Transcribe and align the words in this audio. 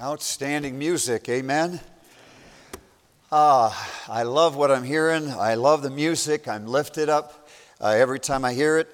Outstanding 0.00 0.76
music, 0.76 1.28
amen. 1.28 1.78
Ah, 3.30 3.90
I 4.08 4.24
love 4.24 4.56
what 4.56 4.72
I'm 4.72 4.82
hearing. 4.82 5.30
I 5.30 5.54
love 5.54 5.82
the 5.82 5.90
music. 5.90 6.48
I'm 6.48 6.66
lifted 6.66 7.08
up 7.08 7.48
uh, 7.80 7.90
every 7.90 8.18
time 8.18 8.44
I 8.44 8.54
hear 8.54 8.76
it, 8.78 8.88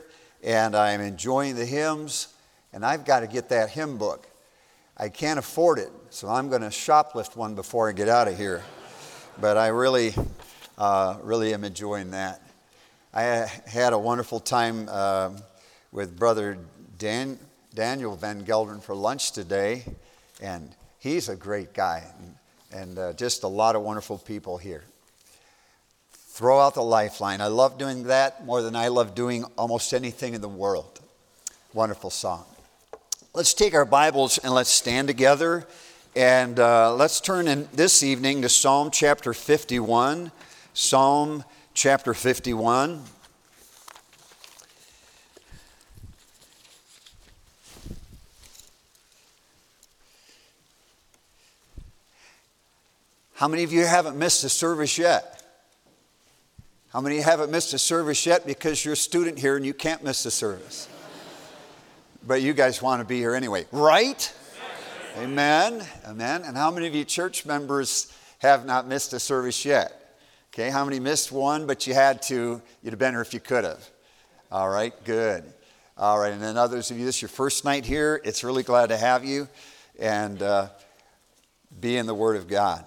and 0.44 0.76
I'm 0.76 1.00
enjoying 1.00 1.56
the 1.56 1.64
hymns. 1.64 2.28
And 2.74 2.84
I've 2.84 3.06
got 3.06 3.20
to 3.20 3.26
get 3.26 3.48
that 3.48 3.70
hymn 3.70 3.96
book. 3.96 4.28
I 4.94 5.08
can't 5.08 5.38
afford 5.38 5.78
it, 5.78 5.90
so 6.10 6.28
I'm 6.28 6.50
going 6.50 6.60
to 6.60 6.68
shoplift 6.68 7.34
one 7.34 7.54
before 7.54 7.88
I 7.88 7.92
get 7.92 8.10
out 8.10 8.28
of 8.28 8.36
here. 8.36 8.62
But 9.40 9.56
I 9.56 9.68
really, 9.68 10.12
uh, 10.76 11.16
really 11.22 11.54
am 11.54 11.64
enjoying 11.64 12.10
that. 12.10 12.42
I 13.14 13.50
had 13.66 13.94
a 13.94 13.98
wonderful 13.98 14.38
time 14.38 14.86
uh, 14.90 15.30
with 15.92 16.18
Brother 16.18 16.58
Dan, 16.98 17.38
Daniel 17.74 18.16
Van 18.16 18.44
Gelderen 18.44 18.82
for 18.82 18.94
lunch 18.94 19.32
today, 19.32 19.84
and 20.42 20.76
he's 21.00 21.28
a 21.28 21.34
great 21.34 21.74
guy 21.74 22.04
and, 22.72 22.98
uh, 22.98 23.12
just 23.14 23.42
a 23.42 23.48
lot 23.48 23.74
of 23.74 23.82
wonderful 23.82 24.18
people 24.18 24.56
here. 24.58 24.84
Throw 26.12 26.60
out 26.60 26.74
the 26.74 26.82
lifeline. 26.82 27.40
I 27.40 27.48
love 27.48 27.76
doing 27.76 28.04
that 28.04 28.46
more 28.46 28.62
than 28.62 28.76
I 28.76 28.88
love 28.88 29.14
doing 29.16 29.44
almost 29.58 29.92
anything 29.92 30.34
in 30.34 30.40
the 30.40 30.48
world. 30.48 31.00
Wonderful 31.74 32.10
song. 32.10 32.44
Let's 33.34 33.52
take 33.52 33.74
our 33.74 33.84
Bibles 33.84 34.38
and 34.38 34.54
let's 34.54 34.70
stand 34.70 35.08
together. 35.08 35.66
And 36.16 36.58
uh, 36.58 36.94
let's 36.94 37.20
turn 37.20 37.46
in 37.46 37.68
this 37.72 38.02
evening 38.02 38.42
to 38.42 38.48
Psalm 38.48 38.90
chapter 38.90 39.32
51. 39.32 40.32
Psalm 40.72 41.44
chapter 41.74 42.14
51. 42.14 43.02
How 53.40 53.48
many 53.48 53.62
of 53.62 53.72
you 53.72 53.86
haven't 53.86 54.18
missed 54.18 54.44
a 54.44 54.50
service 54.50 54.98
yet? 54.98 55.42
How 56.90 57.00
many 57.00 57.20
haven't 57.20 57.50
missed 57.50 57.72
a 57.72 57.78
service 57.78 58.26
yet 58.26 58.46
because 58.46 58.84
you're 58.84 58.92
a 58.92 58.96
student 58.98 59.38
here 59.38 59.56
and 59.56 59.64
you 59.64 59.72
can't 59.72 60.04
miss 60.04 60.26
a 60.26 60.30
service? 60.30 60.90
But 62.26 62.42
you 62.42 62.52
guys 62.52 62.82
want 62.82 63.00
to 63.00 63.06
be 63.06 63.16
here 63.16 63.34
anyway, 63.34 63.64
right? 63.72 64.30
Amen. 65.16 65.82
Amen. 66.06 66.42
And 66.44 66.54
how 66.54 66.70
many 66.70 66.86
of 66.86 66.94
you 66.94 67.02
church 67.06 67.46
members 67.46 68.12
have 68.40 68.66
not 68.66 68.86
missed 68.86 69.14
a 69.14 69.18
service 69.18 69.64
yet? 69.64 70.18
Okay, 70.52 70.68
how 70.68 70.84
many 70.84 71.00
missed 71.00 71.32
one, 71.32 71.66
but 71.66 71.86
you 71.86 71.94
had 71.94 72.20
to? 72.24 72.60
You'd 72.82 72.90
have 72.90 72.98
been 72.98 73.14
here 73.14 73.22
if 73.22 73.32
you 73.32 73.40
could 73.40 73.64
have. 73.64 73.88
All 74.52 74.68
right, 74.68 74.92
good. 75.06 75.50
All 75.96 76.18
right, 76.18 76.34
and 76.34 76.42
then 76.42 76.58
others 76.58 76.90
of 76.90 76.98
you, 76.98 77.06
this 77.06 77.16
is 77.16 77.22
your 77.22 77.30
first 77.30 77.64
night 77.64 77.86
here. 77.86 78.20
It's 78.22 78.44
really 78.44 78.64
glad 78.64 78.90
to 78.90 78.98
have 78.98 79.24
you 79.24 79.48
and 79.98 80.42
uh, 80.42 80.68
be 81.80 81.96
in 81.96 82.04
the 82.04 82.12
Word 82.14 82.36
of 82.36 82.46
God. 82.46 82.84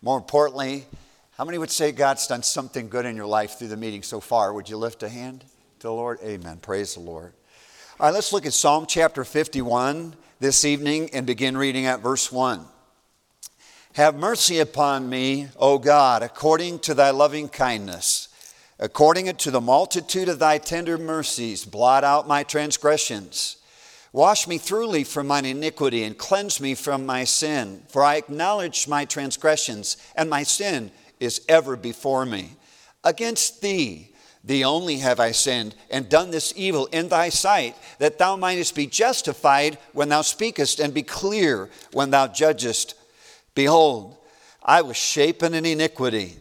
More 0.00 0.16
importantly, 0.16 0.86
how 1.32 1.44
many 1.44 1.58
would 1.58 1.70
say 1.70 1.92
God's 1.92 2.26
done 2.26 2.42
something 2.42 2.88
good 2.88 3.04
in 3.04 3.16
your 3.16 3.26
life 3.26 3.58
through 3.58 3.68
the 3.68 3.76
meeting 3.76 4.02
so 4.02 4.20
far? 4.20 4.52
Would 4.52 4.68
you 4.68 4.76
lift 4.76 5.02
a 5.02 5.08
hand 5.08 5.44
to 5.80 5.88
the 5.88 5.92
Lord? 5.92 6.18
Amen. 6.22 6.58
Praise 6.58 6.94
the 6.94 7.00
Lord. 7.00 7.32
All 7.98 8.06
right, 8.06 8.14
let's 8.14 8.32
look 8.32 8.46
at 8.46 8.52
Psalm 8.52 8.86
chapter 8.86 9.24
51 9.24 10.14
this 10.38 10.64
evening 10.64 11.10
and 11.12 11.26
begin 11.26 11.56
reading 11.56 11.86
at 11.86 12.00
verse 12.00 12.30
1. 12.30 12.64
Have 13.94 14.14
mercy 14.14 14.60
upon 14.60 15.08
me, 15.08 15.48
O 15.56 15.78
God, 15.78 16.22
according 16.22 16.78
to 16.80 16.94
thy 16.94 17.10
loving 17.10 17.48
kindness. 17.48 18.28
According 18.78 19.34
to 19.34 19.50
the 19.50 19.60
multitude 19.60 20.28
of 20.28 20.38
thy 20.38 20.58
tender 20.58 20.96
mercies, 20.96 21.64
blot 21.64 22.04
out 22.04 22.28
my 22.28 22.44
transgressions. 22.44 23.56
Wash 24.18 24.48
me 24.48 24.58
thoroughly 24.58 25.04
from 25.04 25.28
mine 25.28 25.44
iniquity 25.44 26.02
and 26.02 26.18
cleanse 26.18 26.60
me 26.60 26.74
from 26.74 27.06
my 27.06 27.22
sin. 27.22 27.84
For 27.86 28.02
I 28.02 28.16
acknowledge 28.16 28.88
my 28.88 29.04
transgressions, 29.04 29.96
and 30.16 30.28
my 30.28 30.42
sin 30.42 30.90
is 31.20 31.40
ever 31.48 31.76
before 31.76 32.26
me. 32.26 32.56
Against 33.04 33.62
thee, 33.62 34.12
thee 34.42 34.64
only 34.64 34.96
have 34.96 35.20
I 35.20 35.30
sinned, 35.30 35.76
and 35.88 36.08
done 36.08 36.32
this 36.32 36.52
evil 36.56 36.86
in 36.86 37.06
thy 37.06 37.28
sight, 37.28 37.76
that 38.00 38.18
thou 38.18 38.34
mightest 38.34 38.74
be 38.74 38.88
justified 38.88 39.78
when 39.92 40.08
thou 40.08 40.22
speakest, 40.22 40.80
and 40.80 40.92
be 40.92 41.04
clear 41.04 41.70
when 41.92 42.10
thou 42.10 42.26
judgest. 42.26 42.96
Behold, 43.54 44.16
I 44.60 44.82
was 44.82 44.96
shapen 44.96 45.54
in 45.54 45.64
iniquity. 45.64 46.38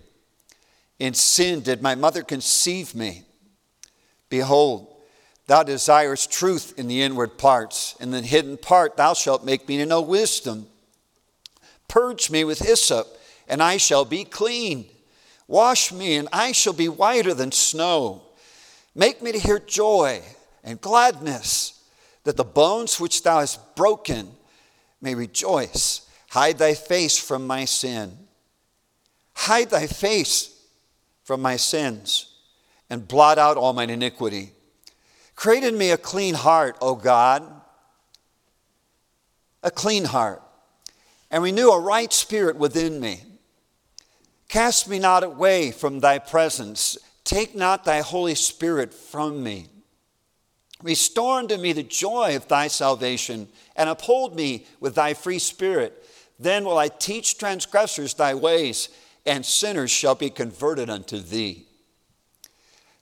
In 0.97 1.13
sin 1.13 1.61
did 1.61 1.83
my 1.83 1.93
mother 1.93 2.23
conceive 2.23 2.95
me. 2.95 3.25
Behold, 4.29 4.96
Thou 5.47 5.63
desirest 5.63 6.29
truth 6.29 6.73
in 6.77 6.87
the 6.87 7.01
inward 7.01 7.37
parts. 7.37 7.95
In 8.01 8.11
the 8.11 8.21
hidden 8.21 8.57
part, 8.57 8.97
thou 8.97 9.13
shalt 9.13 9.45
make 9.45 9.67
me 9.67 9.77
to 9.77 9.85
know 9.85 10.01
wisdom. 10.01 10.67
Purge 11.87 12.29
me 12.29 12.43
with 12.43 12.59
hyssop, 12.59 13.07
and 13.47 13.63
I 13.63 13.77
shall 13.77 14.03
be 14.03 14.25
clean. 14.25 14.89
Wash 15.47 15.93
me, 15.93 16.15
and 16.15 16.27
I 16.33 16.51
shall 16.51 16.73
be 16.73 16.89
whiter 16.89 17.33
than 17.33 17.53
snow. 17.53 18.23
Make 18.93 19.21
me 19.21 19.31
to 19.31 19.39
hear 19.39 19.57
joy 19.57 20.21
and 20.65 20.81
gladness, 20.81 21.81
that 22.25 22.35
the 22.35 22.43
bones 22.43 22.99
which 22.99 23.23
thou 23.23 23.39
hast 23.39 23.75
broken 23.77 24.31
may 25.01 25.15
rejoice. 25.15 26.01
Hide 26.31 26.57
thy 26.57 26.73
face 26.73 27.17
from 27.17 27.47
my 27.47 27.63
sin. 27.63 28.17
Hide 29.33 29.69
thy 29.69 29.87
face 29.87 30.61
from 31.23 31.41
my 31.41 31.55
sins, 31.55 32.35
and 32.89 33.07
blot 33.07 33.37
out 33.37 33.55
all 33.55 33.71
mine 33.71 33.89
iniquity. 33.89 34.51
Create 35.37 35.63
in 35.63 35.77
me 35.77 35.91
a 35.91 35.97
clean 35.97 36.33
heart, 36.33 36.75
O 36.81 36.95
God, 36.95 37.43
a 39.61 39.69
clean 39.69 40.05
heart, 40.05 40.41
and 41.29 41.43
renew 41.43 41.69
a 41.69 41.79
right 41.79 42.11
spirit 42.11 42.55
within 42.57 42.99
me. 42.99 43.21
Cast 44.49 44.89
me 44.89 44.97
not 44.97 45.23
away 45.23 45.69
from 45.71 45.99
thy 45.99 46.17
presence. 46.17 46.97
Take 47.23 47.55
not 47.55 47.85
thy 47.85 48.01
Holy 48.01 48.33
Spirit 48.33 48.91
from 48.95 49.43
me. 49.43 49.67
Restore 50.81 51.37
unto 51.37 51.57
me 51.57 51.71
the 51.71 51.83
joy 51.83 52.35
of 52.35 52.47
thy 52.47 52.67
salvation, 52.67 53.47
and 53.75 53.89
uphold 53.89 54.35
me 54.35 54.65
with 54.79 54.95
thy 54.95 55.13
free 55.13 55.39
spirit. 55.39 56.03
Then 56.39 56.65
will 56.65 56.79
I 56.79 56.87
teach 56.87 57.37
transgressors 57.37 58.15
thy 58.15 58.33
ways, 58.33 58.89
and 59.23 59.45
sinners 59.45 59.91
shall 59.91 60.15
be 60.15 60.31
converted 60.31 60.89
unto 60.89 61.19
thee. 61.19 61.67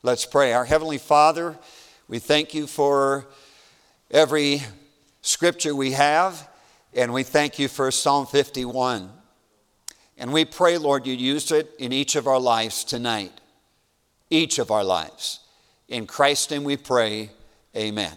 Let's 0.03 0.25
pray. 0.25 0.53
Our 0.53 0.65
Heavenly 0.65 0.97
Father, 0.97 1.57
we 2.07 2.19
thank 2.19 2.53
you 2.53 2.67
for 2.67 3.25
every 4.11 4.61
scripture 5.21 5.75
we 5.75 5.91
have, 5.93 6.47
and 6.93 7.11
we 7.11 7.23
thank 7.23 7.57
you 7.57 7.67
for 7.67 7.89
Psalm 7.89 8.27
51. 8.27 9.11
And 10.17 10.31
we 10.31 10.45
pray, 10.45 10.77
Lord, 10.77 11.07
you 11.07 11.15
use 11.15 11.51
it 11.51 11.71
in 11.79 11.91
each 11.91 12.15
of 12.15 12.27
our 12.27 12.39
lives 12.39 12.83
tonight. 12.83 13.31
Each 14.29 14.59
of 14.59 14.71
our 14.71 14.83
lives. 14.83 15.39
In 15.87 16.05
Christ's 16.05 16.51
name 16.51 16.63
we 16.63 16.77
pray, 16.77 17.31
amen. 17.75 18.13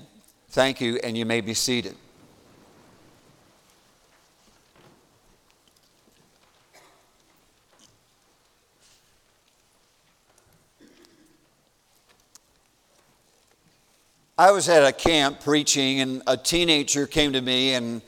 Thank 0.50 0.81
you, 0.81 0.99
and 1.03 1.16
you 1.16 1.25
may 1.25 1.41
be 1.41 1.55
seated. 1.55 1.97
I 14.41 14.53
was 14.53 14.69
at 14.69 14.84
a 14.84 14.93
camp 14.93 15.41
preaching, 15.41 15.99
and 15.99 16.22
a 16.28 16.37
teenager 16.37 17.09
came 17.09 17.32
to 17.32 17.41
me, 17.41 17.75
and 17.75 18.00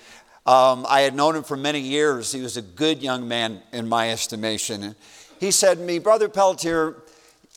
um, 0.47 0.87
I 0.89 1.01
had 1.01 1.13
known 1.13 1.35
him 1.35 1.43
for 1.43 1.57
many 1.57 1.81
years. 1.81 2.31
He 2.31 2.41
was 2.41 2.57
a 2.57 2.63
good 2.63 3.03
young 3.03 3.27
man 3.27 3.61
in 3.73 3.89
my 3.89 4.13
estimation. 4.13 4.85
And 4.85 4.95
he 5.41 5.51
said 5.51 5.79
to 5.79 5.83
me, 5.83 5.99
Brother 5.99 6.29
Pelletier, 6.29 6.95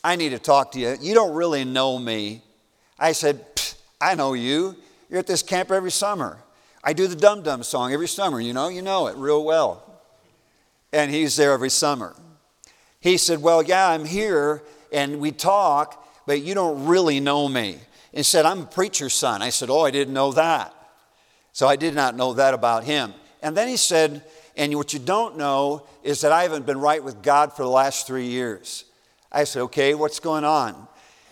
I 0.03 0.15
need 0.15 0.29
to 0.29 0.39
talk 0.39 0.71
to 0.71 0.79
you. 0.79 0.97
You 0.99 1.13
don't 1.13 1.35
really 1.35 1.65
know 1.65 1.99
me. 1.99 2.41
I 2.97 3.11
said, 3.11 3.45
I 4.01 4.15
know 4.15 4.33
you. 4.33 4.75
You're 5.07 5.19
at 5.19 5.27
this 5.27 5.43
camp 5.43 5.69
every 5.69 5.91
summer. 5.91 6.39
I 6.83 6.93
do 6.93 7.05
the 7.05 7.15
Dum 7.15 7.43
Dum 7.43 7.61
song 7.61 7.93
every 7.93 8.07
summer, 8.07 8.41
you 8.41 8.53
know, 8.53 8.69
you 8.69 8.81
know 8.81 9.05
it 9.05 9.15
real 9.17 9.45
well. 9.45 9.83
And 10.91 11.11
he's 11.11 11.35
there 11.35 11.51
every 11.51 11.69
summer. 11.69 12.15
He 12.99 13.17
said, 13.17 13.39
Well, 13.39 13.61
yeah, 13.61 13.89
I'm 13.89 14.05
here, 14.05 14.63
and 14.91 15.19
we 15.19 15.31
talk, 15.31 16.03
but 16.25 16.41
you 16.41 16.55
don't 16.55 16.87
really 16.87 17.19
know 17.19 17.47
me 17.47 17.77
and 18.13 18.25
said, 18.25 18.45
I'm 18.45 18.61
a 18.61 18.65
preacher's 18.65 19.13
son. 19.13 19.41
I 19.41 19.49
said, 19.49 19.69
Oh, 19.69 19.81
I 19.81 19.91
didn't 19.91 20.13
know 20.13 20.31
that. 20.33 20.73
So 21.51 21.67
I 21.67 21.75
did 21.75 21.93
not 21.93 22.15
know 22.15 22.33
that 22.33 22.53
about 22.53 22.83
him. 22.83 23.13
And 23.41 23.57
then 23.57 23.67
he 23.67 23.77
said, 23.77 24.23
And 24.55 24.75
what 24.75 24.93
you 24.93 24.99
don't 24.99 25.37
know 25.37 25.87
is 26.03 26.21
that 26.21 26.31
I 26.31 26.43
haven't 26.43 26.65
been 26.65 26.79
right 26.79 27.03
with 27.03 27.21
God 27.21 27.53
for 27.53 27.63
the 27.63 27.69
last 27.69 28.07
three 28.07 28.27
years. 28.27 28.85
I 29.31 29.43
said, 29.45 29.61
Okay, 29.63 29.93
what's 29.93 30.19
going 30.19 30.43
on? 30.43 30.87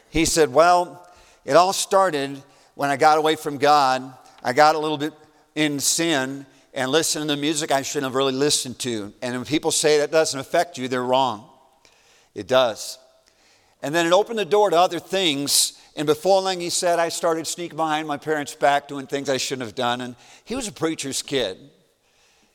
He 0.10 0.26
said, 0.26 0.52
Well, 0.52 1.08
it 1.46 1.54
all 1.54 1.74
started 1.74 2.42
when 2.76 2.90
I 2.90 2.98
got 2.98 3.18
away 3.18 3.36
from 3.36 3.58
God. 3.58 4.14
I 4.44 4.54
got 4.54 4.76
a 4.76 4.80
little 4.80 4.98
bit 4.98 5.14
in 5.56 5.80
sin 5.80 6.46
and 6.74 6.90
listened 6.90 7.30
to 7.30 7.36
music 7.36 7.72
I 7.72 7.82
shouldn't 7.82 8.10
have 8.10 8.16
really 8.16 8.34
listened 8.34 8.80
to. 8.80 9.14
And 9.22 9.36
when 9.36 9.46
people 9.46 9.72
say 9.72 10.00
that 10.00 10.12
doesn't 10.12 10.40
affect 10.40 10.78
you, 10.78 10.88
they're 10.88 11.04
wrong. 11.04 11.48
It 12.34 12.48
does. 12.48 12.98
And 13.82 13.94
then 13.94 14.06
it 14.06 14.14
opened 14.14 14.40
the 14.40 14.46
door 14.46 14.70
to 14.70 14.78
other 14.78 15.00
things 15.00 15.81
and 15.96 16.08
before 16.08 16.42
long, 16.42 16.60
he 16.60 16.70
said, 16.70 17.00
I 17.00 17.10
started 17.10 17.46
sneaking 17.46 17.78
behind 17.78 18.08
my 18.08 18.18
parents' 18.18 18.56
back 18.56 18.88
doing 18.88 19.08
things 19.08 19.30
I 19.30 19.38
shouldn't 19.38 19.68
have 19.68 19.76
done. 19.76 20.02
And 20.02 20.16
he 20.46 20.56
was 20.56 20.68
a 20.68 20.72
preacher's 20.72 21.22
kid. 21.22 21.58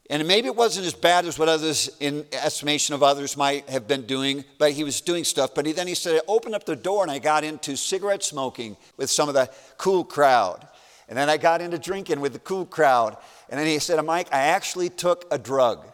And 0.09 0.27
maybe 0.27 0.47
it 0.47 0.55
wasn't 0.55 0.87
as 0.87 0.95
bad 0.95 1.27
as 1.27 1.39
what 1.39 1.49
others, 1.49 1.91
in 1.99 2.25
estimation 2.33 2.95
of 2.95 3.03
others, 3.03 3.37
might 3.37 3.69
have 3.69 3.89
been 3.89 4.07
doing, 4.07 4.45
but 4.57 4.73
he 4.73 4.85
was 4.85 5.01
doing 5.01 5.25
stuff. 5.25 5.55
But 5.55 5.67
he, 5.67 5.73
then 5.73 5.89
he 5.89 5.95
said, 5.95 6.17
I 6.17 6.21
opened 6.29 6.55
up 6.55 6.65
the 6.65 6.77
door 6.77 7.03
and 7.03 7.11
I 7.11 7.19
got 7.19 7.43
into 7.43 7.77
cigarette 7.77 8.23
smoking 8.23 8.77
with 8.97 9.11
some 9.11 9.29
of 9.29 9.35
the 9.35 9.51
cool 9.79 10.05
crowd. 10.05 10.67
And 11.09 11.19
then 11.19 11.29
I 11.29 11.37
got 11.37 11.61
into 11.61 11.79
drinking 11.79 12.21
with 12.21 12.33
the 12.33 12.39
cool 12.39 12.65
crowd. 12.65 13.17
And 13.49 13.59
then 13.59 13.67
he 13.67 13.79
said, 13.81 14.03
Mike, 14.05 14.29
I 14.33 14.39
actually 14.39 14.89
took 14.89 15.27
a 15.31 15.39
drug. 15.39 15.85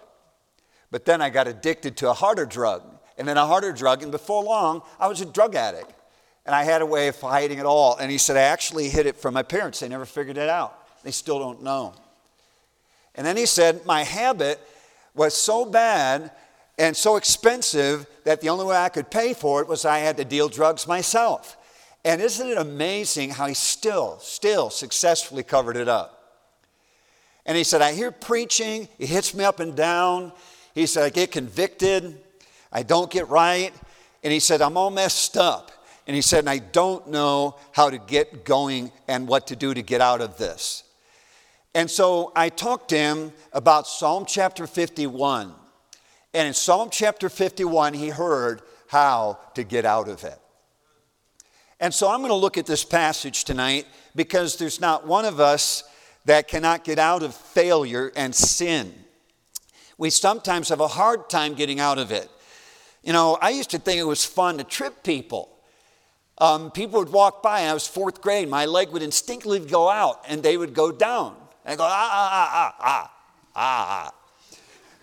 But 0.91 1.07
then 1.07 1.23
I 1.23 1.31
got 1.31 1.49
addicted 1.49 1.97
to 1.99 2.11
a 2.11 2.13
harder 2.13 2.45
drug, 2.45 2.83
and 3.17 3.27
then 3.27 3.39
a 3.39 3.47
harder 3.47 3.73
drug. 3.73 4.03
And 4.03 4.13
before 4.13 4.45
long, 4.45 4.83
I 5.01 5.09
was 5.09 5.23
a 5.23 5.27
drug 5.27 5.55
addict. 5.55 5.91
And 6.45 6.55
I 6.55 6.65
had 6.65 6.83
a 6.83 6.87
way 6.87 7.09
of 7.09 7.21
hiding 7.21 7.59
it 7.59 7.67
all. 7.67 7.97
And 7.97 8.11
he 8.11 8.19
said, 8.19 8.37
I 8.37 8.43
actually 8.43 8.89
hid 8.89 9.07
it 9.07 9.17
from 9.17 9.35
my 9.35 9.43
parents. 9.43 9.81
They 9.81 9.89
never 9.89 10.05
figured 10.05 10.39
it 10.39 10.49
out. 10.49 10.77
They 11.05 11.11
still 11.11 11.39
don't 11.39 11.63
know. 11.63 11.95
And 13.15 13.27
then 13.27 13.37
he 13.37 13.47
said, 13.47 13.85
My 13.87 14.03
habit 14.03 14.61
was 15.15 15.35
so 15.35 15.65
bad 15.65 16.31
and 16.79 16.97
so 16.97 17.17
expensive 17.17 18.07
that 18.25 18.41
the 18.41 18.49
only 18.49 18.65
way 18.65 18.77
I 18.77 18.89
could 18.89 19.11
pay 19.11 19.35
for 19.35 19.61
it 19.61 19.69
was 19.69 19.85
I 19.85 19.99
had 19.99 20.17
to 20.17 20.25
deal 20.25 20.49
drugs 20.49 20.87
myself. 20.87 21.57
And 22.05 22.21
isn't 22.21 22.49
it 22.49 22.59
amazing 22.59 23.31
how 23.31 23.47
he 23.47 23.55
still, 23.55 24.19
still 24.19 24.71
successfully 24.71 25.43
covered 25.43 25.77
it 25.77 25.89
up? 25.89 26.19
And 27.47 27.57
he 27.57 27.65
said, 27.65 27.83
I 27.83 27.93
hear 27.93 28.11
preaching, 28.11 28.89
it 28.99 29.09
hits 29.09 29.35
me 29.35 29.45
up 29.45 29.61
and 29.61 29.77
down. 29.77 30.33
He 30.75 30.87
said, 30.87 31.05
I 31.05 31.11
get 31.11 31.31
convicted, 31.31 32.21
I 32.73 32.83
don't 32.83 33.11
get 33.11 33.29
right. 33.29 33.73
And 34.25 34.33
he 34.33 34.41
said, 34.41 34.63
I'm 34.63 34.77
all 34.77 34.91
messed 34.91 35.37
up. 35.37 35.71
And 36.07 36.17
he 36.17 36.23
said, 36.23 36.49
I 36.49 36.59
don't 36.59 37.09
know 37.09 37.57
how 37.73 37.91
to 37.91 37.99
get 37.99 38.45
going 38.45 38.91
and 39.07 39.29
what 39.29 39.47
to 39.49 39.57
do 39.57 39.73
to 39.73 39.83
get 39.83 40.01
out 40.01 40.21
of 40.21 40.37
this. 40.37 40.85
And 41.75 41.91
so 41.91 42.33
I 42.35 42.49
talked 42.49 42.91
to 42.91 42.97
him 42.97 43.33
about 43.53 43.87
Psalm 43.87 44.25
chapter 44.27 44.67
51. 44.67 45.55
And 46.35 46.49
in 46.49 46.55
Psalm 46.55 46.89
chapter 46.91 47.29
51, 47.29 47.95
he 47.95 48.09
heard 48.09 48.63
how 48.89 49.39
to 49.55 49.65
get 49.65 49.85
out 49.85 50.09
of 50.09 50.25
it. 50.25 50.39
And 51.81 51.93
so 51.93 52.11
I'm 52.11 52.21
going 52.21 52.31
to 52.31 52.35
look 52.35 52.59
at 52.59 52.67
this 52.67 52.85
passage 52.85 53.45
tonight 53.45 53.87
because 54.15 54.57
there's 54.57 54.81
not 54.81 55.07
one 55.07 55.25
of 55.25 55.41
us 55.41 55.85
that 56.25 56.47
cannot 56.47 56.85
get 56.85 56.99
out 56.99 57.23
of 57.23 57.35
failure 57.35 58.13
and 58.15 58.35
sin. 58.35 58.95
We 59.99 60.11
sometimes 60.11 60.69
have 60.69 60.81
a 60.81 60.89
hard 60.89 61.29
time 61.29 61.55
getting 61.55 61.81
out 61.81 61.99
of 61.99 62.13
it. 62.13 62.31
You 63.03 63.13
know, 63.13 63.37
I 63.41 63.51
used 63.51 63.71
to 63.71 63.79
think 63.79 63.99
it 63.99 64.05
was 64.05 64.25
fun 64.25 64.59
to 64.59 64.65
trip 64.65 65.03
people. 65.03 65.52
Um, 66.43 66.73
people 66.73 66.99
would 66.99 67.13
walk 67.13 67.41
by, 67.41 67.61
I 67.61 67.73
was 67.73 67.87
fourth 67.87 68.21
grade, 68.21 68.49
my 68.49 68.67
leg 68.67 68.91
would 68.91 69.03
instinctively 69.03 69.61
go 69.61 69.89
out 69.89 70.25
and 70.27 70.43
they 70.43 70.57
would 70.57 70.75
go 70.75 70.91
down. 70.91 71.37
And 71.65 71.79
go, 71.79 71.85
ah, 71.85 72.11
ah, 72.13 72.31
ah, 72.33 72.51
ah, 72.53 72.75
ah, 72.81 73.11
ah, 73.55 74.09
ah. 74.09 74.15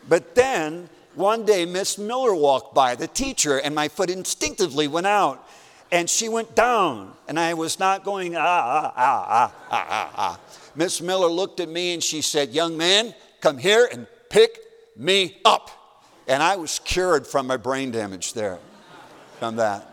But 0.09 0.36
then 0.36 0.89
one 1.15 1.45
day, 1.45 1.65
Miss 1.65 1.97
Miller 1.97 2.36
walked 2.36 2.75
by, 2.75 2.95
the 2.95 3.07
teacher, 3.07 3.57
and 3.57 3.74
my 3.74 3.88
foot 3.88 4.09
instinctively 4.09 4.89
went 4.89 5.07
out. 5.07 5.47
And 5.94 6.09
she 6.09 6.27
went 6.27 6.57
down, 6.57 7.13
and 7.30 7.39
I 7.39 7.53
was 7.53 7.80
not 7.80 8.03
going, 8.03 8.36
ah, 8.36 8.41
ah, 8.41 8.94
ah, 8.97 9.25
ah, 9.30 9.53
ah, 9.71 9.88
ah, 9.89 10.13
ah. 10.18 10.39
Miss 10.75 11.01
Miller 11.01 11.30
looked 11.30 11.62
at 11.62 11.69
me 11.69 11.94
and 11.94 12.03
she 12.03 12.21
said, 12.21 12.50
Young 12.50 12.75
man, 12.75 13.15
come 13.39 13.57
here 13.57 13.88
and 13.89 14.07
pick 14.30 14.59
me 14.97 15.38
up. 15.45 15.71
And 16.27 16.44
I 16.44 16.57
was 16.57 16.80
cured 16.80 17.25
from 17.25 17.47
my 17.47 17.56
brain 17.56 17.91
damage 17.91 18.33
there 18.33 18.59
from 19.39 19.56
that. 19.56 19.88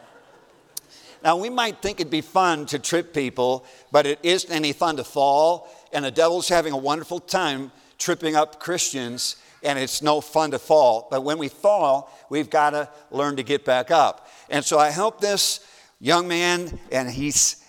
Now, 1.26 1.36
we 1.36 1.50
might 1.50 1.82
think 1.82 1.98
it'd 1.98 2.08
be 2.08 2.20
fun 2.20 2.66
to 2.66 2.78
trip 2.78 3.12
people, 3.12 3.66
but 3.90 4.06
it 4.06 4.20
isn't 4.22 4.52
any 4.52 4.72
fun 4.72 4.96
to 4.98 5.02
fall 5.02 5.68
and 5.92 6.04
the 6.04 6.12
devil's 6.12 6.48
having 6.48 6.72
a 6.72 6.76
wonderful 6.76 7.18
time 7.18 7.72
tripping 7.98 8.36
up 8.36 8.60
Christians, 8.60 9.34
and 9.64 9.76
it's 9.76 10.02
no 10.02 10.20
fun 10.20 10.52
to 10.52 10.60
fall. 10.60 11.08
But 11.10 11.24
when 11.24 11.38
we 11.38 11.48
fall, 11.48 12.16
we've 12.30 12.48
got 12.48 12.70
to 12.70 12.88
learn 13.10 13.34
to 13.38 13.42
get 13.42 13.64
back 13.64 13.90
up. 13.90 14.30
And 14.50 14.64
so 14.64 14.78
I 14.78 14.90
helped 14.90 15.20
this 15.20 15.66
young 15.98 16.28
man, 16.28 16.78
and 16.92 17.10
he's 17.10 17.64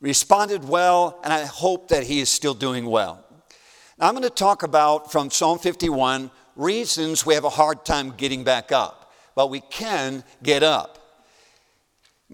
responded 0.00 0.62
well, 0.62 1.18
and 1.24 1.32
I 1.32 1.46
hope 1.46 1.88
that 1.88 2.04
he 2.04 2.20
is 2.20 2.28
still 2.28 2.54
doing 2.54 2.86
well. 2.86 3.24
Now, 3.98 4.06
I'm 4.06 4.14
going 4.14 4.22
to 4.22 4.30
talk 4.30 4.62
about 4.62 5.10
from 5.10 5.32
Psalm 5.32 5.58
51 5.58 6.30
reasons 6.54 7.26
we 7.26 7.34
have 7.34 7.42
a 7.42 7.50
hard 7.50 7.84
time 7.84 8.12
getting 8.16 8.44
back 8.44 8.70
up, 8.70 9.12
but 9.34 9.50
we 9.50 9.62
can 9.62 10.22
get 10.44 10.62
up. 10.62 11.03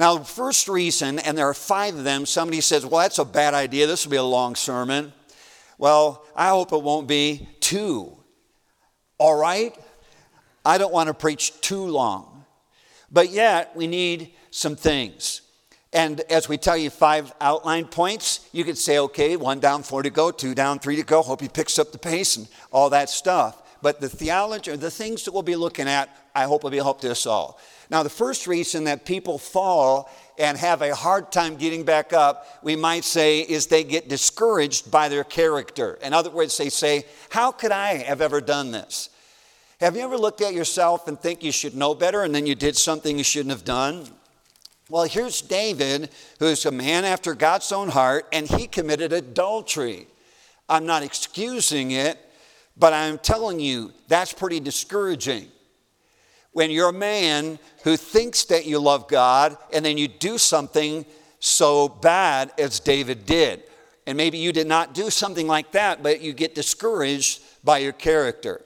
Now, 0.00 0.16
the 0.16 0.24
first 0.24 0.66
reason, 0.66 1.18
and 1.18 1.36
there 1.36 1.46
are 1.46 1.52
five 1.52 1.94
of 1.94 2.04
them, 2.04 2.24
somebody 2.24 2.62
says, 2.62 2.86
Well, 2.86 3.02
that's 3.02 3.18
a 3.18 3.24
bad 3.24 3.52
idea. 3.52 3.86
This 3.86 4.06
will 4.06 4.10
be 4.10 4.16
a 4.16 4.22
long 4.22 4.54
sermon. 4.54 5.12
Well, 5.76 6.24
I 6.34 6.48
hope 6.48 6.72
it 6.72 6.82
won't 6.82 7.06
be 7.06 7.46
two. 7.60 8.16
All 9.18 9.36
right? 9.36 9.76
I 10.64 10.78
don't 10.78 10.90
want 10.90 11.08
to 11.08 11.14
preach 11.14 11.60
too 11.60 11.84
long. 11.84 12.46
But 13.12 13.28
yet, 13.28 13.76
we 13.76 13.86
need 13.86 14.32
some 14.50 14.74
things. 14.74 15.42
And 15.92 16.20
as 16.30 16.48
we 16.48 16.56
tell 16.56 16.78
you 16.78 16.88
five 16.88 17.34
outline 17.38 17.84
points, 17.84 18.48
you 18.52 18.64
could 18.64 18.78
say, 18.78 18.98
okay, 19.00 19.36
one 19.36 19.60
down, 19.60 19.82
four 19.82 20.02
to 20.02 20.08
go, 20.08 20.30
two 20.30 20.54
down, 20.54 20.78
three 20.78 20.96
to 20.96 21.02
go. 21.02 21.20
Hope 21.20 21.42
he 21.42 21.48
picks 21.48 21.78
up 21.78 21.92
the 21.92 21.98
pace 21.98 22.36
and 22.36 22.48
all 22.72 22.88
that 22.88 23.10
stuff. 23.10 23.59
But 23.82 24.00
the 24.00 24.08
theology, 24.08 24.74
the 24.76 24.90
things 24.90 25.24
that 25.24 25.32
we'll 25.32 25.42
be 25.42 25.56
looking 25.56 25.88
at, 25.88 26.14
I 26.34 26.44
hope 26.44 26.62
will 26.62 26.70
be 26.70 26.76
help 26.76 27.00
to 27.00 27.10
us 27.10 27.26
all. 27.26 27.58
Now, 27.90 28.02
the 28.02 28.10
first 28.10 28.46
reason 28.46 28.84
that 28.84 29.04
people 29.04 29.38
fall 29.38 30.10
and 30.38 30.56
have 30.58 30.80
a 30.82 30.94
hard 30.94 31.32
time 31.32 31.56
getting 31.56 31.84
back 31.84 32.12
up, 32.12 32.46
we 32.62 32.76
might 32.76 33.04
say, 33.04 33.40
is 33.40 33.66
they 33.66 33.84
get 33.84 34.08
discouraged 34.08 34.90
by 34.90 35.08
their 35.08 35.24
character. 35.24 35.98
In 36.02 36.12
other 36.12 36.30
words, 36.30 36.56
they 36.56 36.68
say, 36.68 37.04
How 37.30 37.52
could 37.52 37.72
I 37.72 37.94
have 37.94 38.20
ever 38.20 38.40
done 38.40 38.70
this? 38.70 39.10
Have 39.80 39.96
you 39.96 40.02
ever 40.02 40.18
looked 40.18 40.42
at 40.42 40.52
yourself 40.52 41.08
and 41.08 41.18
think 41.18 41.42
you 41.42 41.52
should 41.52 41.74
know 41.74 41.94
better 41.94 42.22
and 42.22 42.34
then 42.34 42.46
you 42.46 42.54
did 42.54 42.76
something 42.76 43.16
you 43.16 43.24
shouldn't 43.24 43.50
have 43.50 43.64
done? 43.64 44.06
Well, 44.90 45.04
here's 45.04 45.40
David, 45.40 46.10
who's 46.38 46.66
a 46.66 46.70
man 46.70 47.04
after 47.04 47.34
God's 47.34 47.70
own 47.72 47.88
heart, 47.88 48.26
and 48.32 48.48
he 48.48 48.66
committed 48.66 49.12
adultery. 49.12 50.06
I'm 50.68 50.84
not 50.84 51.02
excusing 51.02 51.92
it, 51.92 52.18
but 52.80 52.92
I'm 52.92 53.18
telling 53.18 53.60
you, 53.60 53.92
that's 54.08 54.32
pretty 54.32 54.58
discouraging 54.58 55.48
when 56.52 56.70
you're 56.70 56.88
a 56.88 56.92
man 56.92 57.58
who 57.84 57.96
thinks 57.96 58.44
that 58.46 58.66
you 58.66 58.80
love 58.80 59.06
God 59.06 59.56
and 59.72 59.84
then 59.84 59.96
you 59.98 60.08
do 60.08 60.38
something 60.38 61.04
so 61.38 61.88
bad 61.88 62.52
as 62.58 62.80
David 62.80 63.26
did. 63.26 63.62
And 64.06 64.16
maybe 64.16 64.38
you 64.38 64.52
did 64.52 64.66
not 64.66 64.94
do 64.94 65.10
something 65.10 65.46
like 65.46 65.72
that, 65.72 66.02
but 66.02 66.20
you 66.20 66.32
get 66.32 66.54
discouraged 66.54 67.42
by 67.62 67.78
your 67.78 67.92
character. 67.92 68.62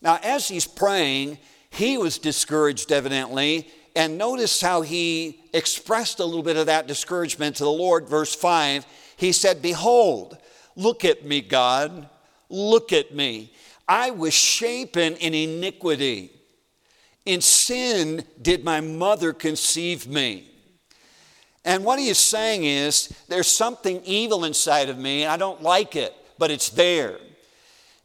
Now, 0.00 0.18
as 0.22 0.46
he's 0.46 0.66
praying, 0.66 1.38
he 1.70 1.98
was 1.98 2.18
discouraged, 2.18 2.92
evidently, 2.92 3.68
and 3.96 4.16
notice 4.16 4.60
how 4.60 4.82
he 4.82 5.40
expressed 5.52 6.20
a 6.20 6.24
little 6.24 6.42
bit 6.42 6.56
of 6.56 6.66
that 6.66 6.86
discouragement 6.86 7.56
to 7.56 7.64
the 7.64 7.70
Lord. 7.70 8.08
Verse 8.08 8.34
5 8.34 8.86
he 9.20 9.32
said, 9.32 9.60
Behold, 9.60 10.38
look 10.76 11.04
at 11.04 11.26
me, 11.26 11.42
God, 11.42 12.08
look 12.50 12.92
at 12.92 13.14
me. 13.14 13.52
I 13.88 14.10
was 14.10 14.34
shapen 14.34 15.16
in 15.16 15.34
iniquity 15.34 16.32
in 17.26 17.40
sin 17.40 18.24
did 18.40 18.64
my 18.64 18.80
mother 18.80 19.32
conceive 19.32 20.08
me. 20.08 20.46
And 21.64 21.84
what 21.84 21.98
he 21.98 22.08
is 22.08 22.18
saying 22.18 22.64
is, 22.64 23.12
there's 23.28 23.46
something 23.46 24.02
evil 24.04 24.44
inside 24.44 24.88
of 24.88 24.98
me. 24.98 25.26
I 25.26 25.36
don't 25.36 25.62
like 25.62 25.94
it, 25.94 26.14
but 26.38 26.50
it's 26.50 26.70
there. 26.70 27.18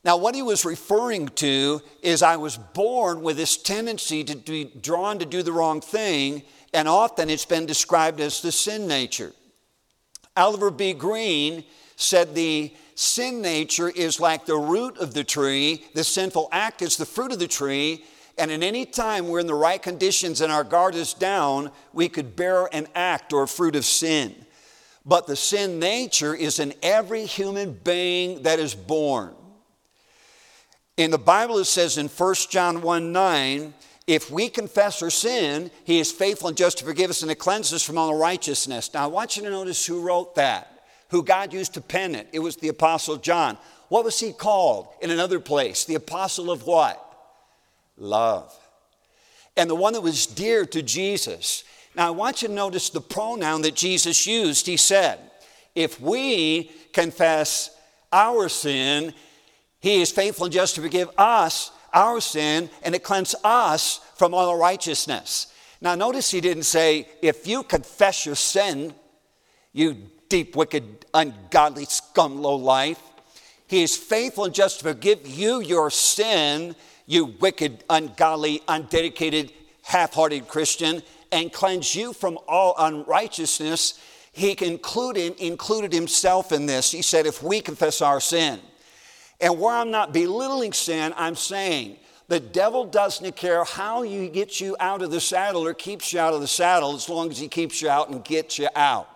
Now, 0.03 0.17
what 0.17 0.35
he 0.35 0.41
was 0.41 0.65
referring 0.65 1.29
to 1.29 1.81
is 2.03 2.21
I 2.21 2.35
was 2.35 2.57
born 2.57 3.21
with 3.23 3.37
this 3.37 3.57
tendency 3.57 4.23
to 4.25 4.35
be 4.35 4.65
drawn 4.65 5.17
to 5.19 5.25
do 5.25 5.41
the 5.41 5.53
wrong 5.53 5.81
thing, 5.81 6.43
and 6.73 6.87
often 6.87 7.29
it's 7.29 7.45
been 7.45 7.65
described 7.65 8.19
as 8.19 8.41
the 8.41 8.51
sin 8.51 8.87
nature. 8.87 9.31
Oliver 10.37 10.69
B. 10.69 10.93
Greene 10.93 11.63
said 11.95 12.35
the 12.35 12.73
sin 12.95 13.41
nature 13.41 13.89
is 13.89 14.19
like 14.19 14.45
the 14.45 14.57
root 14.57 14.97
of 14.97 15.13
the 15.13 15.23
tree, 15.23 15.85
the 15.93 16.03
sinful 16.03 16.49
act 16.51 16.81
is 16.81 16.97
the 16.97 17.05
fruit 17.05 17.31
of 17.31 17.39
the 17.39 17.47
tree, 17.47 18.05
and 18.37 18.51
at 18.51 18.63
any 18.63 18.85
time 18.85 19.27
we're 19.27 19.39
in 19.39 19.47
the 19.47 19.53
right 19.53 19.81
conditions 19.81 20.41
and 20.41 20.51
our 20.51 20.63
guard 20.63 20.95
is 20.95 21.13
down, 21.13 21.71
we 21.93 22.09
could 22.09 22.35
bear 22.35 22.67
an 22.73 22.87
act 22.93 23.31
or 23.31 23.47
fruit 23.47 23.75
of 23.75 23.85
sin. 23.85 24.35
But 25.05 25.27
the 25.27 25.35
sin 25.35 25.79
nature 25.79 26.33
is 26.33 26.59
in 26.59 26.73
every 26.81 27.25
human 27.25 27.73
being 27.73 28.43
that 28.43 28.59
is 28.59 28.73
born. 28.73 29.35
In 30.97 31.11
the 31.11 31.17
Bible, 31.17 31.59
it 31.59 31.65
says 31.65 31.97
in 31.97 32.07
1 32.07 32.35
John 32.49 32.81
1 32.81 33.11
9, 33.11 33.73
if 34.07 34.29
we 34.29 34.49
confess 34.49 35.01
our 35.01 35.09
sin, 35.09 35.71
he 35.83 35.99
is 35.99 36.11
faithful 36.11 36.49
and 36.49 36.57
just 36.57 36.77
to 36.79 36.85
forgive 36.85 37.09
us 37.09 37.21
and 37.21 37.29
to 37.29 37.35
cleanse 37.35 37.73
us 37.73 37.83
from 37.83 37.97
all 37.97 38.13
unrighteousness. 38.13 38.93
Now, 38.93 39.03
I 39.03 39.07
want 39.07 39.35
you 39.35 39.43
to 39.43 39.49
notice 39.49 39.85
who 39.85 40.01
wrote 40.01 40.35
that, 40.35 40.74
who 41.09 41.23
God 41.23 41.53
used 41.53 41.73
to 41.75 41.81
pen 41.81 42.15
it. 42.15 42.27
It 42.31 42.39
was 42.39 42.57
the 42.57 42.69
Apostle 42.69 43.17
John. 43.17 43.57
What 43.89 44.03
was 44.03 44.19
he 44.19 44.33
called 44.33 44.87
in 45.01 45.11
another 45.11 45.39
place? 45.39 45.85
The 45.85 45.95
Apostle 45.95 46.51
of 46.51 46.65
what? 46.65 47.01
love. 47.97 48.53
And 49.57 49.69
the 49.69 49.75
one 49.75 49.93
that 49.93 50.01
was 50.01 50.25
dear 50.25 50.65
to 50.65 50.81
Jesus. 50.81 51.63
Now, 51.95 52.07
I 52.07 52.11
want 52.11 52.41
you 52.41 52.49
to 52.49 52.53
notice 52.53 52.89
the 52.89 53.01
pronoun 53.01 53.61
that 53.61 53.75
Jesus 53.75 54.27
used. 54.27 54.65
He 54.65 54.77
said, 54.77 55.19
If 55.75 55.99
we 56.01 56.71
confess 56.91 57.71
our 58.11 58.49
sin, 58.49 59.13
He 59.79 60.01
is 60.01 60.11
faithful 60.11 60.45
and 60.45 60.53
just 60.53 60.75
to 60.75 60.81
forgive 60.81 61.09
us 61.17 61.71
our 61.93 62.19
sin 62.19 62.69
and 62.83 62.93
to 62.93 62.99
cleanse 62.99 63.35
us 63.43 64.01
from 64.17 64.33
all 64.33 64.57
righteousness. 64.57 65.47
Now, 65.79 65.95
notice 65.95 66.31
he 66.31 66.41
didn't 66.41 66.63
say, 66.63 67.07
if 67.21 67.47
you 67.47 67.63
confess 67.63 68.25
your 68.25 68.35
sin, 68.35 68.93
you 69.71 70.09
deep, 70.29 70.55
wicked, 70.55 71.05
ungodly 71.13 71.85
scum, 71.85 72.41
low 72.41 72.55
life. 72.55 73.01
He 73.67 73.83
is 73.83 73.95
faithful 73.95 74.45
and 74.45 74.53
just 74.53 74.79
to 74.79 74.85
forgive 74.85 75.25
you 75.27 75.59
your 75.61 75.89
sin, 75.89 76.75
you 77.05 77.25
wicked, 77.25 77.83
ungodly, 77.89 78.61
undedicated, 78.67 79.51
half 79.83 80.13
hearted 80.13 80.47
Christian, 80.47 81.01
and 81.31 81.51
cleanse 81.51 81.95
you 81.95 82.13
from 82.13 82.37
all 82.47 82.75
unrighteousness. 82.77 83.99
He 84.31 84.55
included, 84.61 85.39
included 85.39 85.93
himself 85.93 86.51
in 86.51 86.65
this. 86.65 86.91
He 86.91 87.01
said, 87.01 87.25
if 87.25 87.41
we 87.41 87.61
confess 87.61 88.01
our 88.01 88.19
sin, 88.19 88.59
and 89.39 89.59
where 89.59 89.75
I'm 89.75 89.91
not 89.91 90.13
belittling 90.13 90.73
sin, 90.73 91.13
I'm 91.15 91.35
saying 91.35 91.97
the 92.27 92.39
devil 92.39 92.85
doesn't 92.85 93.35
care 93.35 93.63
how 93.63 94.01
he 94.01 94.29
gets 94.29 94.59
you 94.59 94.75
out 94.79 95.01
of 95.01 95.11
the 95.11 95.19
saddle 95.19 95.65
or 95.65 95.73
keeps 95.73 96.13
you 96.13 96.19
out 96.19 96.33
of 96.33 96.41
the 96.41 96.47
saddle 96.47 96.95
as 96.95 97.09
long 97.09 97.29
as 97.29 97.37
he 97.37 97.47
keeps 97.47 97.81
you 97.81 97.89
out 97.89 98.09
and 98.09 98.23
gets 98.23 98.57
you 98.57 98.69
out. 98.75 99.14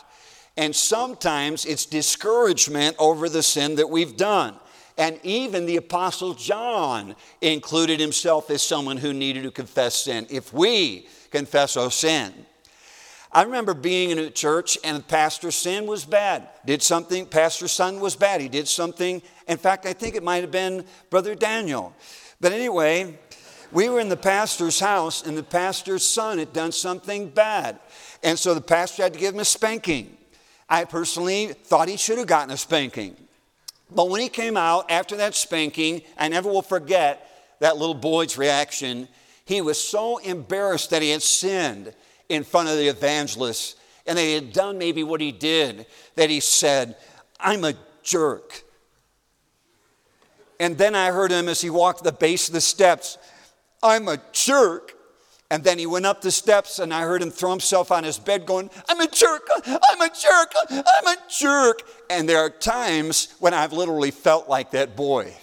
And 0.60 0.76
sometimes 0.76 1.64
it's 1.64 1.86
discouragement 1.86 2.98
over 3.00 3.30
the 3.30 3.42
sin 3.42 3.76
that 3.76 3.90
we've 3.90 4.18
done. 4.18 4.56
And 4.98 5.18
even 5.24 5.66
the 5.66 5.78
Apostle 5.78 6.34
John 6.34 7.16
included 7.40 8.02
himself 8.02 8.50
as 8.50 8.62
someone 8.62 8.98
who 8.98 9.14
needed 9.14 9.44
to 9.44 9.52
confess 9.52 10.04
sin. 10.04 10.28
If 10.30 10.52
we 10.52 11.08
confess 11.32 11.78
our 11.78 11.90
sin, 11.90 12.34
I 13.32 13.44
remember 13.44 13.74
being 13.74 14.10
in 14.10 14.20
a 14.20 14.30
church 14.30 14.78
and 14.84 14.98
the 14.98 15.04
pastor's 15.04 15.56
sin 15.56 15.88
was 15.88 16.04
bad. 16.04 16.50
Did 16.66 16.82
something, 16.82 17.26
pastor's 17.26 17.72
son 17.72 18.02
was 18.02 18.18
bad. 18.18 18.42
He 18.42 18.50
did 18.50 18.68
something. 18.68 19.22
In 19.48 19.58
fact, 19.58 19.86
I 19.86 19.94
think 19.94 20.16
it 20.16 20.24
might 20.24 20.42
have 20.42 20.52
been 20.52 20.84
Brother 21.10 21.36
Daniel. 21.36 21.96
But 22.42 22.52
anyway, 22.52 23.18
we 23.72 23.88
were 23.88 24.02
in 24.02 24.10
the 24.10 24.18
pastor's 24.18 24.82
house 24.82 25.26
and 25.26 25.38
the 25.38 25.44
pastor's 25.44 26.04
son 26.04 26.38
had 26.38 26.52
done 26.52 26.74
something 26.74 27.30
bad. 27.30 27.80
And 28.24 28.38
so 28.38 28.54
the 28.54 28.60
pastor 28.60 29.04
had 29.04 29.14
to 29.14 29.20
give 29.20 29.34
him 29.34 29.40
a 29.40 29.46
spanking. 29.46 30.18
I 30.70 30.86
personally 30.86 31.48
thought 31.48 31.88
he 31.88 31.98
should 31.98 32.18
have 32.18 32.28
gotten 32.28 32.52
a 32.52 32.58
spanking. 32.58 33.16
But 33.90 34.10
when 34.10 34.22
he 34.22 34.30
came 34.30 34.56
out 34.56 34.92
after 34.92 35.18
that 35.18 35.34
spanking, 35.34 36.04
I 36.18 36.28
never 36.28 36.50
will 36.50 36.62
forget 36.62 37.26
that 37.60 37.78
little 37.78 37.96
boy's 37.96 38.38
reaction. 38.38 39.08
He 39.46 39.62
was 39.62 39.84
so 39.84 40.18
embarrassed 40.20 40.92
that 40.92 41.02
he 41.02 41.10
had 41.10 41.24
sinned 41.24 41.94
in 42.30 42.44
front 42.44 42.70
of 42.70 42.78
the 42.78 42.88
evangelists 42.88 43.76
and 44.06 44.18
that 44.18 44.22
he 44.22 44.34
had 44.34 44.54
done 44.54 44.78
maybe 44.78 45.04
what 45.04 45.22
he 45.22 45.32
did, 45.32 45.88
that 46.16 46.30
he 46.30 46.40
said, 46.40 46.96
I'm 47.40 47.64
a 47.64 47.74
jerk. 48.04 48.64
And 50.60 50.78
then 50.78 50.94
I 50.94 51.12
heard 51.12 51.32
him 51.32 51.48
as 51.48 51.62
he 51.62 51.70
walked 51.70 52.04
the 52.04 52.12
base 52.12 52.48
of 52.48 52.54
the 52.54 52.62
steps, 52.62 53.18
I'm 53.82 54.08
a 54.08 54.22
jerk. 54.34 54.94
And 55.52 55.64
then 55.64 55.80
he 55.80 55.88
went 55.88 56.06
up 56.06 56.22
the 56.22 56.30
steps, 56.30 56.78
and 56.78 56.94
I 56.94 57.02
heard 57.02 57.24
him 57.24 57.32
throw 57.32 57.50
himself 57.50 57.92
on 57.92 58.04
his 58.04 58.20
bed, 58.20 58.46
going, 58.46 58.70
I'm 58.88 59.00
a 59.00 59.08
jerk, 59.08 59.50
I'm 59.66 60.02
a 60.02 60.10
jerk, 60.10 60.54
I'm 60.70 61.08
a 61.08 61.18
jerk. 61.28 61.82
And 62.10 62.30
there 62.30 62.38
are 62.38 62.52
times 62.52 63.34
when 63.40 63.56
I've 63.56 63.74
literally 63.74 64.12
felt 64.12 64.48
like 64.48 64.72
that 64.72 64.96
boy. 64.96 65.34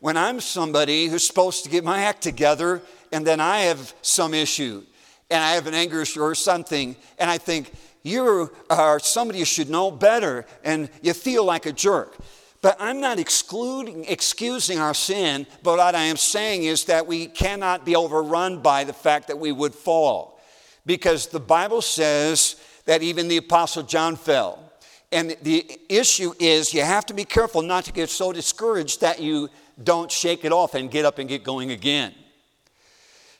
When 0.00 0.16
I'm 0.16 0.40
somebody 0.40 1.06
who's 1.06 1.24
supposed 1.24 1.64
to 1.64 1.70
get 1.70 1.84
my 1.84 2.02
act 2.02 2.22
together, 2.22 2.82
and 3.12 3.24
then 3.24 3.40
I 3.40 3.60
have 3.60 3.94
some 4.02 4.34
issue, 4.34 4.82
and 5.30 5.42
I 5.42 5.52
have 5.52 5.68
an 5.68 5.74
anger 5.74 6.02
issue 6.02 6.22
or 6.22 6.34
something, 6.34 6.96
and 7.18 7.30
I 7.30 7.38
think, 7.38 7.72
you 8.02 8.50
are 8.70 8.98
somebody 9.00 9.40
you 9.40 9.44
should 9.44 9.68
know 9.70 9.90
better, 9.90 10.46
and 10.64 10.88
you 11.02 11.12
feel 11.12 11.44
like 11.44 11.66
a 11.66 11.72
jerk. 11.72 12.16
But 12.60 12.76
I'm 12.80 13.00
not 13.00 13.18
excluding, 13.18 14.04
excusing 14.06 14.78
our 14.78 14.94
sin, 14.94 15.46
but 15.62 15.78
what 15.78 15.94
I 15.94 16.04
am 16.04 16.16
saying 16.16 16.64
is 16.64 16.84
that 16.86 17.06
we 17.06 17.26
cannot 17.26 17.84
be 17.84 17.94
overrun 17.94 18.60
by 18.60 18.84
the 18.84 18.92
fact 18.92 19.28
that 19.28 19.38
we 19.38 19.52
would 19.52 19.74
fall. 19.74 20.40
Because 20.84 21.28
the 21.28 21.40
Bible 21.40 21.82
says 21.82 22.56
that 22.86 23.02
even 23.02 23.28
the 23.28 23.36
Apostle 23.36 23.84
John 23.84 24.16
fell. 24.16 24.72
And 25.12 25.36
the 25.42 25.78
issue 25.88 26.32
is 26.38 26.74
you 26.74 26.82
have 26.82 27.06
to 27.06 27.14
be 27.14 27.24
careful 27.24 27.62
not 27.62 27.84
to 27.84 27.92
get 27.92 28.10
so 28.10 28.32
discouraged 28.32 29.00
that 29.02 29.20
you 29.20 29.48
don't 29.82 30.10
shake 30.10 30.44
it 30.44 30.52
off 30.52 30.74
and 30.74 30.90
get 30.90 31.04
up 31.04 31.18
and 31.18 31.28
get 31.28 31.44
going 31.44 31.70
again. 31.70 32.14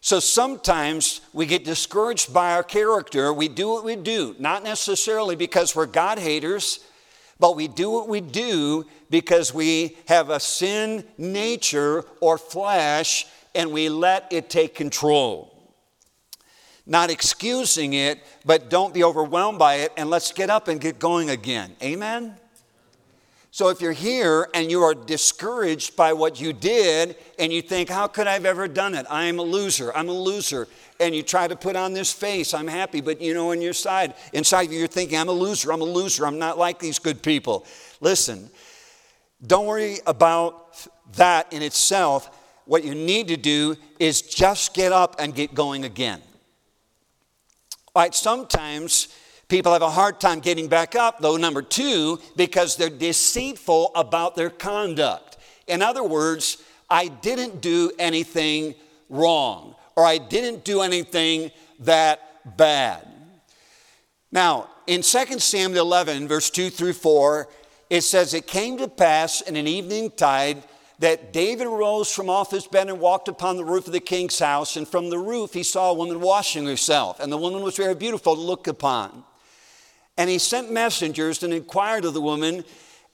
So 0.00 0.20
sometimes 0.20 1.20
we 1.32 1.44
get 1.44 1.64
discouraged 1.64 2.32
by 2.32 2.52
our 2.52 2.62
character. 2.62 3.32
We 3.32 3.48
do 3.48 3.68
what 3.68 3.84
we 3.84 3.96
do, 3.96 4.36
not 4.38 4.62
necessarily 4.62 5.34
because 5.34 5.74
we're 5.74 5.86
God 5.86 6.18
haters, 6.18 6.80
but 7.40 7.56
we 7.56 7.68
do 7.68 7.90
what 7.90 8.08
we 8.08 8.20
do 8.20 8.84
because 9.10 9.54
we 9.54 9.96
have 10.06 10.30
a 10.30 10.40
sin 10.40 11.04
nature 11.16 12.04
or 12.20 12.38
flesh 12.38 13.26
and 13.54 13.72
we 13.72 13.88
let 13.88 14.32
it 14.32 14.50
take 14.50 14.74
control. 14.74 15.54
Not 16.86 17.10
excusing 17.10 17.92
it, 17.92 18.20
but 18.44 18.70
don't 18.70 18.94
be 18.94 19.04
overwhelmed 19.04 19.58
by 19.58 19.76
it 19.76 19.92
and 19.96 20.10
let's 20.10 20.32
get 20.32 20.50
up 20.50 20.68
and 20.68 20.80
get 20.80 20.98
going 20.98 21.30
again. 21.30 21.76
Amen? 21.82 22.34
So 23.50 23.68
if 23.68 23.80
you're 23.80 23.92
here 23.92 24.48
and 24.54 24.70
you 24.70 24.82
are 24.82 24.94
discouraged 24.94 25.96
by 25.96 26.12
what 26.12 26.40
you 26.40 26.52
did 26.52 27.16
and 27.38 27.52
you 27.52 27.62
think, 27.62 27.88
How 27.88 28.06
could 28.06 28.26
I 28.26 28.34
have 28.34 28.44
ever 28.44 28.68
done 28.68 28.94
it? 28.94 29.06
I 29.10 29.24
am 29.24 29.38
a 29.38 29.42
loser. 29.42 29.92
I'm 29.94 30.08
a 30.08 30.12
loser 30.12 30.68
and 31.00 31.14
you 31.14 31.22
try 31.22 31.46
to 31.46 31.56
put 31.56 31.76
on 31.76 31.92
this 31.92 32.12
face, 32.12 32.54
I'm 32.54 32.66
happy, 32.66 33.00
but 33.00 33.20
you 33.20 33.34
know, 33.34 33.52
on 33.52 33.62
your 33.62 33.72
side, 33.72 34.14
inside 34.32 34.66
of 34.66 34.72
you, 34.72 34.80
you're 34.80 34.88
thinking, 34.88 35.18
I'm 35.18 35.28
a 35.28 35.32
loser, 35.32 35.72
I'm 35.72 35.80
a 35.80 35.84
loser, 35.84 36.26
I'm 36.26 36.38
not 36.38 36.58
like 36.58 36.78
these 36.78 36.98
good 36.98 37.22
people. 37.22 37.66
Listen, 38.00 38.50
don't 39.46 39.66
worry 39.66 39.98
about 40.06 40.88
that 41.16 41.52
in 41.52 41.62
itself. 41.62 42.36
What 42.64 42.84
you 42.84 42.94
need 42.94 43.28
to 43.28 43.36
do 43.36 43.76
is 43.98 44.22
just 44.22 44.74
get 44.74 44.92
up 44.92 45.16
and 45.18 45.34
get 45.34 45.54
going 45.54 45.84
again. 45.84 46.20
All 47.94 48.02
right, 48.02 48.14
sometimes 48.14 49.08
people 49.48 49.72
have 49.72 49.82
a 49.82 49.90
hard 49.90 50.20
time 50.20 50.40
getting 50.40 50.68
back 50.68 50.94
up, 50.94 51.20
though, 51.20 51.36
number 51.36 51.62
two, 51.62 52.20
because 52.36 52.76
they're 52.76 52.90
deceitful 52.90 53.92
about 53.94 54.36
their 54.36 54.50
conduct. 54.50 55.38
In 55.66 55.80
other 55.80 56.02
words, 56.02 56.58
I 56.90 57.08
didn't 57.08 57.60
do 57.60 57.92
anything 57.98 58.74
wrong 59.08 59.74
or 59.98 60.06
I 60.06 60.18
didn't 60.18 60.62
do 60.62 60.82
anything 60.82 61.50
that 61.80 62.56
bad. 62.56 63.04
Now, 64.30 64.70
in 64.86 65.02
2 65.02 65.40
Samuel 65.40 65.84
11, 65.84 66.28
verse 66.28 66.50
2 66.50 66.70
through 66.70 66.92
4, 66.92 67.48
it 67.90 68.02
says, 68.02 68.32
It 68.32 68.46
came 68.46 68.78
to 68.78 68.86
pass 68.86 69.40
in 69.40 69.56
an 69.56 69.66
evening 69.66 70.12
tide 70.12 70.62
that 71.00 71.32
David 71.32 71.66
rose 71.66 72.12
from 72.12 72.30
off 72.30 72.52
his 72.52 72.68
bed 72.68 72.88
and 72.88 73.00
walked 73.00 73.26
upon 73.26 73.56
the 73.56 73.64
roof 73.64 73.88
of 73.88 73.92
the 73.92 73.98
king's 73.98 74.38
house, 74.38 74.76
and 74.76 74.86
from 74.86 75.10
the 75.10 75.18
roof 75.18 75.52
he 75.52 75.64
saw 75.64 75.90
a 75.90 75.94
woman 75.94 76.20
washing 76.20 76.64
herself, 76.64 77.18
and 77.18 77.32
the 77.32 77.36
woman 77.36 77.62
was 77.62 77.76
very 77.76 77.96
beautiful 77.96 78.36
to 78.36 78.40
look 78.40 78.68
upon. 78.68 79.24
And 80.16 80.30
he 80.30 80.38
sent 80.38 80.70
messengers 80.70 81.42
and 81.42 81.52
inquired 81.52 82.04
of 82.04 82.14
the 82.14 82.20
woman, 82.20 82.64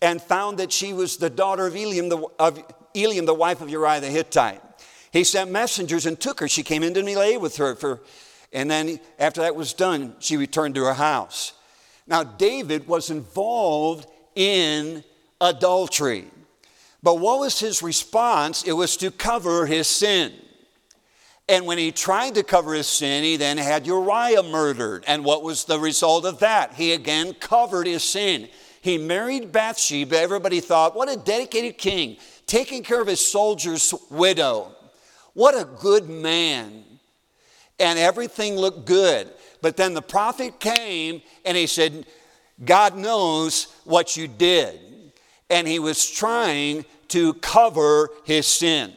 and 0.03 0.21
found 0.21 0.59
that 0.59 0.71
she 0.71 0.93
was 0.93 1.17
the 1.17 1.31
daughter 1.31 1.67
of 1.67 1.73
Eliam, 1.73 2.11
the, 2.11 2.19
of 2.39 2.63
Eliam, 2.95 3.25
the 3.25 3.33
wife 3.33 3.63
of 3.63 3.71
Uriah 3.71 4.03
the 4.03 4.11
Hittite. 4.11 4.61
He 5.15 5.23
sent 5.23 5.49
messengers 5.53 6.07
and 6.07 6.19
took 6.19 6.41
her. 6.41 6.49
She 6.49 6.65
came 6.65 6.83
in 6.83 6.93
to 6.95 7.03
lay 7.05 7.37
with 7.37 7.57
her. 7.59 7.77
For, 7.77 8.01
and 8.53 8.69
then 8.69 8.99
after 9.17 9.43
that 9.43 9.55
was 9.55 9.73
done, 9.73 10.17
she 10.19 10.37
returned 10.37 10.75
to 10.75 10.85
her 10.85 10.95
house. 10.95 11.53
Now, 12.09 12.25
David 12.25 12.89
was 12.89 13.11
involved 13.11 14.09
in 14.35 15.05
adultery. 15.41 16.25
But 17.01 17.21
what 17.21 17.39
was 17.39 17.61
his 17.61 17.81
response? 17.81 18.65
It 18.65 18.73
was 18.73 18.97
to 18.97 19.13
cover 19.13 19.67
his 19.67 19.87
sin. 19.87 20.33
And 21.49 21.65
when 21.65 21.79
he 21.79 21.93
tried 21.93 22.35
to 22.35 22.43
cover 22.43 22.75
his 22.75 22.89
sin, 22.89 23.23
he 23.23 23.37
then 23.37 23.57
had 23.57 23.87
Uriah 23.87 24.43
murdered. 24.43 25.05
And 25.07 25.25
what 25.25 25.45
was 25.45 25.65
the 25.65 25.79
result 25.79 26.25
of 26.25 26.41
that? 26.41 26.75
He 26.75 26.91
again 26.91 27.35
covered 27.35 27.87
his 27.87 28.03
sin. 28.03 28.49
He 28.81 28.99
married 28.99 29.53
Bathsheba. 29.53 30.19
Everybody 30.19 30.59
thought, 30.59 30.97
what 30.97 31.09
a 31.09 31.17
dedicated 31.17 31.79
king, 31.79 32.17
taking 32.47 32.83
care 32.83 33.01
of 33.01 33.07
his 33.07 33.25
soldier's 33.25 33.95
widow. 34.11 34.74
What 35.35 35.55
a 35.55 35.65
good 35.65 36.09
man. 36.09 36.85
And 37.79 37.99
everything 37.99 38.57
looked 38.57 38.87
good. 38.87 39.31
But 39.61 39.77
then 39.77 39.95
the 39.95 40.03
prophet 40.03 40.61
came 40.61 41.23
and 41.45 41.57
he 41.57 41.67
said, 41.67 42.07
God 42.65 42.97
knows 42.97 43.75
what 43.85 44.17
you 44.17 44.29
did. 44.29 44.81
And 45.51 45.67
he 45.67 45.79
was 45.79 46.09
trying 46.09 46.85
to 47.09 47.35
cover 47.35 48.11
his 48.25 48.47
sin. 48.47 48.93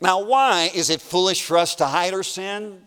Now, 0.00 0.24
why 0.24 0.70
is 0.74 0.90
it 0.90 1.00
foolish 1.00 1.42
for 1.42 1.58
us 1.58 1.74
to 1.76 1.86
hide 1.86 2.14
our 2.14 2.22
sin? 2.22 2.82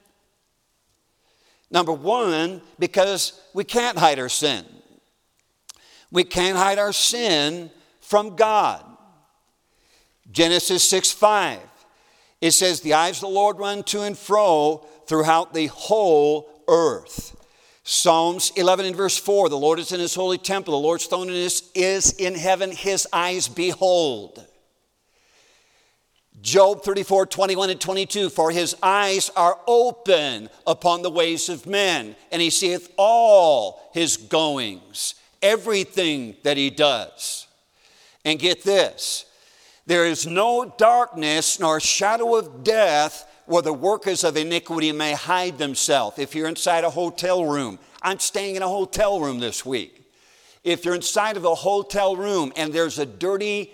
Number 1.71 1.93
one, 1.93 2.61
because 2.77 3.41
we 3.53 3.63
can't 3.63 3.97
hide 3.97 4.19
our 4.19 4.29
sin. 4.29 4.65
We 6.11 6.23
can't 6.23 6.57
hide 6.57 6.77
our 6.77 6.93
sin 6.93 7.71
from 8.01 8.35
God. 8.35 8.85
Genesis 10.31 10.87
6 10.89 11.11
5. 11.11 11.59
It 12.41 12.51
says, 12.51 12.81
The 12.81 12.93
eyes 12.93 13.17
of 13.17 13.21
the 13.21 13.27
Lord 13.29 13.59
run 13.59 13.83
to 13.83 14.01
and 14.01 14.17
fro 14.17 14.85
throughout 15.07 15.53
the 15.53 15.67
whole 15.67 16.49
earth. 16.67 17.35
Psalms 17.83 18.51
11 18.55 18.87
and 18.87 18.95
verse 18.95 19.17
4 19.17 19.49
The 19.49 19.57
Lord 19.57 19.79
is 19.79 19.91
in 19.91 19.99
his 19.99 20.15
holy 20.15 20.37
temple, 20.37 20.73
the 20.73 20.85
Lord's 20.85 21.05
throne 21.05 21.29
is, 21.29 21.69
is 21.75 22.13
in 22.13 22.35
heaven, 22.35 22.71
his 22.71 23.07
eyes 23.13 23.47
behold. 23.47 24.45
Job 26.41 26.83
34, 26.83 27.25
21 27.25 27.69
and 27.71 27.81
22, 27.81 28.29
for 28.29 28.51
his 28.51 28.75
eyes 28.83 29.31
are 29.35 29.59
open 29.65 30.49
upon 30.67 31.01
the 31.01 31.09
ways 31.09 31.49
of 31.49 31.65
men, 31.65 32.15
and 32.31 32.41
he 32.41 32.51
seeth 32.51 32.93
all 32.97 33.89
his 33.93 34.17
goings, 34.17 35.15
everything 35.41 36.35
that 36.43 36.57
he 36.57 36.69
does. 36.69 37.47
And 38.23 38.37
get 38.37 38.63
this 38.63 39.25
there 39.85 40.05
is 40.05 40.25
no 40.25 40.73
darkness 40.77 41.59
nor 41.59 41.79
shadow 41.79 42.35
of 42.35 42.63
death 42.63 43.31
where 43.45 43.61
the 43.61 43.73
workers 43.73 44.23
of 44.23 44.37
iniquity 44.37 44.91
may 44.91 45.13
hide 45.13 45.57
themselves. 45.57 46.17
If 46.17 46.33
you're 46.33 46.47
inside 46.47 46.83
a 46.83 46.89
hotel 46.89 47.45
room, 47.45 47.77
I'm 48.01 48.19
staying 48.19 48.55
in 48.55 48.63
a 48.63 48.67
hotel 48.67 49.19
room 49.19 49.39
this 49.39 49.65
week. 49.65 50.11
If 50.63 50.83
you're 50.83 50.95
inside 50.95 51.37
of 51.37 51.45
a 51.45 51.53
hotel 51.53 52.15
room 52.15 52.51
and 52.55 52.73
there's 52.73 52.97
a 52.97 53.05
dirty 53.05 53.71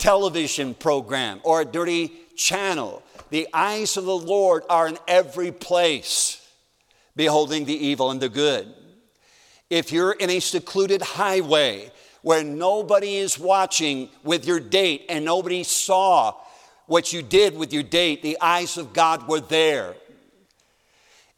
television 0.00 0.74
program 0.74 1.40
or 1.44 1.60
a 1.60 1.64
dirty 1.64 2.10
channel. 2.34 3.02
The 3.28 3.46
eyes 3.52 3.96
of 3.96 4.06
the 4.06 4.16
Lord 4.16 4.64
are 4.68 4.88
in 4.88 4.98
every 5.06 5.52
place, 5.52 6.44
beholding 7.14 7.66
the 7.66 7.86
evil 7.86 8.10
and 8.10 8.20
the 8.20 8.28
good. 8.28 8.74
If 9.68 9.92
you're 9.92 10.12
in 10.12 10.30
a 10.30 10.40
secluded 10.40 11.02
highway 11.02 11.92
where 12.22 12.44
nobody 12.44 13.16
is 13.16 13.38
watching 13.38 14.08
with 14.22 14.46
your 14.46 14.60
date 14.60 15.06
and 15.08 15.24
nobody 15.24 15.62
saw 15.62 16.34
what 16.86 17.12
you 17.12 17.22
did 17.22 17.56
with 17.56 17.72
your 17.72 17.82
date, 17.82 18.22
the 18.22 18.36
eyes 18.40 18.76
of 18.76 18.92
God 18.92 19.28
were 19.28 19.40
there. 19.40 19.94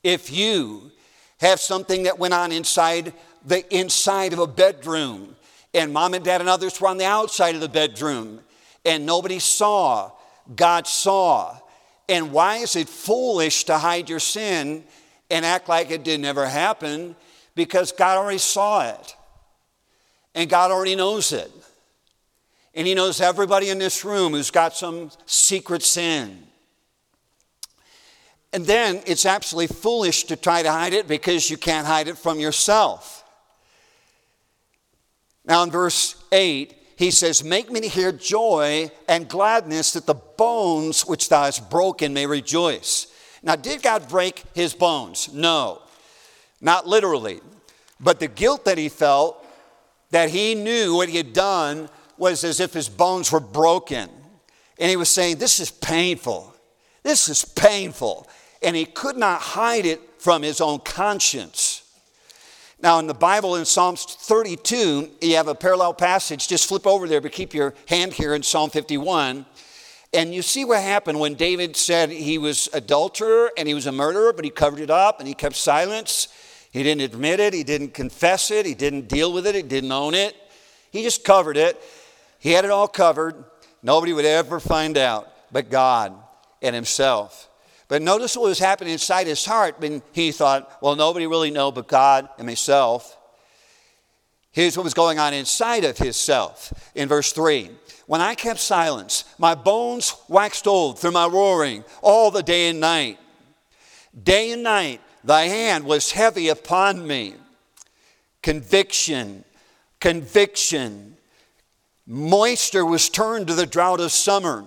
If 0.03 0.33
you 0.33 0.91
have 1.39 1.61
something 1.61 2.05
that 2.05 2.19
went 2.19 2.35
on 2.35 2.53
inside 2.53 3.12
the 3.45 3.77
inside 3.77 4.33
of 4.33 4.39
a 4.39 4.47
bedroom 4.47 5.37
and 5.75 5.93
mom 5.93 6.15
and 6.15 6.25
dad 6.25 6.41
and 6.41 6.49
others 6.49 6.81
were 6.81 6.89
on 6.89 6.99
the 6.99 7.05
outside 7.05 7.55
of 7.55 7.61
the 7.61 7.69
bedroom 7.69 8.41
and 8.85 9.07
nobody 9.07 9.39
saw. 9.39 10.11
God 10.55 10.87
saw. 10.87 11.57
And 12.09 12.33
why 12.33 12.59
is 12.59 12.77
it 12.77 12.89
foolish 12.89 13.65
to 13.65 13.79
hide 13.79 14.09
your 14.09 14.21
sin 14.21 14.85
and 15.31 15.45
act 15.45 15.69
like 15.69 15.91
it 15.91 16.05
did 16.05 16.21
never 16.21 16.47
happen? 16.47 17.17
Because 17.55 17.93
God 17.93 18.19
already 18.19 18.39
saw 18.39 18.89
it. 18.89 19.17
And 20.35 20.49
God 20.49 20.71
already 20.71 20.97
knows 20.97 21.33
it. 21.33 21.51
And 22.75 22.87
He 22.87 22.95
knows 22.95 23.21
everybody 23.21 23.69
in 23.69 23.79
this 23.79 24.05
room 24.05 24.33
who's 24.33 24.51
got 24.51 24.75
some 24.75 25.11
secret 25.27 25.83
sin. 25.83 26.47
And 28.53 28.67
then 28.67 29.01
it's 29.07 29.25
absolutely 29.25 29.75
foolish 29.75 30.25
to 30.25 30.37
try 30.37 30.62
to 30.62 30.71
hide 30.71 30.93
it 30.93 31.09
because 31.09 31.49
you 31.51 31.57
can't 31.57 31.87
hide 31.87 32.09
it 32.09 32.19
from 32.19 32.39
yourself. 32.39 33.25
Now, 35.45 35.62
in 35.65 35.71
verse 35.71 36.23
8, 36.31 36.75
he 36.97 37.11
says, 37.11 37.43
Make 37.43 37.71
me 37.71 37.81
to 37.81 37.89
hear 37.89 38.12
joy 38.12 38.91
and 39.09 39.29
gladness 39.29 39.93
that 39.95 40.07
the 40.07 40.15
bones 40.15 41.07
which 41.07 41.29
thou 41.29 41.45
hast 41.45 41.69
broken 41.71 42.12
may 42.12 42.27
rejoice. 42.27 43.09
Now, 43.43 43.57
did 43.57 43.83
God 43.83 44.09
break 44.09 44.45
his 44.55 44.75
bones? 44.75 45.33
No, 45.33 45.83
not 46.61 46.87
literally. 46.87 47.41
But 47.99 48.21
the 48.21 48.29
guilt 48.29 48.67
that 48.67 48.79
he 48.79 48.89
felt, 48.89 49.41
that 50.12 50.31
he 50.31 50.54
knew 50.54 50.95
what 50.95 51.09
he 51.09 51.16
had 51.16 51.33
done, 51.33 51.88
was 52.16 52.45
as 52.45 52.61
if 52.61 52.73
his 52.73 52.88
bones 52.88 53.33
were 53.33 53.40
broken. 53.40 54.09
And 54.78 54.88
he 54.88 54.97
was 54.97 55.11
saying, 55.11 55.38
This 55.38 55.59
is 55.59 55.71
painful. 55.71 56.54
This 57.02 57.28
is 57.28 57.45
painful. 57.45 58.28
And 58.62 58.76
he 58.76 58.85
could 58.85 59.16
not 59.16 59.40
hide 59.40 59.87
it 59.87 60.00
from 60.19 60.42
his 60.42 60.61
own 60.61 60.78
conscience. 60.81 61.81
Now, 62.81 62.99
in 62.99 63.07
the 63.07 63.14
Bible, 63.14 63.57
in 63.57 63.64
Psalms 63.64 64.04
32, 64.04 65.11
you 65.21 65.37
have 65.37 65.49
a 65.49 65.54
parallel 65.54 65.95
passage. 65.95 66.49
Just 66.49 66.69
flip 66.69 66.87
over 66.87 67.09
there, 67.09 67.21
but 67.21 67.33
keep 67.33 67.54
your 67.54 67.75
hand 67.88 68.12
here 68.12 68.35
in 68.35 68.42
Psalm 68.42 68.71
51. 68.71 69.47
And 70.12 70.35
you 70.35 70.42
see 70.42 70.64
what 70.64 70.83
happened 70.83 71.19
when 71.19 71.35
David 71.35 71.76
said 71.76 72.11
he 72.11 72.38
was 72.38 72.69
adulterer 72.73 73.50
and 73.57 73.66
he 73.66 73.75
was 73.75 73.87
a 73.87 73.92
murderer, 73.92 74.33
but 74.33 74.44
he 74.44 74.51
covered 74.51 74.81
it 74.81 74.90
up 74.90 75.20
and 75.20 75.29
he 75.29 75.35
kept 75.35 75.57
silence. 75.57 76.29
He 76.72 76.82
didn't 76.82 77.02
admit 77.02 77.38
it, 77.38 77.52
he 77.52 77.64
didn't 77.64 77.92
confess 77.92 78.50
it, 78.50 78.64
he 78.64 78.74
didn't 78.74 79.06
deal 79.06 79.30
with 79.30 79.46
it, 79.46 79.54
he 79.54 79.62
didn't 79.62 79.92
own 79.92 80.14
it. 80.14 80.35
He 80.90 81.02
just 81.02 81.22
covered 81.22 81.58
it. 81.58 81.80
He 82.38 82.52
had 82.52 82.64
it 82.64 82.70
all 82.70 82.88
covered. 82.88 83.44
Nobody 83.82 84.14
would 84.14 84.24
ever 84.24 84.58
find 84.58 84.96
out 84.96 85.30
but 85.52 85.70
God 85.70 86.14
and 86.62 86.74
himself. 86.74 87.50
But 87.88 88.00
notice 88.00 88.37
what 88.37 88.46
was 88.46 88.58
happening 88.58 88.94
inside 88.94 89.26
his 89.26 89.44
heart 89.44 89.78
when 89.78 90.02
he 90.12 90.32
thought, 90.32 90.78
well, 90.80 90.96
nobody 90.96 91.26
really 91.26 91.50
know 91.50 91.70
but 91.70 91.88
God 91.88 92.26
and 92.38 92.46
myself. 92.46 93.18
Here's 94.50 94.76
what 94.76 94.85
was 94.85 94.94
going 94.94 95.18
on 95.18 95.35
inside 95.35 95.85
of 95.85 95.98
his 95.98 96.16
self 96.16 96.72
in 96.94 97.06
verse 97.06 97.32
3. 97.32 97.70
When 98.06 98.22
I 98.22 98.35
kept 98.35 98.61
silence, 98.61 99.24
my 99.38 99.54
bones 99.54 100.14
waxed 100.26 100.66
old 100.66 100.98
through 100.98 101.12
my 101.12 101.26
roaring 101.26 101.85
all 102.00 102.30
the 102.30 102.42
day 102.42 102.68
and 102.68 102.80
night. 102.80 103.18
Day 104.22 104.52
and 104.52 104.62
night, 104.62 105.00
thy 105.24 105.44
hand 105.44 105.85
was 105.85 106.12
heavy 106.12 106.48
upon 106.48 107.06
me. 107.06 107.35
Conviction, 108.42 109.44
conviction. 110.00 111.16
Moisture 112.06 112.85
was 112.85 113.08
turned 113.08 113.46
to 113.46 113.54
the 113.54 113.66
drought 113.66 114.00
of 114.00 114.11
summer 114.11 114.66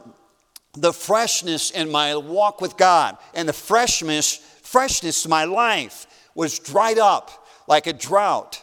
the 0.78 0.94
freshness 0.94 1.72
in 1.72 1.90
my 1.92 2.16
walk 2.16 2.62
with 2.62 2.78
God 2.78 3.18
and 3.34 3.48
the 3.48 3.54
freshness, 3.54 4.36
freshness 4.62 5.26
of 5.26 5.32
my 5.32 5.46
life 5.46 6.08
was 6.36 6.60
dried 6.60 6.98
up 6.98 7.48
like 7.68 7.88
a 7.88 7.94
drought. 7.94 8.62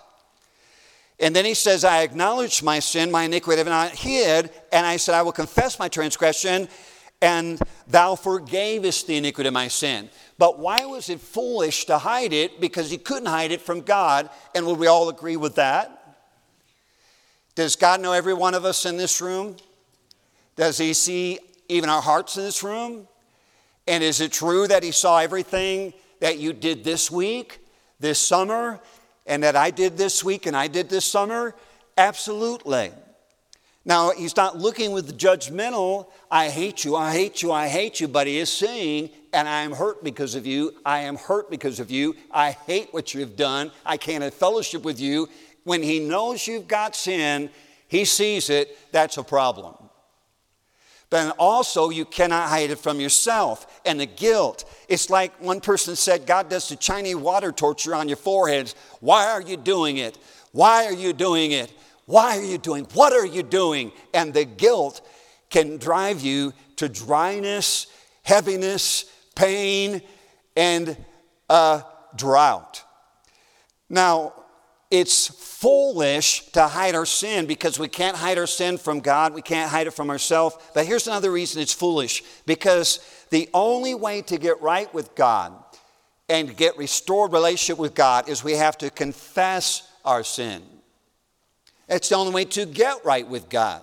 And 1.19 1.35
then 1.35 1.45
he 1.45 1.55
says, 1.55 1.85
I 1.85 2.03
acknowledged 2.03 2.63
my 2.63 2.81
sin, 2.81 3.11
my 3.11 3.25
iniquity 3.25 3.59
have 3.59 3.67
not 3.67 3.93
hid, 3.93 4.51
and 4.73 4.85
I 4.85 4.97
said, 4.97 5.15
I 5.15 5.23
will 5.23 5.33
confess 5.33 5.79
my 5.79 5.89
transgression, 5.89 6.69
and 7.21 7.61
thou 7.87 8.17
forgavest 8.17 9.07
the 9.07 9.17
iniquity 9.17 9.49
of 9.49 9.55
my 9.55 9.69
sin. 9.69 10.11
But 10.43 10.59
why 10.59 10.87
was 10.87 11.09
it 11.09 11.21
foolish 11.21 11.85
to 11.85 11.99
hide 11.99 12.33
it? 12.33 12.61
Because 12.61 12.91
he 12.91 12.99
couldn't 12.99 13.29
hide 13.29 13.53
it 13.53 13.61
from 13.61 13.83
God. 13.83 14.29
And 14.57 14.67
would 14.67 14.77
we 14.77 14.89
all 14.89 15.09
agree 15.09 15.37
with 15.37 15.55
that? 15.55 16.17
Does 17.55 17.77
God 17.77 18.01
know 18.01 18.11
every 18.11 18.35
one 18.35 18.55
of 18.55 18.65
us 18.65 18.85
in 18.85 18.97
this 18.97 19.21
room? 19.21 19.55
Does 20.57 20.79
he 20.79 20.95
see 20.95 21.39
even 21.69 21.89
our 21.89 22.03
hearts 22.03 22.37
in 22.37 22.43
this 22.43 22.65
room? 22.65 23.07
And 23.87 24.03
is 24.03 24.21
it 24.21 24.33
true 24.33 24.67
that 24.67 24.83
He 24.83 24.91
saw 24.91 25.21
everything 25.21 25.95
that 26.19 26.41
you 26.41 26.53
did 26.53 26.83
this 26.83 27.09
week, 27.09 27.61
this 28.01 28.19
summer, 28.19 28.81
and 29.29 29.45
that 29.45 29.55
I 29.55 29.71
did 29.71 29.97
this 29.97 30.25
week 30.25 30.47
and 30.47 30.57
I 30.57 30.67
did 30.67 30.89
this 30.89 31.05
summer? 31.05 31.55
Absolutely. 31.97 32.91
Now, 33.85 34.13
He's 34.13 34.37
not 34.37 34.59
looking 34.59 34.93
with 34.93 35.07
the 35.07 35.13
judgmental, 35.13 36.07
I 36.31 36.49
hate 36.49 36.85
you, 36.85 36.97
I 36.97 37.13
hate 37.13 37.43
you, 37.43 37.53
I 37.53 37.69
hate 37.69 38.01
you, 38.01 38.09
but 38.09 38.27
He 38.27 38.39
is 38.39 38.51
saying, 38.51 39.11
and 39.33 39.49
I 39.49 39.63
am 39.63 39.73
hurt 39.73 40.05
because 40.05 40.35
of 40.35 40.47
you, 40.47 40.75
I 40.85 41.01
am 41.01 41.17
hurt 41.17 41.51
because 41.51 41.81
of 41.81 41.91
you, 41.91 42.17
I 42.31 42.53
hate 42.53 42.93
what 42.93 43.15
you've 43.15 43.37
done, 43.37 43.73
I 43.85 43.97
can't 43.97 44.23
have 44.23 44.35
fellowship 44.35 44.85
with 44.85 45.01
you. 45.01 45.29
When 45.65 45.83
He 45.83 46.01
knows 46.01 46.47
you've 46.47 46.69
got 46.69 46.95
sin, 46.95 47.51
He 47.89 48.05
sees 48.05 48.51
it, 48.51 48.77
that's 48.93 49.17
a 49.17 49.23
problem 49.25 49.75
but 51.13 51.37
also 51.39 51.91
you 51.91 52.07
cannot 52.07 52.49
hide 52.49 52.71
it 52.71 52.79
from 52.79 52.99
yourself 52.99 53.83
and 53.85 54.01
the 54.01 54.07
guilt. 54.07 54.65
It's 54.89 55.11
like 55.11 55.39
one 55.43 55.61
person 55.61 55.95
said, 55.95 56.25
God 56.25 56.49
does 56.49 56.71
the 56.71 56.77
Chinese 56.77 57.17
water 57.17 57.53
torture 57.53 57.95
on 57.95 58.09
your 58.09 58.17
foreheads. 58.17 58.75
Why 59.01 59.27
are 59.27 59.43
you 59.43 59.59
doing 59.59 59.99
it? 59.99 60.17
Why 60.53 60.87
are 60.87 60.93
you 60.93 61.13
doing 61.13 61.53
it? 61.53 61.71
Why 62.07 62.39
are 62.39 62.43
you 62.43 62.59
doing? 62.59 62.87
What 62.95 63.13
are 63.13 63.27
you 63.27 63.43
doing? 63.43 63.93
And 64.13 64.35
the 64.35 64.45
guilt 64.45 65.01
can 65.51 65.77
drive 65.77 66.21
you 66.21 66.53
to 66.77 66.89
dryness, 66.89 67.87
heaviness, 68.23 69.05
pain, 69.35 70.03
and 70.57 70.97
a 71.49 71.85
drought. 72.17 72.83
Now, 73.89 74.33
it's 74.91 75.29
foolish 75.29 76.51
to 76.51 76.69
hide 76.69 76.95
our 76.95 77.07
sin 77.07 77.47
because 77.47 77.79
we 77.79 77.89
can't 77.89 78.17
hide 78.17 78.37
our 78.37 78.47
sin 78.47 78.77
from 78.77 79.01
God. 79.01 79.33
We 79.33 79.41
can't 79.41 79.71
hide 79.71 79.87
it 79.87 79.93
from 79.93 80.11
ourselves. 80.11 80.57
But 80.75 80.87
here's 80.87 81.07
another 81.07 81.33
reason 81.33 81.63
it's 81.63 81.73
foolish 81.73 82.23
because 82.45 83.01
the 83.31 83.49
only 83.55 83.95
way 83.95 84.21
to 84.23 84.37
get 84.37 84.61
right 84.61 84.93
with 84.93 85.15
God 85.15 85.55
and 86.29 86.55
get 86.57 86.77
restored 86.77 87.33
relationship 87.33 87.79
with 87.79 87.95
God 87.95 88.29
is 88.29 88.45
we 88.45 88.53
have 88.53 88.77
to 88.79 88.91
confess 88.91 89.89
our 90.05 90.25
sin. 90.25 90.63
It's 91.93 92.09
the 92.09 92.17
only 92.17 92.33
way 92.33 92.45
to 92.47 92.67
get 92.67 93.05
right 93.05 93.27
with 93.27 93.49
God. 93.49 93.83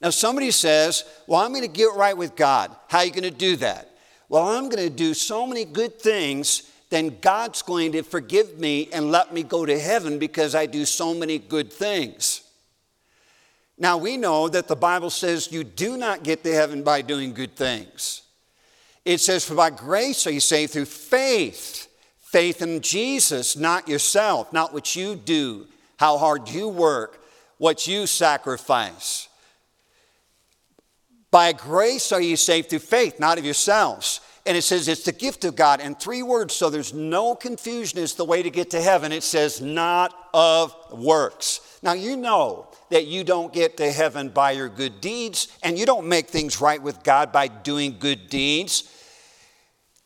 Now, 0.00 0.10
somebody 0.10 0.50
says, 0.50 1.04
Well, 1.26 1.40
I'm 1.40 1.50
going 1.50 1.62
to 1.62 1.68
get 1.68 1.94
right 1.96 2.16
with 2.16 2.36
God. 2.36 2.74
How 2.88 2.98
are 2.98 3.04
you 3.04 3.10
going 3.10 3.24
to 3.24 3.30
do 3.30 3.56
that? 3.56 3.90
Well, 4.28 4.46
I'm 4.46 4.68
going 4.68 4.88
to 4.88 4.94
do 4.94 5.14
so 5.14 5.46
many 5.46 5.64
good 5.64 5.98
things 5.98 6.70
then 6.94 7.16
God's 7.20 7.62
going 7.62 7.90
to 7.90 8.02
forgive 8.04 8.60
me 8.60 8.88
and 8.92 9.10
let 9.10 9.34
me 9.34 9.42
go 9.42 9.66
to 9.66 9.76
heaven 9.76 10.20
because 10.20 10.54
I 10.54 10.66
do 10.66 10.84
so 10.84 11.12
many 11.12 11.40
good 11.40 11.72
things. 11.72 12.42
Now, 13.76 13.96
we 13.96 14.16
know 14.16 14.48
that 14.48 14.68
the 14.68 14.76
Bible 14.76 15.10
says 15.10 15.50
you 15.50 15.64
do 15.64 15.96
not 15.96 16.22
get 16.22 16.44
to 16.44 16.54
heaven 16.54 16.84
by 16.84 17.02
doing 17.02 17.34
good 17.34 17.56
things. 17.56 18.22
It 19.04 19.18
says, 19.18 19.44
For 19.44 19.56
by 19.56 19.70
grace 19.70 20.24
are 20.28 20.30
you 20.30 20.38
saved 20.38 20.72
through 20.72 20.84
faith. 20.84 21.88
faith 22.20 22.62
in 22.62 22.80
Jesus, 22.80 23.56
not 23.56 23.88
yourself, 23.88 24.52
not 24.52 24.72
what 24.72 24.94
you 24.94 25.16
do, 25.16 25.66
how 25.96 26.18
hard 26.18 26.48
you 26.48 26.68
work, 26.68 27.22
what 27.58 27.86
you 27.86 28.06
sacrifice. 28.06 29.28
By 31.30 31.52
grace 31.52 32.12
are 32.12 32.20
you 32.20 32.36
saved 32.36 32.70
through 32.70 32.78
faith, 32.78 33.18
not 33.18 33.38
of 33.38 33.44
yourselves. 33.44 34.20
And 34.46 34.56
it 34.56 34.62
says 34.62 34.88
it's 34.88 35.04
the 35.04 35.12
gift 35.12 35.44
of 35.44 35.56
God. 35.56 35.80
in 35.80 35.94
three 35.94 36.22
words, 36.22 36.54
so 36.54 36.68
there's 36.68 36.92
no 36.92 37.34
confusion 37.34 37.98
as 37.98 38.14
the 38.14 38.24
way 38.24 38.42
to 38.42 38.50
get 38.50 38.70
to 38.70 38.80
heaven. 38.80 39.10
It 39.10 39.22
says, 39.22 39.60
not 39.60 40.14
of 40.34 40.74
works. 40.92 41.78
Now, 41.82 41.94
you 41.94 42.16
know 42.16 42.68
that 42.90 43.06
you 43.06 43.24
don't 43.24 43.52
get 43.52 43.78
to 43.78 43.90
heaven 43.90 44.28
by 44.28 44.52
your 44.52 44.68
good 44.68 45.00
deeds, 45.00 45.48
and 45.62 45.78
you 45.78 45.86
don't 45.86 46.06
make 46.06 46.28
things 46.28 46.60
right 46.60 46.80
with 46.80 47.02
God 47.02 47.32
by 47.32 47.48
doing 47.48 47.96
good 47.98 48.28
deeds. 48.28 48.90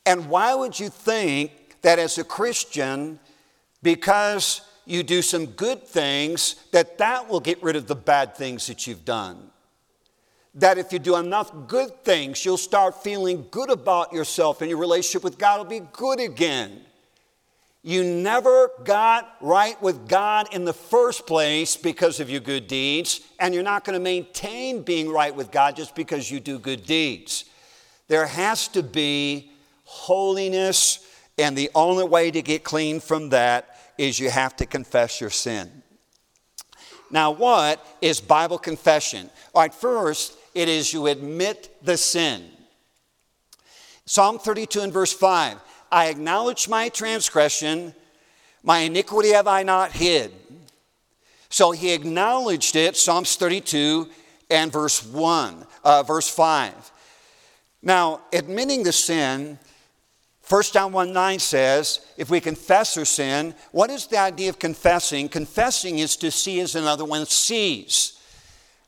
And 0.06 0.28
why 0.28 0.54
would 0.54 0.78
you 0.78 0.88
think 0.88 1.80
that 1.82 1.98
as 1.98 2.16
a 2.16 2.24
Christian, 2.24 3.18
because 3.82 4.60
you 4.88 5.02
do 5.02 5.22
some 5.22 5.46
good 5.46 5.86
things, 5.86 6.56
that 6.72 6.98
that 6.98 7.28
will 7.28 7.40
get 7.40 7.62
rid 7.62 7.76
of 7.76 7.86
the 7.86 7.94
bad 7.94 8.34
things 8.34 8.66
that 8.66 8.86
you've 8.86 9.04
done? 9.04 9.50
That 10.54 10.78
if 10.78 10.92
you 10.92 10.98
do 10.98 11.16
enough 11.16 11.52
good 11.66 12.04
things, 12.04 12.44
you'll 12.44 12.56
start 12.56 13.02
feeling 13.02 13.46
good 13.50 13.70
about 13.70 14.12
yourself 14.12 14.60
and 14.60 14.70
your 14.70 14.78
relationship 14.78 15.22
with 15.22 15.38
God 15.38 15.58
will 15.58 15.80
be 15.80 15.86
good 15.92 16.20
again. 16.20 16.80
You 17.82 18.02
never 18.02 18.70
got 18.84 19.36
right 19.40 19.80
with 19.80 20.08
God 20.08 20.52
in 20.52 20.64
the 20.64 20.72
first 20.72 21.26
place 21.26 21.76
because 21.76 22.18
of 22.18 22.28
your 22.28 22.40
good 22.40 22.66
deeds, 22.66 23.20
and 23.38 23.54
you're 23.54 23.62
not 23.62 23.84
going 23.84 23.94
to 23.94 24.02
maintain 24.02 24.82
being 24.82 25.08
right 25.08 25.34
with 25.34 25.50
God 25.50 25.76
just 25.76 25.94
because 25.94 26.30
you 26.30 26.40
do 26.40 26.58
good 26.58 26.84
deeds. 26.84 27.44
There 28.08 28.26
has 28.26 28.68
to 28.68 28.82
be 28.82 29.52
holiness, 29.84 31.06
and 31.38 31.56
the 31.56 31.70
only 31.74 32.04
way 32.04 32.30
to 32.30 32.42
get 32.42 32.64
clean 32.64 33.00
from 33.00 33.28
that 33.28 33.77
is 33.98 34.18
you 34.18 34.30
have 34.30 34.56
to 34.56 34.66
confess 34.66 35.20
your 35.20 35.30
sin. 35.30 35.82
Now, 37.10 37.32
what 37.32 37.84
is 38.00 38.20
Bible 38.20 38.58
confession? 38.58 39.28
All 39.54 39.62
right, 39.62 39.74
first, 39.74 40.38
it 40.54 40.68
is 40.68 40.92
you 40.92 41.06
admit 41.06 41.76
the 41.82 41.96
sin. 41.96 42.44
Psalm 44.06 44.38
32 44.38 44.80
and 44.80 44.92
verse 44.92 45.12
5 45.12 45.58
I 45.90 46.06
acknowledge 46.06 46.68
my 46.68 46.88
transgression, 46.88 47.94
my 48.62 48.80
iniquity 48.80 49.30
have 49.30 49.46
I 49.46 49.62
not 49.62 49.92
hid. 49.92 50.32
So 51.48 51.70
he 51.70 51.92
acknowledged 51.92 52.76
it, 52.76 52.96
Psalms 52.96 53.36
32 53.36 54.08
and 54.50 54.70
verse 54.70 55.04
1, 55.04 55.66
uh, 55.84 56.02
verse 56.02 56.28
5. 56.28 56.92
Now, 57.82 58.20
admitting 58.32 58.82
the 58.82 58.92
sin, 58.92 59.58
1 60.48 60.62
John 60.72 60.92
1 60.92 61.12
9 61.12 61.38
says, 61.38 62.00
if 62.16 62.30
we 62.30 62.40
confess 62.40 62.96
our 62.96 63.04
sin, 63.04 63.54
what 63.70 63.90
is 63.90 64.06
the 64.06 64.16
idea 64.16 64.48
of 64.48 64.58
confessing? 64.58 65.28
Confessing 65.28 65.98
is 65.98 66.16
to 66.16 66.30
see 66.30 66.60
as 66.60 66.74
another 66.74 67.04
one 67.04 67.26
sees. 67.26 68.18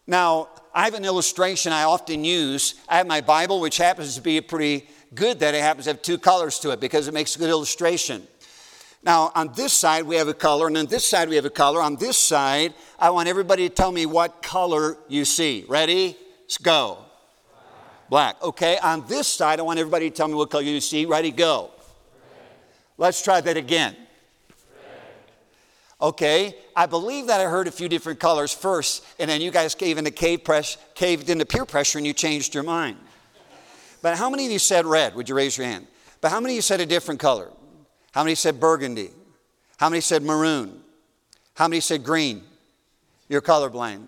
Now, 0.07 0.49
I 0.75 0.85
have 0.85 0.94
an 0.94 1.05
illustration 1.05 1.73
I 1.73 1.83
often 1.83 2.25
use. 2.25 2.77
I 2.88 2.96
have 2.96 3.07
my 3.07 3.20
Bible, 3.20 3.61
which 3.61 3.77
happens 3.77 4.14
to 4.14 4.23
be 4.23 4.40
pretty 4.40 4.88
good 5.14 5.40
that 5.40 5.55
it 5.55 5.61
happens 5.61 5.85
to 5.85 5.90
have 5.90 6.03
two 6.03 6.16
colors 6.16 6.59
to 6.61 6.70
it 6.70 6.81
because 6.81 7.09
it 7.09 7.14
makes 7.14 7.37
a 7.37 7.38
good 7.38 7.51
illustration. 7.51 8.27
Now, 9.03 9.31
on 9.35 9.53
this 9.55 9.73
side, 9.73 10.05
we 10.05 10.16
have 10.16 10.29
a 10.29 10.35
color, 10.35 10.66
and 10.66 10.79
on 10.79 10.87
this 10.87 11.05
side, 11.05 11.29
we 11.29 11.37
have 11.37 11.44
a 11.44 11.51
color. 11.51 11.83
On 11.83 11.96
this 11.96 12.16
side, 12.16 12.75
I 12.99 13.11
want 13.11 13.29
everybody 13.29 13.68
to 13.68 13.75
tell 13.75 13.92
me 13.92 14.07
what 14.07 14.42
color 14.42 14.96
you 15.09 15.25
see. 15.25 15.64
Ready? 15.68 16.16
Let's 16.42 16.59
go. 16.59 17.10
Black. 18.11 18.42
Okay, 18.42 18.77
on 18.83 19.07
this 19.07 19.29
side, 19.29 19.61
I 19.61 19.62
want 19.62 19.79
everybody 19.79 20.11
to 20.11 20.16
tell 20.16 20.27
me 20.27 20.35
what 20.35 20.51
color 20.51 20.64
you 20.64 20.81
see. 20.81 21.07
Ready? 21.07 21.31
Go. 21.31 21.70
Let's 22.99 23.23
try 23.23 23.40
that 23.40 23.57
again. 23.57 23.96
Okay, 26.03 26.57
I 26.75 26.87
believe 26.87 27.29
that 27.29 27.40
I 27.40 27.44
heard 27.44 27.68
a 27.68 27.70
few 27.70 27.88
different 27.88 28.18
colors 28.18 28.53
first, 28.53 29.05
and 29.18 29.31
then 29.31 29.40
you 29.40 29.51
guys 29.51 29.75
gave 29.75 29.96
into 29.96 30.11
cave 30.11 30.42
press, 30.42 30.77
caved 30.94 31.31
into 31.31 31.46
peer 31.46 31.64
pressure, 31.64 31.99
and 31.99 32.07
you 32.07 32.12
changed 32.12 32.53
your 32.53 32.64
mind. 32.64 32.96
But 34.03 34.16
how 34.18 34.29
many 34.29 34.46
of 34.46 34.53
you 34.53 34.59
said 34.59 34.87
red? 34.87 35.14
Would 35.14 35.29
you 35.29 35.37
raise 35.37 35.57
your 35.57 35.66
hand? 35.66 35.87
But 36.20 36.31
how 36.31 36.40
many 36.40 36.55
of 36.55 36.57
you 36.57 36.62
said 36.62 36.81
a 36.81 36.87
different 36.87 37.20
color? 37.20 37.51
How 38.12 38.25
many 38.25 38.35
said 38.35 38.59
burgundy? 38.59 39.11
How 39.77 39.88
many 39.88 40.01
said 40.01 40.23
maroon? 40.23 40.83
How 41.55 41.68
many 41.68 41.81
said 41.81 42.03
green? 42.03 42.42
You're 43.29 43.42
colorblind. 43.42 44.07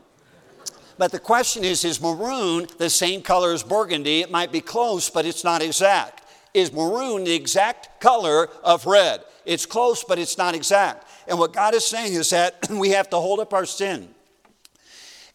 But 1.02 1.10
the 1.10 1.18
question 1.18 1.64
is 1.64 1.84
is 1.84 2.00
maroon 2.00 2.68
the 2.78 2.88
same 2.88 3.22
color 3.22 3.52
as 3.52 3.64
burgundy? 3.64 4.20
It 4.20 4.30
might 4.30 4.52
be 4.52 4.60
close, 4.60 5.10
but 5.10 5.26
it's 5.26 5.42
not 5.42 5.60
exact. 5.60 6.22
Is 6.54 6.72
maroon 6.72 7.24
the 7.24 7.34
exact 7.34 8.00
color 8.00 8.48
of 8.62 8.86
red? 8.86 9.24
It's 9.44 9.66
close, 9.66 10.04
but 10.04 10.20
it's 10.20 10.38
not 10.38 10.54
exact. 10.54 11.08
And 11.26 11.40
what 11.40 11.52
God 11.52 11.74
is 11.74 11.84
saying 11.84 12.12
is 12.12 12.30
that 12.30 12.54
we 12.70 12.90
have 12.90 13.10
to 13.10 13.16
hold 13.16 13.40
up 13.40 13.52
our 13.52 13.66
sin 13.66 14.14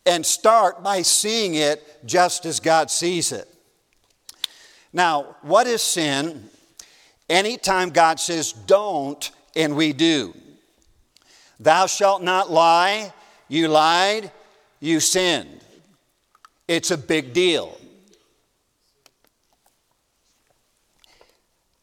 and 0.06 0.26
start 0.26 0.86
by 0.86 1.02
seeing 1.02 1.56
it 1.56 1.84
just 2.06 2.46
as 2.46 2.62
God 2.62 2.90
sees 2.90 3.34
it. 3.34 3.54
Now, 4.94 5.36
what 5.42 5.68
is 5.68 5.82
sin? 5.82 6.50
Anytime 7.30 7.90
God 7.90 8.22
says 8.22 8.54
don't, 8.54 9.32
and 9.54 9.76
we 9.76 9.92
do. 9.92 10.34
Thou 11.60 11.88
shalt 11.88 12.24
not 12.24 12.50
lie, 12.50 13.12
you 13.50 13.68
lied, 13.68 14.32
you 14.80 15.02
sinned. 15.02 15.57
It's 16.68 16.92
a 16.92 16.98
big 16.98 17.34
deal. 17.34 17.78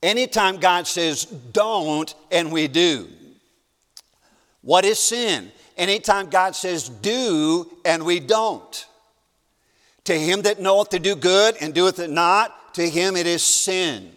Anytime 0.02 0.58
God 0.58 0.86
says 0.86 1.24
don't, 1.24 2.14
and 2.30 2.52
we 2.52 2.68
do. 2.68 3.08
What 4.60 4.84
is 4.84 4.98
sin? 4.98 5.50
Anytime 5.78 6.28
God 6.28 6.54
says 6.54 6.88
do, 6.88 7.70
and 7.84 8.04
we 8.04 8.20
don't. 8.20 8.86
To 10.04 10.12
him 10.18 10.42
that 10.42 10.60
knoweth 10.60 10.90
to 10.90 10.98
do 10.98 11.16
good 11.16 11.56
and 11.60 11.72
doeth 11.72 11.98
it 11.98 12.10
not, 12.10 12.74
to 12.74 12.88
him 12.88 13.16
it 13.16 13.26
is 13.26 13.42
sin. 13.42 14.12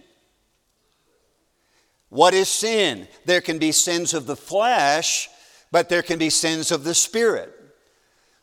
What 2.10 2.34
is 2.34 2.49
sin? 2.49 3.08
There 3.25 3.41
can 3.41 3.58
be 3.58 3.71
sins 3.71 4.13
of 4.13 4.25
the 4.25 4.36
flesh, 4.36 5.30
but 5.71 5.88
there 5.88 6.01
can 6.01 6.19
be 6.19 6.30
sins 6.30 6.71
of 6.71 6.84
the 6.84 6.93
spirit. 6.93 7.53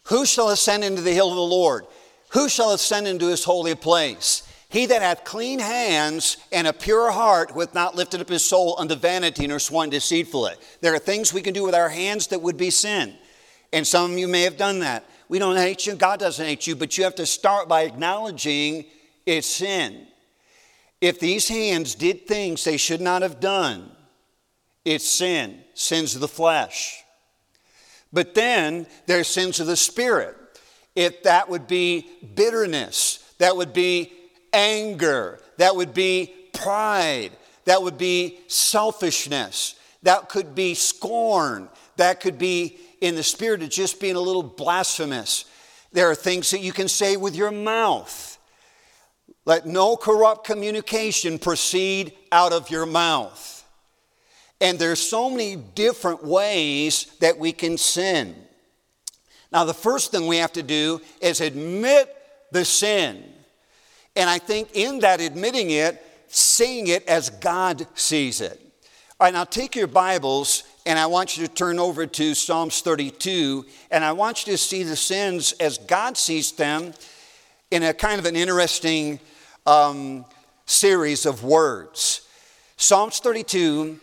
Who 0.05 0.27
shall 0.27 0.51
ascend 0.51 0.85
into 0.85 1.03
the 1.03 1.13
hill 1.13 1.29
of 1.29 1.37
the 1.37 1.43
Lord? 1.43 1.87
Who 2.35 2.49
shall 2.49 2.73
ascend 2.73 3.07
into 3.07 3.29
his 3.29 3.45
holy 3.45 3.77
place? 3.77 4.43
He 4.69 4.87
that 4.87 5.03
hath 5.03 5.23
clean 5.23 5.61
hands 5.61 6.37
and 6.51 6.67
a 6.67 6.73
pure 6.73 7.13
heart, 7.13 7.55
with 7.55 7.75
not 7.75 7.95
lifted 7.95 8.21
up 8.21 8.29
his 8.29 8.45
soul 8.45 8.75
unto 8.77 8.97
vanity 8.97 9.47
nor 9.47 9.61
sworn 9.61 9.89
deceitfully. 9.89 10.55
There 10.81 10.93
are 10.93 10.99
things 10.99 11.33
we 11.33 11.43
can 11.43 11.55
do 11.55 11.63
with 11.63 11.77
our 11.77 11.89
hands 11.89 12.27
that 12.29 12.43
would 12.43 12.57
be 12.57 12.71
sin. 12.71 13.15
And 13.73 13.87
some 13.87 14.13
of 14.13 14.19
you 14.19 14.27
may 14.27 14.43
have 14.43 14.57
done 14.57 14.81
that. 14.81 15.09
We 15.29 15.39
don't 15.39 15.57
hate 15.57 15.87
you, 15.87 15.95
God 15.95 16.19
doesn't 16.19 16.45
hate 16.45 16.67
you, 16.67 16.75
but 16.75 16.99
you 16.99 17.05
have 17.05 17.15
to 17.17 17.27
start 17.27 17.69
by 17.69 17.83
acknowledging 17.83 18.87
it's 19.25 19.47
sin. 19.47 20.09
If 21.01 21.21
these 21.21 21.49
hands 21.49 21.95
did 21.95 22.27
things 22.27 22.65
they 22.65 22.79
should 22.79 23.01
not 23.01 23.23
have 23.23 23.39
done, 23.39 23.93
it's 24.85 25.09
sin, 25.09 25.61
sins 25.75 26.17
of 26.17 26.21
the 26.21 26.29
flesh. 26.29 27.05
But 28.13 28.35
then 28.35 28.89
there's 29.07 29.29
sins 29.29 29.61
of 29.61 29.69
the 29.69 29.77
spirit. 29.77 30.37
If 30.95 31.25
that 31.25 31.49
would 31.49 31.67
be 31.67 32.09
bitterness, 32.35 33.19
that 33.39 33.57
would 33.57 33.73
be 33.73 34.13
anger, 34.53 35.41
that 35.57 35.75
would 35.75 35.93
be 35.93 36.33
pride, 36.53 37.33
that 37.65 37.83
would 37.83 37.99
be 37.99 38.39
selfishness, 38.47 39.75
that 40.03 40.29
could 40.29 40.55
be 40.55 40.75
scorn, 40.75 41.69
that 41.97 42.21
could 42.21 42.39
be 42.39 42.79
in 43.01 43.17
the 43.17 43.23
spirit 43.23 43.63
of 43.63 43.71
just 43.71 44.01
being 44.01 44.17
a 44.17 44.21
little 44.21 44.43
blasphemous. 44.43 45.47
There 45.93 46.11
are 46.11 46.15
things 46.15 46.51
that 46.51 46.61
you 46.61 46.73
can 46.73 46.89
say 46.89 47.17
with 47.17 47.35
your 47.35 47.51
mouth 47.51 48.35
let 49.47 49.67
no 49.67 49.97
corrupt 49.97 50.47
communication 50.47 51.39
proceed 51.39 52.15
out 52.33 52.53
of 52.53 52.71
your 52.71 52.87
mouth. 52.87 53.65
And 54.61 54.79
there's 54.79 55.01
so 55.01 55.29
many 55.29 55.57
different 55.57 56.25
ways 56.25 57.07
that 57.21 57.39
we 57.39 57.53
can 57.53 57.77
sin. 57.77 58.35
Now, 59.55 59.63
the 59.63 59.73
first 59.73 60.11
thing 60.11 60.27
we 60.27 60.39
have 60.39 60.53
to 60.55 60.65
do 60.65 61.01
is 61.21 61.41
admit 61.41 62.15
the 62.51 62.65
sin. 62.65 63.23
And 64.17 64.29
I 64.29 64.39
think 64.39 64.71
in 64.75 64.99
that 65.01 65.21
admitting 65.21 65.71
it, 65.71 66.05
seeing 66.27 66.89
it 66.89 67.07
as 67.07 67.31
God 67.31 67.87
sees 67.95 68.41
it. 68.41 68.61
All 69.21 69.27
right, 69.27 69.33
now 69.33 69.45
take 69.45 69.77
your 69.77 69.87
Bibles 69.87 70.65
and 70.85 70.99
I 70.99 71.07
want 71.07 71.37
you 71.37 71.47
to 71.47 71.53
turn 71.53 71.79
over 71.79 72.05
to 72.05 72.35
Psalms 72.35 72.81
32 72.81 73.65
and 73.93 74.05
I 74.05 74.11
want 74.11 74.45
you 74.45 74.53
to 74.53 74.59
see 74.59 74.83
the 74.83 74.97
sins 74.97 75.53
as 75.61 75.79
God 75.79 76.17
sees 76.17 76.51
them 76.51 76.93
in 77.71 77.85
a 77.85 77.95
kind 77.95 78.19
of 78.19 78.27
an 78.27 78.35
interesting 78.35 79.21
um, 79.67 80.25
series 80.67 81.27
of 81.27 81.45
words. 81.45 82.29
Psalms 82.77 83.21
32, 83.21 84.01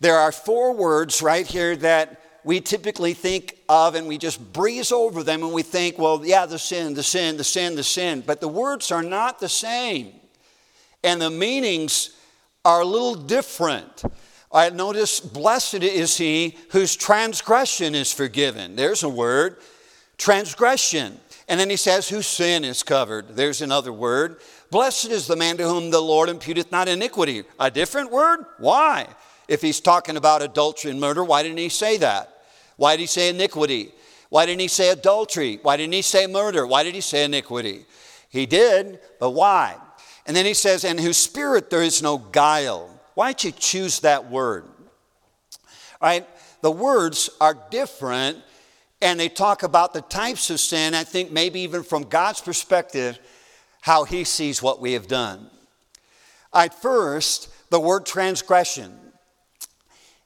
there 0.00 0.18
are 0.18 0.32
four 0.32 0.74
words 0.74 1.22
right 1.22 1.46
here 1.46 1.76
that 1.76 2.21
we 2.44 2.60
typically 2.60 3.14
think 3.14 3.58
of 3.68 3.94
and 3.94 4.08
we 4.08 4.18
just 4.18 4.52
breeze 4.52 4.90
over 4.90 5.22
them 5.22 5.42
and 5.42 5.52
we 5.52 5.62
think, 5.62 5.98
well, 5.98 6.24
yeah, 6.24 6.46
the 6.46 6.58
sin, 6.58 6.94
the 6.94 7.02
sin, 7.02 7.36
the 7.36 7.44
sin, 7.44 7.76
the 7.76 7.84
sin. 7.84 8.22
But 8.26 8.40
the 8.40 8.48
words 8.48 8.90
are 8.90 9.02
not 9.02 9.38
the 9.38 9.48
same. 9.48 10.12
And 11.04 11.20
the 11.20 11.30
meanings 11.30 12.10
are 12.64 12.80
a 12.80 12.84
little 12.84 13.14
different. 13.14 14.02
I 14.52 14.70
notice, 14.70 15.20
blessed 15.20 15.82
is 15.82 16.16
he 16.16 16.56
whose 16.70 16.96
transgression 16.96 17.94
is 17.94 18.12
forgiven. 18.12 18.76
There's 18.76 19.02
a 19.02 19.08
word, 19.08 19.56
transgression. 20.18 21.18
And 21.48 21.58
then 21.58 21.70
he 21.70 21.76
says, 21.76 22.08
whose 22.08 22.26
sin 22.26 22.64
is 22.64 22.82
covered. 22.82 23.36
There's 23.36 23.62
another 23.62 23.92
word. 23.92 24.40
Blessed 24.70 25.10
is 25.10 25.26
the 25.26 25.36
man 25.36 25.56
to 25.58 25.64
whom 25.64 25.90
the 25.90 26.00
Lord 26.00 26.28
imputeth 26.28 26.72
not 26.72 26.88
iniquity. 26.88 27.44
A 27.58 27.70
different 27.70 28.10
word? 28.10 28.44
Why? 28.58 29.06
If 29.48 29.60
he's 29.60 29.80
talking 29.80 30.16
about 30.16 30.42
adultery 30.42 30.90
and 30.90 31.00
murder, 31.00 31.24
why 31.24 31.42
didn't 31.42 31.58
he 31.58 31.68
say 31.68 31.96
that? 31.98 32.31
Why 32.76 32.96
did 32.96 33.02
he 33.02 33.06
say 33.06 33.28
iniquity? 33.28 33.92
Why 34.28 34.46
didn't 34.46 34.60
he 34.60 34.68
say 34.68 34.88
adultery? 34.88 35.58
Why 35.62 35.76
didn't 35.76 35.92
he 35.92 36.02
say 36.02 36.26
murder? 36.26 36.66
Why 36.66 36.84
did 36.84 36.94
he 36.94 37.00
say 37.00 37.24
iniquity? 37.24 37.84
He 38.30 38.46
did, 38.46 38.98
but 39.20 39.30
why? 39.30 39.76
And 40.26 40.34
then 40.36 40.46
he 40.46 40.54
says, 40.54 40.84
and 40.84 40.98
whose 40.98 41.18
spirit 41.18 41.68
there 41.68 41.82
is 41.82 42.02
no 42.02 42.16
guile. 42.16 42.88
Why'd 43.14 43.44
you 43.44 43.52
choose 43.52 44.00
that 44.00 44.30
word? 44.30 44.64
All 46.00 46.08
right, 46.08 46.26
the 46.62 46.70
words 46.70 47.28
are 47.40 47.58
different 47.70 48.38
and 49.02 49.18
they 49.18 49.28
talk 49.28 49.64
about 49.64 49.92
the 49.92 50.00
types 50.00 50.48
of 50.48 50.60
sin, 50.60 50.94
I 50.94 51.04
think 51.04 51.32
maybe 51.32 51.60
even 51.60 51.82
from 51.82 52.04
God's 52.04 52.40
perspective, 52.40 53.18
how 53.80 54.04
he 54.04 54.22
sees 54.22 54.62
what 54.62 54.80
we 54.80 54.92
have 54.92 55.08
done. 55.08 55.50
At 56.54 56.72
first, 56.80 57.52
the 57.70 57.80
word 57.80 58.06
transgression, 58.06 58.96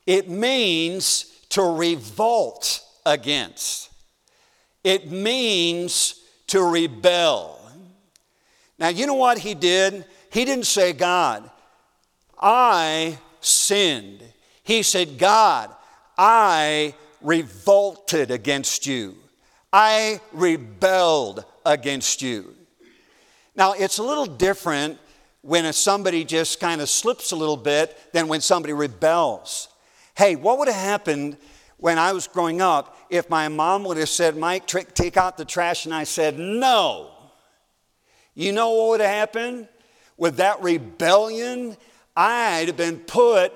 it 0.06 0.28
means 0.28 1.32
to 1.56 1.62
revolt 1.62 2.82
against. 3.06 3.88
It 4.84 5.10
means 5.10 6.20
to 6.48 6.60
rebel. 6.62 7.58
Now, 8.78 8.88
you 8.88 9.06
know 9.06 9.14
what 9.14 9.38
he 9.38 9.54
did? 9.54 10.04
He 10.30 10.44
didn't 10.44 10.66
say, 10.66 10.92
God, 10.92 11.50
I 12.38 13.16
sinned. 13.40 14.22
He 14.64 14.82
said, 14.82 15.16
God, 15.16 15.74
I 16.18 16.94
revolted 17.22 18.30
against 18.30 18.86
you. 18.86 19.16
I 19.72 20.20
rebelled 20.34 21.42
against 21.64 22.20
you. 22.20 22.54
Now, 23.54 23.72
it's 23.72 23.96
a 23.96 24.02
little 24.02 24.26
different 24.26 24.98
when 25.40 25.72
somebody 25.72 26.22
just 26.22 26.60
kind 26.60 26.82
of 26.82 26.90
slips 26.90 27.32
a 27.32 27.36
little 27.36 27.56
bit 27.56 28.12
than 28.12 28.28
when 28.28 28.42
somebody 28.42 28.74
rebels. 28.74 29.68
Hey, 30.16 30.34
what 30.34 30.58
would 30.58 30.68
have 30.68 30.76
happened 30.76 31.36
when 31.76 31.98
I 31.98 32.12
was 32.12 32.26
growing 32.26 32.62
up 32.62 32.96
if 33.10 33.28
my 33.28 33.48
mom 33.48 33.84
would 33.84 33.98
have 33.98 34.08
said, 34.08 34.36
Mike, 34.36 34.66
take 34.66 35.16
out 35.18 35.36
the 35.36 35.44
trash, 35.44 35.84
and 35.84 35.94
I 35.94 36.04
said, 36.04 36.38
no? 36.38 37.10
You 38.34 38.52
know 38.52 38.70
what 38.70 38.88
would 38.88 39.00
have 39.00 39.10
happened? 39.10 39.68
With 40.16 40.36
that 40.36 40.62
rebellion, 40.62 41.76
I'd 42.16 42.68
have 42.68 42.78
been 42.78 43.00
put 43.00 43.52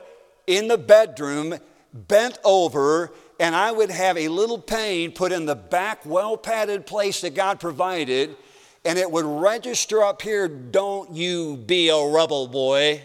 in 0.46 0.68
the 0.68 0.76
bedroom, 0.76 1.54
bent 1.94 2.38
over, 2.44 3.10
and 3.38 3.56
I 3.56 3.72
would 3.72 3.90
have 3.90 4.18
a 4.18 4.28
little 4.28 4.58
pain 4.58 5.12
put 5.12 5.32
in 5.32 5.46
the 5.46 5.56
back, 5.56 6.04
well 6.04 6.36
padded 6.36 6.84
place 6.84 7.22
that 7.22 7.34
God 7.34 7.58
provided, 7.58 8.36
and 8.84 8.98
it 8.98 9.10
would 9.10 9.24
register 9.24 10.02
up 10.02 10.20
here, 10.20 10.46
don't 10.46 11.12
you 11.12 11.56
be 11.56 11.88
a 11.88 12.06
rebel 12.06 12.48
boy. 12.48 13.02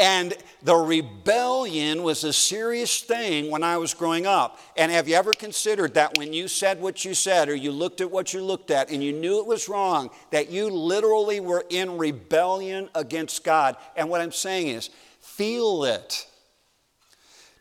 And 0.00 0.32
the 0.62 0.76
rebellion 0.76 2.02
was 2.02 2.24
a 2.24 2.32
serious 2.32 3.02
thing 3.02 3.50
when 3.50 3.62
I 3.62 3.76
was 3.76 3.92
growing 3.92 4.26
up. 4.26 4.58
And 4.74 4.90
have 4.90 5.06
you 5.06 5.14
ever 5.14 5.32
considered 5.32 5.92
that 5.92 6.16
when 6.16 6.32
you 6.32 6.48
said 6.48 6.80
what 6.80 7.04
you 7.04 7.12
said 7.12 7.50
or 7.50 7.54
you 7.54 7.70
looked 7.70 8.00
at 8.00 8.10
what 8.10 8.32
you 8.32 8.42
looked 8.42 8.70
at 8.70 8.90
and 8.90 9.04
you 9.04 9.12
knew 9.12 9.40
it 9.40 9.46
was 9.46 9.68
wrong, 9.68 10.08
that 10.30 10.50
you 10.50 10.70
literally 10.70 11.38
were 11.38 11.66
in 11.68 11.98
rebellion 11.98 12.88
against 12.94 13.44
God? 13.44 13.76
And 13.94 14.08
what 14.08 14.22
I'm 14.22 14.32
saying 14.32 14.68
is, 14.68 14.88
feel 15.20 15.84
it. 15.84 16.26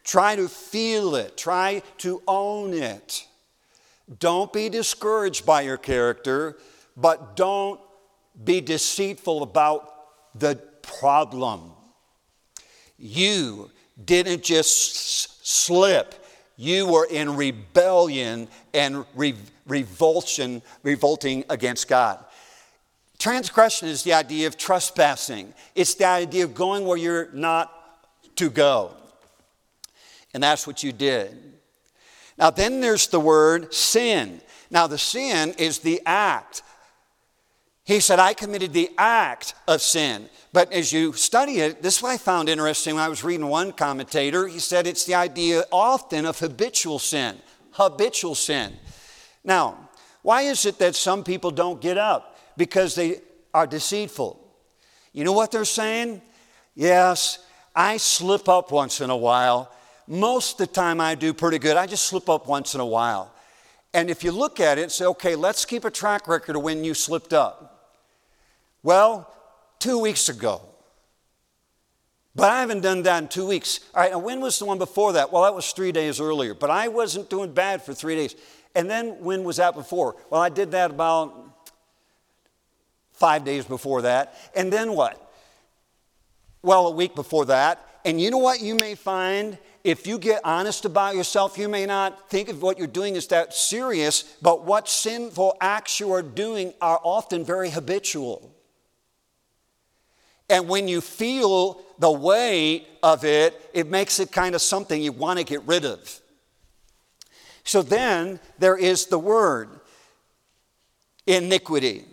Try 0.06 0.38
to 0.38 0.48
feel 0.48 1.16
it. 1.16 1.36
Try 1.36 1.84
to 1.98 2.24
own 2.26 2.74
it. 2.74 3.28
Don't 4.18 4.54
be 4.54 4.70
discouraged 4.70 5.46
by 5.46 5.64
your 5.64 5.78
character, 5.78 6.58
but 6.96 7.36
don't 7.36 7.82
be 8.42 8.62
deceitful 8.62 9.44
about 9.44 9.94
the 10.40 10.56
problem. 10.82 11.74
You 13.00 13.72
didn't 14.04 14.44
just 14.44 15.48
slip, 15.48 16.26
you 16.58 16.88
were 16.88 17.08
in 17.10 17.36
rebellion 17.36 18.50
and 18.74 19.06
re- 19.16 19.36
revulsion, 19.66 20.62
revolting 20.84 21.46
against 21.50 21.88
God. 21.88 22.24
Transgression 23.18 23.88
is 23.88 24.04
the 24.04 24.14
idea 24.14 24.48
of 24.48 24.58
trespassing, 24.58 25.54
it's 25.76 25.96
the 25.96 26.06
idea 26.06 26.44
of 26.44 26.54
going 26.54 26.86
where 26.86 26.98
you're 26.98 27.30
not 27.34 27.74
to 28.36 28.50
go. 28.50 28.92
And 30.34 30.44
that's 30.44 30.68
what 30.68 30.84
you 30.84 30.92
did. 30.92 31.38
Now, 32.38 32.50
then 32.52 32.80
there's 32.80 33.08
the 33.08 33.20
word 33.20 33.74
sin. 33.74 34.42
Now, 34.72 34.88
the 34.88 34.98
sin 34.98 35.54
is 35.58 35.80
the 35.80 36.02
act. 36.06 36.62
He 37.90 38.02
said, 38.02 38.20
I 38.20 38.36
committed 38.36 38.72
the 38.72 38.92
act 39.00 39.56
of 39.68 39.82
sin. 39.82 40.30
But 40.54 40.72
as 40.72 40.94
you 40.94 41.14
study 41.14 41.54
it, 41.54 41.82
this 41.82 41.98
is 41.98 42.04
what 42.04 42.12
I 42.12 42.18
found 42.18 42.48
interesting 42.48 42.94
when 42.94 43.04
I 43.04 43.08
was 43.08 43.24
reading 43.24 43.48
one 43.48 43.72
commentator. 43.72 44.48
He 44.48 44.60
said 44.60 44.86
it's 44.86 45.06
the 45.06 45.16
idea 45.16 45.64
often 45.72 46.28
of 46.28 46.38
habitual 46.38 47.00
sin. 47.00 47.38
Habitual 47.72 48.36
sin. 48.36 48.74
Now, 49.44 49.90
why 50.22 50.44
is 50.44 50.68
it 50.68 50.78
that 50.78 50.94
some 50.94 51.24
people 51.24 51.50
don't 51.50 51.82
get 51.82 51.98
up? 51.98 52.38
Because 52.58 52.94
they 52.94 53.22
are 53.56 53.66
deceitful. 53.66 54.40
You 55.12 55.24
know 55.24 55.34
what 55.34 55.52
they're 55.52 55.66
saying? 55.66 56.22
Yes, 56.76 57.40
I 57.76 57.98
slip 57.98 58.48
up 58.48 58.72
once 58.72 59.02
in 59.02 59.10
a 59.10 59.18
while. 59.18 59.72
Most 60.06 60.62
of 60.62 60.68
the 60.68 60.74
time 60.76 61.02
I 61.02 61.16
do 61.16 61.34
pretty 61.34 61.58
good. 61.58 61.76
I 61.76 61.88
just 61.88 62.06
slip 62.06 62.30
up 62.30 62.46
once 62.46 62.76
in 62.76 62.82
a 62.82 62.86
while. 62.86 63.34
And 63.96 64.12
if 64.12 64.24
you 64.24 64.32
look 64.32 64.60
at 64.60 64.78
it, 64.78 64.92
say, 64.92 65.06
okay, 65.06 65.36
let's 65.36 65.66
keep 65.66 65.86
a 65.86 65.90
track 65.90 66.28
record 66.28 66.56
of 66.56 66.62
when 66.62 66.84
you 66.84 66.94
slipped 66.94 67.34
up. 67.34 67.69
Well, 68.84 69.34
two 69.80 70.00
weeks 70.00 70.30
ago. 70.30 70.62
But 72.36 72.52
I 72.52 72.62
haven't 72.62 72.82
done 72.82 73.04
that 73.04 73.24
in 73.24 73.28
two 73.28 73.48
weeks. 73.48 73.80
All 73.94 74.02
right, 74.02 74.12
and 74.12 74.24
when 74.24 74.40
was 74.40 74.60
the 74.60 74.66
one 74.66 74.78
before 74.78 75.14
that? 75.14 75.32
Well, 75.32 75.44
that 75.44 75.54
was 75.54 75.72
three 75.72 75.92
days 75.92 76.22
earlier. 76.22 76.54
But 76.54 76.70
I 76.70 76.88
wasn't 76.88 77.30
doing 77.30 77.52
bad 77.52 77.82
for 77.82 77.94
three 77.94 78.16
days. 78.16 78.36
And 78.76 78.90
then 78.90 79.20
when 79.24 79.44
was 79.44 79.58
that 79.58 79.74
before? 79.74 80.16
Well, 80.30 80.42
I 80.42 80.50
did 80.50 80.72
that 80.72 80.92
about 80.92 81.36
five 83.14 83.44
days 83.44 83.66
before 83.66 84.04
that. 84.04 84.38
And 84.56 84.72
then 84.72 84.94
what? 84.94 85.32
Well, 86.62 86.88
a 86.88 86.92
week 86.92 87.16
before 87.16 87.46
that. 87.46 87.86
And 88.06 88.22
you 88.22 88.32
know 88.32 88.38
what 88.38 88.62
you 88.62 88.76
may 88.76 88.96
find? 88.96 89.58
If 89.84 90.08
you 90.08 90.18
get 90.18 90.42
honest 90.44 90.86
about 90.86 91.16
yourself, 91.16 91.58
you 91.58 91.68
may 91.68 91.86
not 91.86 92.30
think 92.30 92.48
of 92.50 92.62
what 92.62 92.78
you're 92.78 92.88
doing 92.88 93.18
as 93.18 93.28
that 93.28 93.54
serious, 93.54 94.24
but 94.42 94.66
what 94.66 94.88
sinful 94.88 95.58
acts 95.60 96.00
you 96.00 96.12
are 96.12 96.22
doing 96.22 96.74
are 96.80 97.00
often 97.04 97.44
very 97.44 97.70
habitual. 97.70 98.56
And 100.50 100.68
when 100.68 100.88
you 100.88 101.02
feel 101.02 101.82
the 102.00 102.12
weight 102.12 102.88
of 103.04 103.24
it, 103.24 103.70
it 103.74 103.88
makes 103.88 104.20
it 104.20 104.32
kind 104.32 104.56
of 104.56 104.62
something 104.62 105.02
you 105.02 105.12
want 105.12 105.38
to 105.40 105.46
get 105.46 105.62
rid 105.68 105.86
of. 105.86 106.20
So 107.64 107.82
then 107.82 108.40
there 108.58 108.78
is 108.78 109.06
the 109.06 109.20
word 109.20 109.70
iniquity. 111.28 112.06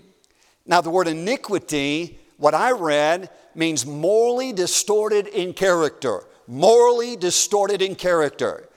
Now, 0.66 0.80
the 0.80 0.90
word 0.90 1.08
iniquity, 1.08 2.18
what 2.36 2.52
I 2.52 2.72
read, 2.72 3.30
means 3.54 3.86
morally 3.86 4.52
distorted 4.52 5.28
in 5.28 5.54
character. 5.54 6.24
Morally 6.46 7.16
distorted 7.16 7.80
in 7.80 7.94
character. 7.94 8.68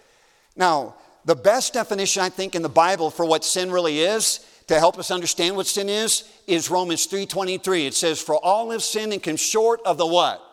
Now, 0.56 0.96
the 1.26 1.36
best 1.36 1.74
definition 1.74 2.24
I 2.24 2.30
think 2.30 2.56
in 2.56 2.62
the 2.62 2.70
Bible 2.70 3.10
for 3.12 3.26
what 3.26 3.44
sin 3.44 3.72
really 3.72 4.00
is 4.00 4.40
to 4.70 4.78
help 4.78 5.00
us 5.00 5.10
understand 5.10 5.56
what 5.56 5.66
sin 5.66 5.90
is 5.90 6.26
is 6.46 6.70
Romans 6.70 7.08
3:23. 7.08 7.88
It 7.88 7.96
says, 7.96 8.22
"For 8.22 8.36
all 8.36 8.70
have 8.70 8.84
sinned 8.84 9.12
and 9.12 9.22
come 9.22 9.36
short 9.36 9.82
of 9.84 9.98
the 9.98 10.06
what? 10.06 10.44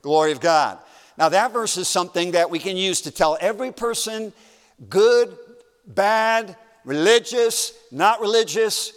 Glory 0.00 0.32
of 0.32 0.40
God." 0.40 0.78
Now 1.18 1.28
that 1.28 1.52
verse 1.52 1.76
is 1.76 1.88
something 1.88 2.30
that 2.30 2.48
we 2.48 2.58
can 2.58 2.78
use 2.78 3.02
to 3.02 3.10
tell 3.10 3.36
every 3.38 3.70
person, 3.70 4.32
good, 4.88 5.36
bad, 5.86 6.56
religious, 6.86 7.74
not 7.90 8.22
religious, 8.22 8.92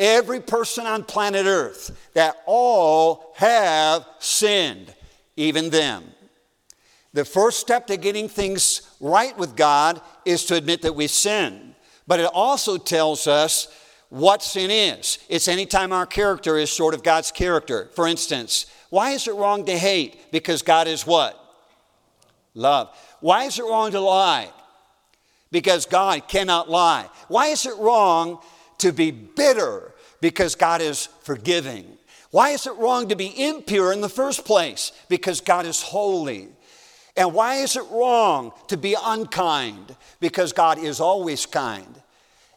every 0.00 0.40
person 0.40 0.84
on 0.84 1.04
planet 1.04 1.46
Earth, 1.46 1.92
that 2.14 2.42
all 2.46 3.32
have 3.36 4.04
sinned, 4.18 4.92
even 5.36 5.70
them. 5.70 6.12
The 7.12 7.24
first 7.24 7.60
step 7.60 7.86
to 7.86 7.96
getting 7.96 8.28
things 8.28 8.82
right 8.98 9.38
with 9.38 9.54
God 9.54 10.00
is 10.24 10.44
to 10.46 10.56
admit 10.56 10.82
that 10.82 10.96
we 10.96 11.06
sin. 11.06 11.75
But 12.06 12.20
it 12.20 12.30
also 12.32 12.78
tells 12.78 13.26
us 13.26 13.68
what 14.08 14.42
sin 14.42 14.70
is. 14.70 15.18
It's 15.28 15.48
anytime 15.48 15.92
our 15.92 16.06
character 16.06 16.56
is 16.56 16.68
short 16.68 16.94
of 16.94 17.02
God's 17.02 17.32
character. 17.32 17.90
For 17.94 18.06
instance, 18.06 18.66
why 18.90 19.10
is 19.10 19.26
it 19.26 19.34
wrong 19.34 19.64
to 19.66 19.76
hate? 19.76 20.30
Because 20.30 20.62
God 20.62 20.86
is 20.86 21.06
what? 21.06 21.42
Love. 22.54 22.96
Why 23.20 23.44
is 23.44 23.58
it 23.58 23.64
wrong 23.64 23.90
to 23.90 24.00
lie? 24.00 24.50
Because 25.50 25.86
God 25.86 26.28
cannot 26.28 26.70
lie. 26.70 27.08
Why 27.28 27.48
is 27.48 27.66
it 27.66 27.76
wrong 27.76 28.38
to 28.78 28.92
be 28.92 29.10
bitter? 29.10 29.92
Because 30.20 30.54
God 30.54 30.80
is 30.80 31.06
forgiving. 31.22 31.98
Why 32.30 32.50
is 32.50 32.66
it 32.66 32.74
wrong 32.76 33.08
to 33.08 33.16
be 33.16 33.44
impure 33.44 33.92
in 33.92 34.00
the 34.00 34.08
first 34.08 34.44
place? 34.44 34.92
Because 35.08 35.40
God 35.40 35.66
is 35.66 35.82
holy. 35.82 36.48
And 37.16 37.32
why 37.32 37.56
is 37.56 37.76
it 37.76 37.84
wrong 37.90 38.52
to 38.68 38.76
be 38.76 38.94
unkind? 39.02 39.96
Because 40.20 40.52
God 40.52 40.78
is 40.78 41.00
always 41.00 41.46
kind. 41.46 42.02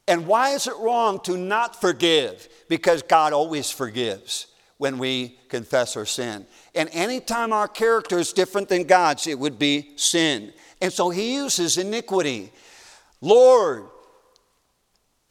And 0.08 0.28
why 0.28 0.50
is 0.52 0.68
it 0.68 0.76
wrong 0.80 1.20
to 1.22 1.38
not 1.38 1.80
forgive? 1.80 2.50
Because 2.68 3.02
God 3.02 3.32
always 3.32 3.72
forgives 3.72 4.48
when 4.78 4.98
we 4.98 5.38
confess 5.50 5.96
our 5.96 6.06
sin. 6.06 6.46
And 6.74 6.90
anytime 6.92 7.54
our 7.54 7.68
character 7.68 8.18
is 8.18 8.34
different 8.34 8.70
than 8.70 8.84
God's, 8.84 9.28
it 9.28 9.38
would 9.38 9.60
be 9.60 9.92
sin. 9.98 10.52
And 10.82 10.92
so 10.92 11.10
he 11.10 11.36
uses 11.36 11.78
iniquity. 11.78 12.52
Lord, 13.22 13.86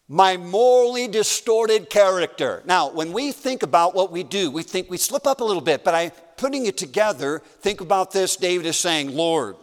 my 0.07 0.37
morally 0.37 1.09
distorted 1.09 1.91
character. 1.91 2.63
Now, 2.65 2.91
when 2.91 3.13
we 3.13 3.33
think 3.33 3.63
about 3.63 3.95
what 3.95 4.11
we 4.11 4.23
do, 4.23 4.51
we 4.51 4.63
think 4.63 4.89
we 4.89 4.97
slip 4.97 5.27
up 5.27 5.41
a 5.41 5.45
little 5.45 5.63
bit, 5.63 5.85
but 5.85 5.95
I 5.95 6.13
putting 6.39 6.67
it 6.67 6.77
together, 6.77 7.43
think 7.61 7.81
about 7.81 8.13
this. 8.13 8.37
David 8.37 8.67
is 8.67 8.77
saying, 8.77 9.15
Lord, 9.15 9.57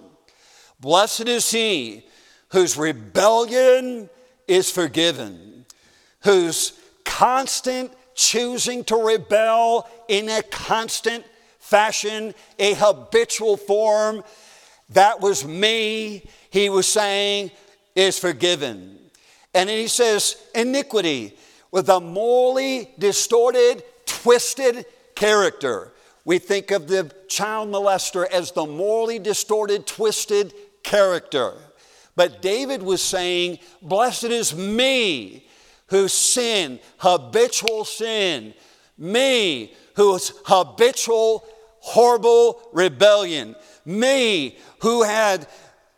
blessed 0.80 1.28
is 1.28 1.50
he 1.50 2.06
whose 2.50 2.78
rebellion 2.78 4.10
is 4.48 4.70
forgiven, 4.70 5.66
whose 6.24 6.74
constant 7.04 7.92
choosing 8.14 8.84
to 8.86 8.96
rebel 8.96 9.90
in 10.08 10.30
a 10.30 10.44
constant 10.44 11.26
fashion, 11.60 12.34
a 12.60 12.74
habitual 12.76 13.58
form, 13.58 14.24
that 14.90 15.20
was 15.20 15.46
me, 15.46 16.30
he 16.52 16.70
was 16.70 16.88
saying, 16.88 17.50
is 17.96 18.20
forgiven. 18.20 19.00
And 19.54 19.70
then 19.70 19.80
he 19.80 19.88
says, 19.88 20.38
iniquity 20.54 21.38
with 21.72 21.90
a 21.90 22.00
morally 22.00 22.92
distorted, 23.00 23.84
twisted 24.06 24.86
character. 25.16 25.92
We 26.26 26.40
think 26.40 26.72
of 26.72 26.88
the 26.88 27.12
child 27.28 27.70
molester 27.70 28.28
as 28.30 28.52
the 28.52 28.66
morally 28.66 29.20
distorted, 29.20 29.86
twisted 29.86 30.54
character. 30.84 31.54
But 32.16 32.42
David 32.42 32.82
was 32.82 33.02
saying, 33.02 33.60
Blessed 33.82 34.26
is 34.26 34.56
me 34.56 35.48
who 35.88 36.08
sin, 36.08 36.80
habitual 36.98 37.86
sin, 37.86 38.56
me 38.98 39.74
whose 39.96 40.34
habitual, 40.46 41.46
horrible 41.80 42.70
rebellion, 42.74 43.56
me 43.86 44.58
who 44.80 45.04
had 45.04 45.48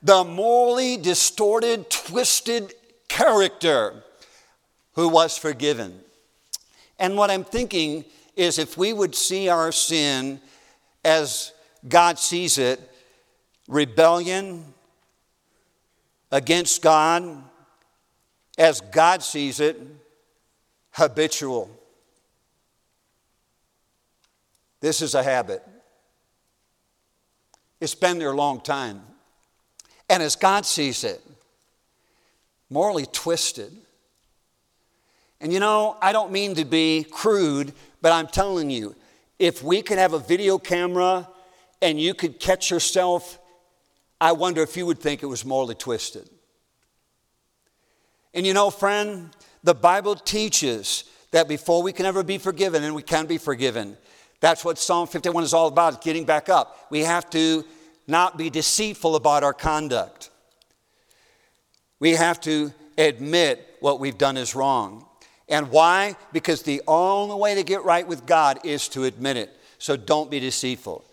the 0.04 0.26
morally 0.26 0.98
distorted, 0.98 1.90
twisted 1.90 2.74
character, 3.08 4.04
who 4.94 5.08
was 5.08 5.38
forgiven. 5.38 6.02
And 7.00 7.16
what 7.16 7.32
I'm 7.32 7.44
thinking 7.44 8.04
is 8.38 8.60
if 8.60 8.78
we 8.78 8.94
would 8.94 9.16
see 9.16 9.50
our 9.50 9.72
sin 9.72 10.40
as 11.04 11.54
God 11.88 12.20
sees 12.20 12.58
it 12.58 12.80
rebellion, 13.68 14.74
against 16.32 16.82
God 16.82 17.44
as 18.58 18.82
God 18.82 19.22
sees 19.22 19.60
it, 19.60 19.80
habitual. 20.92 21.70
This 24.80 25.02
is 25.02 25.16
a 25.16 25.24
habit. 25.24 25.64
It's 27.80 27.96
been 27.96 28.18
there 28.18 28.32
a 28.32 28.36
long 28.36 28.62
time. 28.62 29.02
And 30.10 30.24
as 30.24 30.36
God 30.36 30.66
sees 30.66 31.04
it, 31.04 31.22
morally 32.70 33.06
twisted. 33.06 33.76
And 35.40 35.54
you 35.54 35.60
know, 35.60 35.98
I 36.02 36.12
don't 36.12 36.32
mean 36.32 36.56
to 36.56 36.66
be 36.66 37.06
crude, 37.10 37.74
but 38.02 38.12
I'm 38.12 38.28
telling 38.28 38.70
you, 38.70 38.96
if 39.40 39.64
we 39.64 39.82
could 39.82 39.98
have 39.98 40.14
a 40.14 40.20
video 40.20 40.58
camera 40.58 41.28
and 41.82 42.00
you 42.00 42.14
could 42.14 42.40
catch 42.40 42.72
yourself 42.72 43.40
I 44.20 44.32
wonder 44.32 44.62
if 44.62 44.76
you 44.76 44.86
would 44.86 45.00
think 45.00 45.22
it 45.22 45.28
was 45.28 45.46
morally 45.46 45.76
twisted. 45.76 46.28
And 48.34 48.46
you 48.46 48.54
know, 48.54 48.70
friend, 48.70 49.30
the 49.64 49.76
Bible 49.76 50.16
teaches 50.16 51.04
that 51.32 51.48
before 51.48 51.84
we 51.84 51.94
can 51.94 52.06
ever 52.06 52.24
be 52.24 52.38
forgiven, 52.38 52.84
and 52.84 52.96
we 52.96 53.04
can 53.04 53.26
be 53.26 53.38
forgiven, 53.38 53.98
that's 54.40 54.64
what 54.64 54.78
Psalm 54.78 55.08
51 55.08 55.44
is 55.44 55.54
all 55.54 55.68
about, 55.68 56.04
getting 56.04 56.26
back 56.26 56.50
up. 56.50 56.88
We 56.90 57.02
have 57.02 57.30
to 57.32 57.64
not 58.08 58.38
be 58.38 58.50
deceitful 58.50 59.16
about 59.16 59.44
our 59.44 59.54
conduct. 59.54 60.30
We 62.00 62.12
have 62.12 62.40
to 62.42 62.74
admit 62.98 63.78
what 63.80 64.00
we've 64.00 64.18
done 64.18 64.38
is 64.38 64.56
wrong. 64.56 65.07
And 65.50 65.72
why? 65.72 66.16
Because 66.34 66.62
the 66.62 66.82
only 66.88 67.36
way 67.36 67.56
to 67.56 67.64
get 67.64 67.84
right 67.84 68.08
with 68.08 68.26
God 68.26 68.60
is 68.64 68.88
to 68.90 69.06
admit 69.06 69.38
it. 69.38 69.58
So 69.78 69.96
don't 69.96 70.30
be 70.30 70.40
deceitful. 70.40 71.06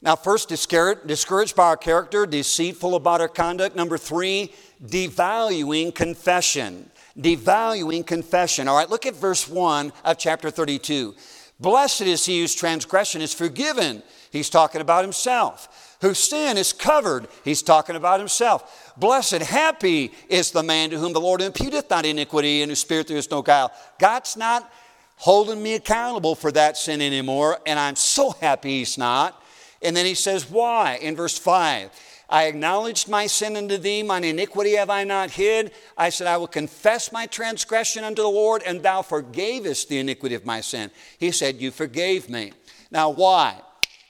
Now, 0.00 0.16
first, 0.16 0.48
discouraged 0.48 1.54
by 1.54 1.66
our 1.66 1.76
character, 1.76 2.26
deceitful 2.26 2.94
about 2.94 3.20
our 3.20 3.28
conduct. 3.28 3.76
Number 3.76 3.98
three, 3.98 4.52
devaluing 4.84 5.94
confession. 5.94 6.90
Devaluing 7.18 8.06
confession. 8.06 8.66
All 8.66 8.76
right, 8.76 8.90
look 8.90 9.06
at 9.06 9.14
verse 9.14 9.46
1 9.48 9.92
of 10.04 10.18
chapter 10.18 10.50
32. 10.50 11.14
Blessed 11.60 12.02
is 12.02 12.24
he 12.26 12.40
whose 12.40 12.54
transgression 12.54 13.20
is 13.20 13.32
forgiven. 13.32 14.02
He's 14.30 14.50
talking 14.50 14.80
about 14.80 15.04
himself. 15.04 15.81
Whose 16.02 16.18
sin 16.18 16.58
is 16.58 16.72
covered. 16.72 17.28
He's 17.44 17.62
talking 17.62 17.94
about 17.94 18.18
himself. 18.18 18.92
Blessed, 18.96 19.40
happy 19.40 20.12
is 20.28 20.50
the 20.50 20.62
man 20.62 20.90
to 20.90 20.98
whom 20.98 21.12
the 21.12 21.20
Lord 21.20 21.40
imputeth 21.40 21.88
not 21.88 22.04
iniquity, 22.04 22.60
and 22.60 22.70
whose 22.70 22.80
spirit 22.80 23.06
there 23.06 23.16
is 23.16 23.30
no 23.30 23.40
guile. 23.40 23.72
God's 24.00 24.36
not 24.36 24.70
holding 25.16 25.62
me 25.62 25.74
accountable 25.74 26.34
for 26.34 26.50
that 26.50 26.76
sin 26.76 27.00
anymore, 27.00 27.60
and 27.66 27.78
I'm 27.78 27.94
so 27.94 28.32
happy 28.32 28.80
he's 28.80 28.98
not. 28.98 29.40
And 29.80 29.96
then 29.96 30.04
he 30.04 30.14
says, 30.14 30.50
Why? 30.50 30.98
In 31.00 31.14
verse 31.14 31.38
5. 31.38 31.90
I 32.28 32.46
acknowledged 32.46 33.08
my 33.08 33.28
sin 33.28 33.56
unto 33.56 33.76
thee, 33.76 34.02
mine 34.02 34.24
iniquity 34.24 34.72
have 34.72 34.90
I 34.90 35.04
not 35.04 35.30
hid. 35.30 35.70
I 35.96 36.08
said, 36.08 36.26
I 36.26 36.36
will 36.36 36.48
confess 36.48 37.12
my 37.12 37.26
transgression 37.26 38.02
unto 38.02 38.22
the 38.22 38.28
Lord, 38.28 38.62
and 38.66 38.82
thou 38.82 39.02
forgavest 39.02 39.86
the 39.86 39.98
iniquity 39.98 40.34
of 40.34 40.44
my 40.44 40.62
sin. 40.62 40.90
He 41.18 41.30
said, 41.30 41.60
You 41.60 41.70
forgave 41.70 42.28
me. 42.28 42.54
Now, 42.90 43.10
why? 43.10 43.60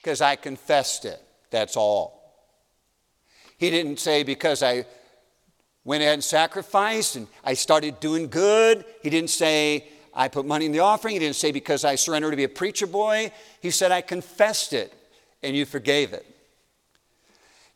Because 0.01 0.21
I 0.21 0.37
confessed 0.37 1.05
it. 1.05 1.22
That's 1.53 1.77
all. 1.77 2.19
He 3.59 3.69
didn't 3.69 3.99
say, 3.99 4.23
Because 4.23 4.63
I 4.63 4.85
went 5.85 6.01
ahead 6.01 6.15
and 6.15 6.23
sacrificed 6.23 7.15
and 7.15 7.27
I 7.45 7.53
started 7.53 7.99
doing 7.99 8.27
good. 8.27 8.83
He 9.03 9.11
didn't 9.11 9.29
say, 9.29 9.87
I 10.15 10.29
put 10.29 10.47
money 10.47 10.65
in 10.65 10.71
the 10.71 10.79
offering. 10.79 11.13
He 11.13 11.19
didn't 11.19 11.35
say, 11.35 11.51
Because 11.51 11.85
I 11.85 11.93
surrendered 11.93 12.31
to 12.31 12.37
be 12.37 12.43
a 12.43 12.49
preacher 12.49 12.87
boy. 12.87 13.31
He 13.61 13.69
said, 13.69 13.91
I 13.91 14.01
confessed 14.01 14.73
it 14.73 14.91
and 15.43 15.55
you 15.55 15.65
forgave 15.65 16.11
it. 16.11 16.25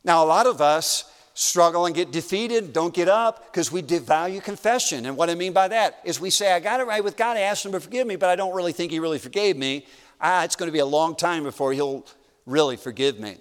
Now, 0.02 0.24
a 0.24 0.26
lot 0.26 0.46
of 0.46 0.60
us 0.60 1.04
struggle 1.34 1.86
and 1.86 1.94
get 1.94 2.10
defeated, 2.10 2.72
don't 2.72 2.92
get 2.92 3.08
up 3.08 3.46
because 3.46 3.70
we 3.70 3.80
devalue 3.80 4.42
confession. 4.42 5.06
And 5.06 5.16
what 5.16 5.30
I 5.30 5.36
mean 5.36 5.52
by 5.52 5.68
that 5.68 6.00
is 6.02 6.18
we 6.18 6.30
say, 6.30 6.52
I 6.52 6.58
got 6.58 6.80
it 6.80 6.84
right 6.88 7.04
with 7.04 7.16
God, 7.16 7.36
I 7.36 7.42
asked 7.42 7.64
Him 7.64 7.70
to 7.72 7.80
forgive 7.80 8.08
me, 8.08 8.16
but 8.16 8.28
I 8.28 8.34
don't 8.34 8.56
really 8.56 8.72
think 8.72 8.90
He 8.90 8.98
really 8.98 9.20
forgave 9.20 9.56
me. 9.56 9.86
Ah, 10.20 10.42
it's 10.42 10.56
going 10.56 10.66
to 10.66 10.72
be 10.72 10.80
a 10.80 10.86
long 10.86 11.14
time 11.14 11.44
before 11.44 11.72
He'll 11.72 12.04
really 12.44 12.76
forgive 12.76 13.20
me. 13.20 13.36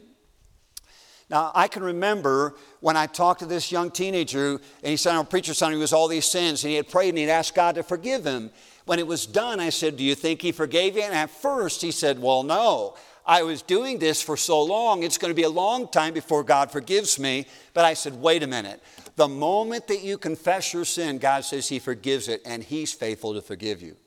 Now, 1.29 1.51
I 1.53 1.67
can 1.67 1.83
remember 1.83 2.55
when 2.79 2.95
I 2.95 3.05
talked 3.05 3.41
to 3.41 3.45
this 3.45 3.71
young 3.71 3.91
teenager, 3.91 4.51
and 4.51 4.61
he 4.83 4.95
said, 4.95 5.13
I'm 5.13 5.21
a 5.21 5.25
preacher 5.25 5.53
son, 5.53 5.73
he 5.73 5.77
was 5.77 5.91
all 5.91 6.07
these 6.07 6.25
sins, 6.25 6.63
and 6.63 6.71
he 6.71 6.77
had 6.77 6.89
prayed 6.89 7.09
and 7.09 7.17
he'd 7.17 7.29
asked 7.29 7.53
God 7.53 7.75
to 7.75 7.83
forgive 7.83 8.25
him. 8.25 8.49
When 8.85 8.99
it 8.99 9.07
was 9.07 9.25
done, 9.25 9.59
I 9.59 9.69
said, 9.69 9.97
Do 9.97 10.03
you 10.05 10.15
think 10.15 10.41
he 10.41 10.53
forgave 10.53 10.95
you? 10.95 11.01
And 11.01 11.13
at 11.13 11.29
first, 11.29 11.81
he 11.81 11.91
said, 11.91 12.19
Well, 12.19 12.43
no. 12.43 12.95
I 13.25 13.43
was 13.43 13.61
doing 13.61 13.99
this 13.99 14.21
for 14.21 14.37
so 14.37 14.63
long, 14.63 15.03
it's 15.03 15.17
going 15.17 15.31
to 15.31 15.35
be 15.35 15.43
a 15.43 15.49
long 15.49 15.89
time 15.89 16.13
before 16.13 16.45
God 16.45 16.71
forgives 16.71 17.19
me. 17.19 17.45
But 17.73 17.83
I 17.83 17.93
said, 17.93 18.13
wait 18.15 18.41
a 18.41 18.47
minute. 18.47 18.81
The 19.17 19.27
moment 19.27 19.87
that 19.87 20.01
you 20.01 20.17
confess 20.17 20.73
your 20.73 20.85
sin, 20.85 21.17
God 21.17 21.43
says 21.43 21.67
He 21.67 21.79
forgives 21.79 22.29
it, 22.29 22.41
and 22.45 22.63
He's 22.63 22.93
faithful 22.93 23.33
to 23.33 23.41
forgive 23.41 23.81
you. 23.81 23.97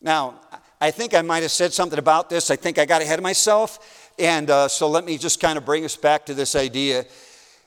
Now, 0.00 0.40
I 0.80 0.90
think 0.90 1.14
I 1.14 1.22
might 1.22 1.42
have 1.42 1.50
said 1.50 1.72
something 1.72 1.98
about 1.98 2.30
this. 2.30 2.50
I 2.50 2.56
think 2.56 2.78
I 2.78 2.84
got 2.84 3.02
ahead 3.02 3.18
of 3.18 3.22
myself. 3.22 4.05
And 4.18 4.48
uh, 4.48 4.68
so 4.68 4.88
let 4.88 5.04
me 5.04 5.18
just 5.18 5.40
kind 5.40 5.58
of 5.58 5.64
bring 5.64 5.84
us 5.84 5.96
back 5.96 6.26
to 6.26 6.34
this 6.34 6.56
idea. 6.56 7.04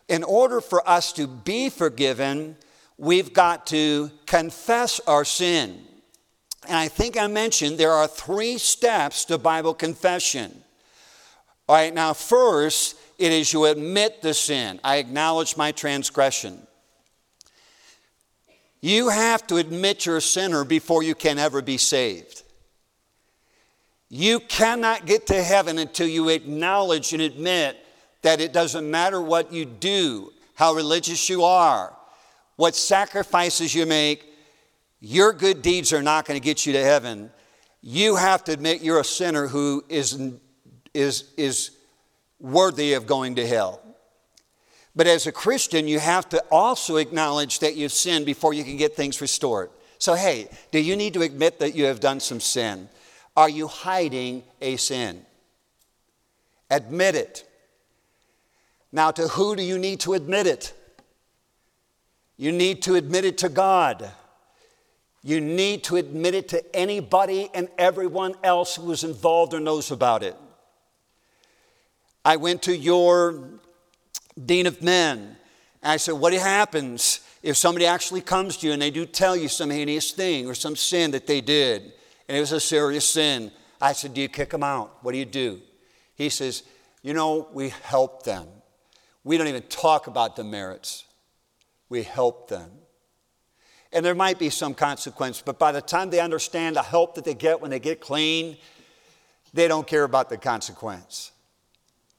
In 0.07 0.23
order 0.23 0.61
for 0.61 0.87
us 0.89 1.13
to 1.13 1.27
be 1.27 1.69
forgiven, 1.69 2.55
we've 2.97 3.33
got 3.33 3.67
to 3.67 4.09
confess 4.25 4.99
our 5.01 5.23
sin. 5.23 5.79
And 6.67 6.75
I 6.75 6.87
think 6.87 7.17
I 7.17 7.27
mentioned 7.27 7.77
there 7.77 7.91
are 7.91 8.07
three 8.07 8.57
steps 8.57 9.25
to 9.25 9.37
Bible 9.37 9.73
confession. 9.73 10.63
All 11.67 11.75
right, 11.75 11.93
now, 11.93 12.13
first, 12.13 12.95
it 13.19 13.31
is 13.31 13.53
you 13.53 13.65
admit 13.65 14.21
the 14.21 14.33
sin. 14.33 14.79
I 14.83 14.97
acknowledge 14.97 15.55
my 15.55 15.71
transgression. 15.71 16.65
You 18.81 19.09
have 19.09 19.45
to 19.47 19.57
admit 19.57 20.05
you're 20.05 20.17
a 20.17 20.21
sinner 20.21 20.63
before 20.63 21.03
you 21.03 21.13
can 21.13 21.37
ever 21.37 21.61
be 21.61 21.77
saved. 21.77 22.43
You 24.09 24.39
cannot 24.39 25.05
get 25.05 25.27
to 25.27 25.41
heaven 25.41 25.77
until 25.77 26.07
you 26.07 26.29
acknowledge 26.29 27.13
and 27.13 27.21
admit 27.21 27.77
that 28.23 28.41
it 28.41 28.51
doesn't 28.51 28.89
matter 28.89 29.21
what 29.21 29.53
you 29.53 29.65
do, 29.65 30.33
how 30.55 30.73
religious 30.73 31.29
you 31.29 31.43
are, 31.43 31.95
what 32.55 32.75
sacrifices 32.75 33.73
you 33.73 33.85
make, 33.85 34.25
your 34.99 35.31
good 35.31 35.61
deeds 35.61 35.93
are 35.93 36.01
not 36.01 36.25
going 36.25 36.39
to 36.39 36.43
get 36.43 36.65
you 36.65 36.73
to 36.73 36.83
heaven. 36.83 37.29
You 37.81 38.17
have 38.17 38.43
to 38.45 38.51
admit 38.51 38.81
you're 38.81 38.99
a 38.99 39.05
sinner 39.05 39.47
who 39.47 39.85
is, 39.87 40.19
is, 40.93 41.31
is 41.37 41.71
worthy 42.39 42.93
of 42.93 43.07
going 43.07 43.35
to 43.35 43.47
hell. 43.47 43.81
But 44.95 45.07
as 45.07 45.27
a 45.27 45.31
Christian, 45.31 45.87
you 45.87 45.99
have 45.99 46.27
to 46.29 46.43
also 46.51 46.97
acknowledge 46.97 47.59
that 47.59 47.75
you've 47.75 47.93
sinned 47.93 48.25
before 48.25 48.53
you 48.53 48.63
can 48.63 48.75
get 48.75 48.95
things 48.95 49.21
restored. 49.21 49.69
So, 49.97 50.15
hey, 50.15 50.49
do 50.71 50.79
you 50.79 50.95
need 50.95 51.13
to 51.13 51.21
admit 51.21 51.59
that 51.59 51.75
you 51.75 51.85
have 51.85 51.99
done 51.99 52.19
some 52.19 52.39
sin? 52.39 52.89
Are 53.39 53.47
you 53.47 53.69
hiding 53.69 54.43
a 54.59 54.75
sin? 54.75 55.25
Admit 56.69 57.15
it. 57.15 57.49
Now, 58.91 59.11
to 59.11 59.29
who 59.29 59.55
do 59.55 59.63
you 59.63 59.77
need 59.77 60.01
to 60.01 60.13
admit 60.13 60.45
it? 60.45 60.73
You 62.35 62.51
need 62.51 62.81
to 62.81 62.95
admit 62.95 63.23
it 63.23 63.37
to 63.37 63.47
God. 63.47 64.11
You 65.23 65.39
need 65.39 65.85
to 65.85 65.95
admit 65.95 66.35
it 66.35 66.49
to 66.49 66.75
anybody 66.75 67.49
and 67.53 67.69
everyone 67.77 68.35
else 68.43 68.75
who 68.75 68.91
is 68.91 69.05
involved 69.05 69.53
or 69.53 69.61
knows 69.61 69.89
about 69.89 70.21
it. 70.21 70.35
I 72.25 72.35
went 72.35 72.61
to 72.63 72.75
your 72.75 73.41
dean 74.45 74.67
of 74.67 74.81
men 74.81 75.37
and 75.81 75.91
I 75.93 75.95
said, 75.95 76.15
What 76.15 76.33
happens 76.33 77.21
if 77.41 77.55
somebody 77.55 77.85
actually 77.85 78.19
comes 78.19 78.57
to 78.57 78.67
you 78.67 78.73
and 78.73 78.81
they 78.81 78.91
do 78.91 79.05
tell 79.05 79.37
you 79.37 79.47
some 79.47 79.69
heinous 79.69 80.11
thing 80.11 80.45
or 80.45 80.53
some 80.53 80.75
sin 80.75 81.11
that 81.11 81.25
they 81.25 81.39
did 81.39 81.93
and 82.29 82.37
it 82.37 82.39
was 82.39 82.51
a 82.51 82.59
serious 82.59 83.09
sin? 83.09 83.51
I 83.81 83.93
said, 83.93 84.13
Do 84.13 84.21
you 84.21 84.29
kick 84.29 84.51
them 84.51 84.63
out? 84.63 84.99
What 85.01 85.11
do 85.11 85.17
you 85.17 85.25
do? 85.25 85.59
He 86.15 86.29
says, 86.29 86.63
You 87.01 87.13
know, 87.13 87.49
we 87.51 87.69
help 87.69 88.23
them. 88.23 88.47
We 89.23 89.37
don't 89.37 89.47
even 89.47 89.63
talk 89.63 90.07
about 90.07 90.35
the 90.35 90.43
merits, 90.43 91.05
we 91.89 92.03
help 92.03 92.47
them. 92.47 92.69
And 93.91 94.05
there 94.05 94.15
might 94.15 94.37
be 94.37 94.51
some 94.51 94.75
consequence, 94.75 95.41
but 95.43 95.57
by 95.57 95.71
the 95.71 95.81
time 95.81 96.11
they 96.11 96.19
understand 96.19 96.75
the 96.75 96.83
help 96.83 97.15
that 97.15 97.25
they 97.25 97.33
get 97.33 97.59
when 97.59 97.71
they 97.71 97.79
get 97.79 97.99
clean, 97.99 98.57
they 99.51 99.67
don't 99.67 99.87
care 99.87 100.03
about 100.03 100.29
the 100.29 100.37
consequence. 100.37 101.31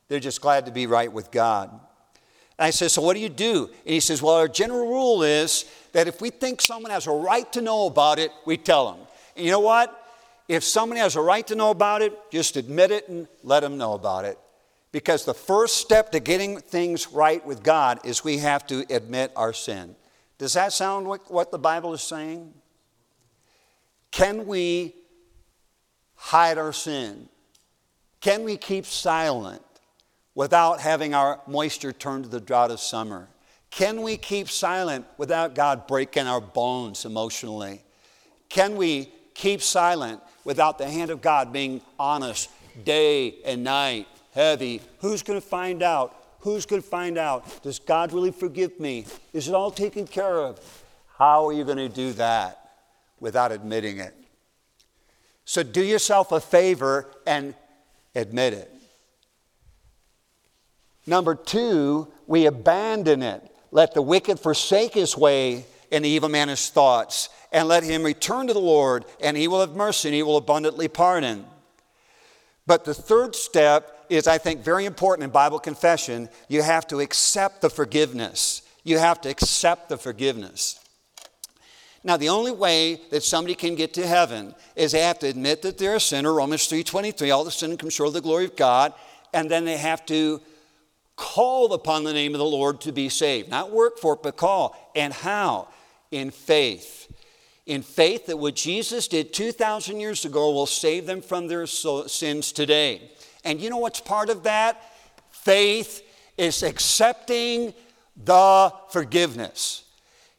They're 0.09 0.19
just 0.19 0.41
glad 0.41 0.67
to 0.67 0.73
be 0.73 0.89
right 0.89 1.13
with 1.13 1.31
God. 1.31 1.71
And 1.71 2.67
I 2.67 2.71
said, 2.71 2.91
So 2.91 3.01
what 3.01 3.15
do 3.15 3.21
you 3.21 3.29
do? 3.29 3.67
And 3.87 3.95
he 3.95 4.01
says, 4.01 4.21
Well, 4.21 4.35
our 4.35 4.49
general 4.49 4.89
rule 4.89 5.23
is 5.23 5.67
that 5.93 6.09
if 6.09 6.21
we 6.21 6.31
think 6.31 6.61
someone 6.61 6.91
has 6.91 7.07
a 7.07 7.13
right 7.13 7.51
to 7.53 7.63
know 7.63 7.87
about 7.87 8.19
it, 8.19 8.33
we 8.45 8.57
tell 8.57 8.91
them. 8.91 9.07
And 9.37 9.47
you 9.47 9.53
know 9.53 9.61
what? 9.61 10.00
If 10.51 10.65
somebody 10.65 11.01
has 11.01 11.15
a 11.15 11.21
right 11.21 11.47
to 11.47 11.55
know 11.55 11.71
about 11.71 12.03
it, 12.03 12.13
just 12.33 12.57
admit 12.57 12.91
it 12.91 13.09
and 13.09 13.29
let 13.45 13.61
them 13.61 13.79
know 13.79 13.93
about 13.93 14.25
it. 14.25 14.37
Because 14.91 15.25
the 15.25 15.33
first 15.33 15.77
step 15.77 16.11
to 16.11 16.19
getting 16.19 16.59
things 16.59 17.07
right 17.13 17.47
with 17.47 17.63
God 17.63 18.01
is 18.05 18.25
we 18.25 18.39
have 18.39 18.67
to 18.67 18.85
admit 18.91 19.31
our 19.37 19.53
sin. 19.53 19.95
Does 20.39 20.55
that 20.55 20.73
sound 20.73 21.07
like 21.07 21.31
what 21.31 21.53
the 21.53 21.59
Bible 21.61 21.95
is 21.95 22.03
saying? 22.03 22.53
Can 24.11 24.45
we 24.49 24.97
hide 26.17 26.59
our 26.59 26.73
sin? 26.73 27.29
Can 28.21 28.43
we 28.43 28.57
keep 28.57 28.87
silent 28.87 29.63
without 30.35 30.81
having 30.81 31.15
our 31.15 31.41
moisture 31.47 31.93
turn 31.93 32.25
to 32.25 32.29
the 32.29 32.41
drought 32.41 32.73
of 32.73 32.81
summer? 32.81 33.29
Can 33.71 34.03
we 34.03 34.17
keep 34.17 34.49
silent 34.49 35.07
without 35.17 35.55
God 35.55 35.87
breaking 35.87 36.27
our 36.27 36.41
bones 36.41 37.05
emotionally? 37.05 37.85
Can 38.49 38.75
we 38.75 39.13
keep 39.35 39.63
silent 39.63 40.21
without 40.45 40.79
the 40.79 40.89
hand 40.89 41.11
of 41.11 41.21
God 41.21 41.53
being 41.53 41.81
on 41.99 42.23
us 42.23 42.49
day 42.85 43.37
and 43.45 43.65
night, 43.65 44.07
heavy? 44.33 44.81
Who's 45.01 45.23
going 45.23 45.41
to 45.41 45.47
find 45.47 45.83
out? 45.83 46.17
Who's 46.41 46.67
going 46.67 46.81
to 46.81 46.89
find 46.89 47.19
out? 47.19 47.63
Does 47.63 47.79
God 47.79 48.13
really 48.13 48.33
forgive 48.33 48.81
me? 48.81 49.07
Is 49.33 49.49
it 49.49 49.55
all 49.55 49.71
taken 49.71 50.07
care 50.07 50.39
of? 50.39 50.59
How 51.19 51.47
are 51.47 51.53
you 51.53 51.65
going 51.65 51.77
to 51.77 51.89
do 51.89 52.13
that 52.15 52.71
without 53.19 53.53
admitting 53.53 53.99
it? 53.99 54.15
So 55.45 55.63
do 55.63 55.83
yourself 55.83 56.33
a 56.33 56.41
favor 56.41 57.11
and 57.27 57.55
admit 58.15 58.55
it. 58.55 58.73
Number 61.07 61.35
two, 61.35 62.09
we 62.27 62.47
abandon 62.47 63.23
it. 63.23 63.43
Let 63.73 63.95
the 63.95 64.03
wicked 64.03 64.39
forsake 64.39 64.95
his 64.95 65.17
way 65.17 65.65
and 65.93 66.05
the 66.05 66.09
evil 66.09 66.29
man 66.29 66.49
his 66.49 66.69
thoughts, 66.71 67.29
and 67.53 67.69
let 67.69 67.83
him 67.83 68.03
return 68.03 68.47
to 68.47 68.53
the 68.53 68.61
Lord, 68.61 69.05
and 69.21 69.37
he 69.37 69.49
will 69.49 69.61
have 69.61 69.75
mercy 69.75 70.09
and 70.09 70.15
he 70.15 70.23
will 70.23 70.37
abundantly 70.37 70.89
pardon. 70.89 71.45
But 72.67 72.85
the 72.85 72.95
third 72.95 73.35
step 73.35 74.07
is, 74.09 74.27
I 74.27 74.39
think, 74.39 74.61
very 74.61 74.85
important 74.85 75.25
in 75.25 75.31
Bible 75.31 75.59
confession. 75.59 76.29
You 76.49 76.63
have 76.63 76.87
to 76.89 77.01
accept 77.01 77.61
the 77.61 77.71
forgiveness. 77.71 78.63
You 78.85 78.99
have 78.99 79.21
to 79.23 79.29
accept 79.29 79.89
the 79.89 79.97
forgiveness. 79.97 80.79
Now, 82.03 82.17
the 82.17 82.31
only 82.31 82.53
way 82.53 83.01
that 83.11 83.23
somebody 83.23 83.55
can 83.55 83.75
get 83.75 83.93
to 83.95 84.07
heaven 84.07 84.55
is 84.75 84.93
they 84.93 85.03
have 85.03 85.19
to 85.19 85.27
admit 85.27 85.63
that 85.63 85.77
they're 85.77 85.97
a 85.97 86.01
sinner, 86.01 86.33
Romans 86.33 86.69
3.23, 86.69 87.35
all 87.35 87.45
the 87.45 87.51
sin 87.51 87.77
comes 87.77 87.93
short 87.93 88.09
of 88.09 88.15
the 88.15 88.23
glory 88.23 88.47
of 88.47 88.57
God, 88.57 88.95
and 89.35 89.51
then 89.51 89.65
they 89.65 89.77
have 89.77 90.07
to 90.07 90.41
call 91.15 91.75
upon 91.75 92.05
the 92.05 92.15
name 92.15 92.35
of 92.35 92.39
the 92.39 92.45
Lord 92.45 92.81
to 92.83 92.93
be 92.93 93.11
saved. 93.11 93.51
Not 93.51 93.71
work 93.71 93.99
for 93.99 94.15
it, 94.15 94.23
but 94.23 94.39
call. 94.39 94.75
And 94.97 95.13
how? 95.13 95.69
In 96.11 96.31
faith. 96.31 97.10
In 97.71 97.83
faith 97.83 98.27
that 98.27 98.37
what 98.37 98.57
Jesus 98.57 99.07
did 99.07 99.33
2,000 99.33 100.01
years 100.01 100.25
ago 100.25 100.51
will 100.51 100.67
save 100.67 101.07
them 101.07 101.23
from 101.23 101.47
their 101.47 101.69
sins 101.69 102.51
today. 102.51 103.13
And 103.45 103.61
you 103.61 103.71
know 103.71 103.79
what's 103.79 104.01
part 104.01 104.29
of 104.29 104.43
that? 104.43 104.83
Faith 105.31 106.03
is 106.37 106.65
accepting 106.65 107.73
the 108.17 108.73
forgiveness. 108.89 109.85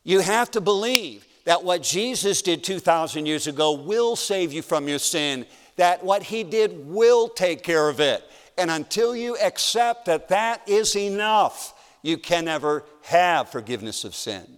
You 0.04 0.20
have 0.20 0.52
to 0.52 0.60
believe 0.60 1.26
that 1.46 1.64
what 1.64 1.84
Jesus 1.84 2.42
did 2.42 2.66
2,000 2.66 3.26
years 3.26 3.48
ago 3.48 3.72
will 3.72 4.18
save 4.18 4.52
you 4.52 4.62
from 4.62 4.90
your 4.90 5.00
sin, 5.00 5.46
that 5.78 6.04
what 6.04 6.24
he 6.24 6.44
did 6.44 6.86
will 6.86 7.30
take 7.30 7.64
care 7.64 7.88
of 7.88 8.02
it. 8.02 8.26
And 8.58 8.70
until 8.70 9.16
you 9.16 9.38
accept 9.38 10.04
that 10.08 10.28
that 10.28 10.68
is 10.68 10.98
enough, 10.98 11.74
you 12.02 12.18
can 12.18 12.44
never 12.44 12.84
have 13.04 13.48
forgiveness 13.48 14.04
of 14.04 14.16
sin. 14.16 14.58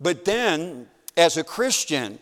But 0.00 0.24
then, 0.24 0.88
as 1.16 1.36
a 1.36 1.44
Christian, 1.44 2.18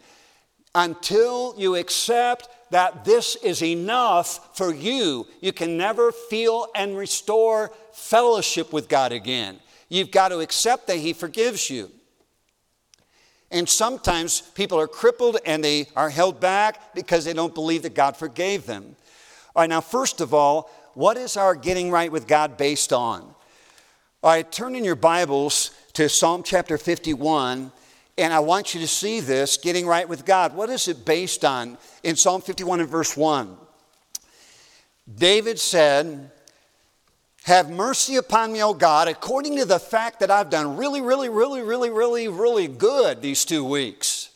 until 0.75 1.55
you 1.59 1.77
accept 1.77 2.49
that 2.71 3.05
this 3.05 3.37
is 3.37 3.63
enough 3.63 4.57
for 4.57 4.73
you, 4.73 5.27
you 5.41 5.53
can 5.53 5.77
never 5.77 6.13
feel 6.13 6.69
and 6.75 6.97
restore 6.97 7.73
fellowship 7.93 8.73
with 8.73 8.89
God 8.89 9.13
again. 9.13 9.59
You've 9.89 10.13
got 10.13 10.29
to 10.29 10.39
accept 10.39 10.87
that 10.87 10.99
He 10.99 11.13
forgives 11.13 11.69
you. 11.69 11.91
And 13.51 13.69
sometimes 13.69 14.41
people 14.41 14.79
are 14.79 14.87
crippled 14.87 15.39
and 15.45 15.65
they 15.65 15.89
are 15.97 16.11
held 16.11 16.39
back 16.39 16.95
because 16.95 17.25
they 17.25 17.33
don't 17.33 17.55
believe 17.55 17.83
that 17.83 17.95
God 17.95 18.17
forgave 18.17 18.67
them. 18.67 18.95
All 19.57 19.63
right, 19.63 19.71
now, 19.71 19.81
first 19.81 20.21
of 20.21 20.33
all, 20.33 20.71
what 20.95 21.17
is 21.17 21.37
our 21.37 21.57
getting 21.57 21.91
right 21.91 22.13
with 22.13 22.29
God 22.29 22.57
based 22.57 22.93
on? 22.93 23.23
All 24.23 24.31
right, 24.31 24.51
turn 24.51 24.77
in 24.77 24.85
your 24.85 24.95
Bibles 24.95 25.73
to 25.95 26.09
Psalm 26.09 26.45
chapter 26.45 26.79
51 26.79 27.73
and 28.21 28.35
I 28.35 28.41
want 28.41 28.75
you 28.75 28.81
to 28.81 28.87
see 28.87 29.21
this 29.21 29.57
getting 29.57 29.87
right 29.87 30.07
with 30.07 30.27
God. 30.27 30.55
What 30.55 30.69
is 30.69 30.89
it 30.89 31.07
based 31.07 31.45
on? 31.45 31.79
In 32.03 32.17
Psalm 32.17 32.43
51 32.43 32.81
and 32.81 32.89
verse 32.89 33.17
1, 33.17 33.57
David 35.13 35.59
said, 35.59 36.31
Have 37.45 37.71
mercy 37.71 38.17
upon 38.17 38.53
me, 38.53 38.63
O 38.63 38.75
God, 38.75 39.09
according 39.09 39.57
to 39.57 39.65
the 39.65 39.79
fact 39.79 40.21
that 40.21 40.31
I've 40.31 40.51
done 40.51 40.77
really, 40.77 41.01
really, 41.01 41.31
really, 41.31 41.63
really, 41.63 41.89
really, 41.89 42.29
really 42.29 42.69
good 42.69 43.23
these 43.23 43.47
two 43.47 43.65
weeks. 43.65 44.29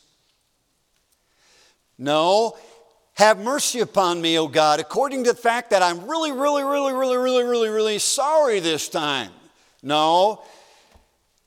No, 1.99 2.57
have 3.15 3.39
mercy 3.39 3.81
upon 3.81 4.21
me, 4.21 4.39
O 4.39 4.49
God, 4.49 4.81
according 4.81 5.25
to 5.25 5.33
the 5.33 5.39
fact 5.39 5.71
that 5.71 5.83
I'm 5.83 6.09
really, 6.09 6.33
really, 6.33 6.65
really, 6.65 6.93
really, 6.93 7.17
really, 7.19 7.45
really, 7.45 7.69
really 7.69 7.99
sorry 7.99 8.61
this 8.61 8.89
time. 8.89 9.31
No, 9.83 10.43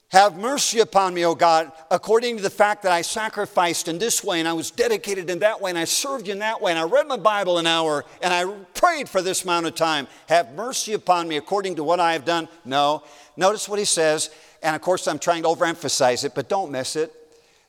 have 0.10 0.38
mercy 0.38 0.80
upon 0.80 1.14
me, 1.14 1.26
O 1.26 1.36
God, 1.36 1.70
according 1.91 2.38
to 2.38 2.43
the 2.43 2.49
fact 2.49 2.84
that 2.84 2.93
I 2.93 3.01
sacrificed 3.01 3.89
in 3.89 3.97
this 3.97 4.24
way 4.24 4.39
and 4.39 4.47
I 4.47 4.53
was 4.53 4.72
dedicated 4.72 5.30
in 5.30 5.39
that 5.39 5.60
way 5.60 5.70
and 5.70 5.78
I 5.78 5.84
served 5.84 6.28
you 6.28 6.34
in 6.34 6.39
that 6.39 6.62
way 6.62 6.72
and 6.72 6.80
I 6.80 6.84
read 6.84 7.08
my 7.08 7.18
Bible 7.18 7.58
an 7.58 7.68
hour 7.68 8.05
and 8.22 8.34
I 8.34 8.45
prayed 8.74 9.10
for 9.10 9.22
this 9.22 9.43
amount 9.43 9.66
of 9.66 9.76
time. 9.76 10.08
Have 10.30 10.53
mercy 10.53 10.93
upon 10.93 11.28
me 11.28 11.36
according 11.36 11.76
to 11.76 11.84
what 11.84 11.99
I 11.99 12.14
have 12.14 12.24
done. 12.24 12.47
No. 12.64 13.03
Notice 13.36 13.68
what 13.68 13.80
he 13.80 13.86
says, 13.86 14.30
and 14.64 14.78
of 14.78 14.82
course 14.82 15.10
I'm 15.10 15.20
trying 15.20 15.43
to 15.43 15.49
overemphasize 15.49 16.24
it, 16.24 16.34
but 16.34 16.47
don't 16.47 16.72
miss 16.72 16.95
it. 16.95 17.14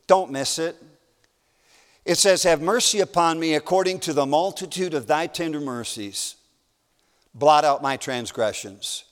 Don't 0.07 0.31
miss 0.31 0.61
it. 0.61 0.77
It 2.05 2.19
says, 2.19 2.45
Have 2.45 2.63
mercy 2.63 3.01
upon 3.01 3.41
me 3.41 3.55
according 3.55 3.99
to 4.01 4.13
the 4.13 4.27
multitude 4.27 4.95
of 4.95 5.09
thy 5.09 5.27
tender 5.27 5.61
mercies. 5.61 6.37
Blot 7.35 7.65
out 7.65 7.83
my 7.83 7.97
transgressions. 7.97 9.05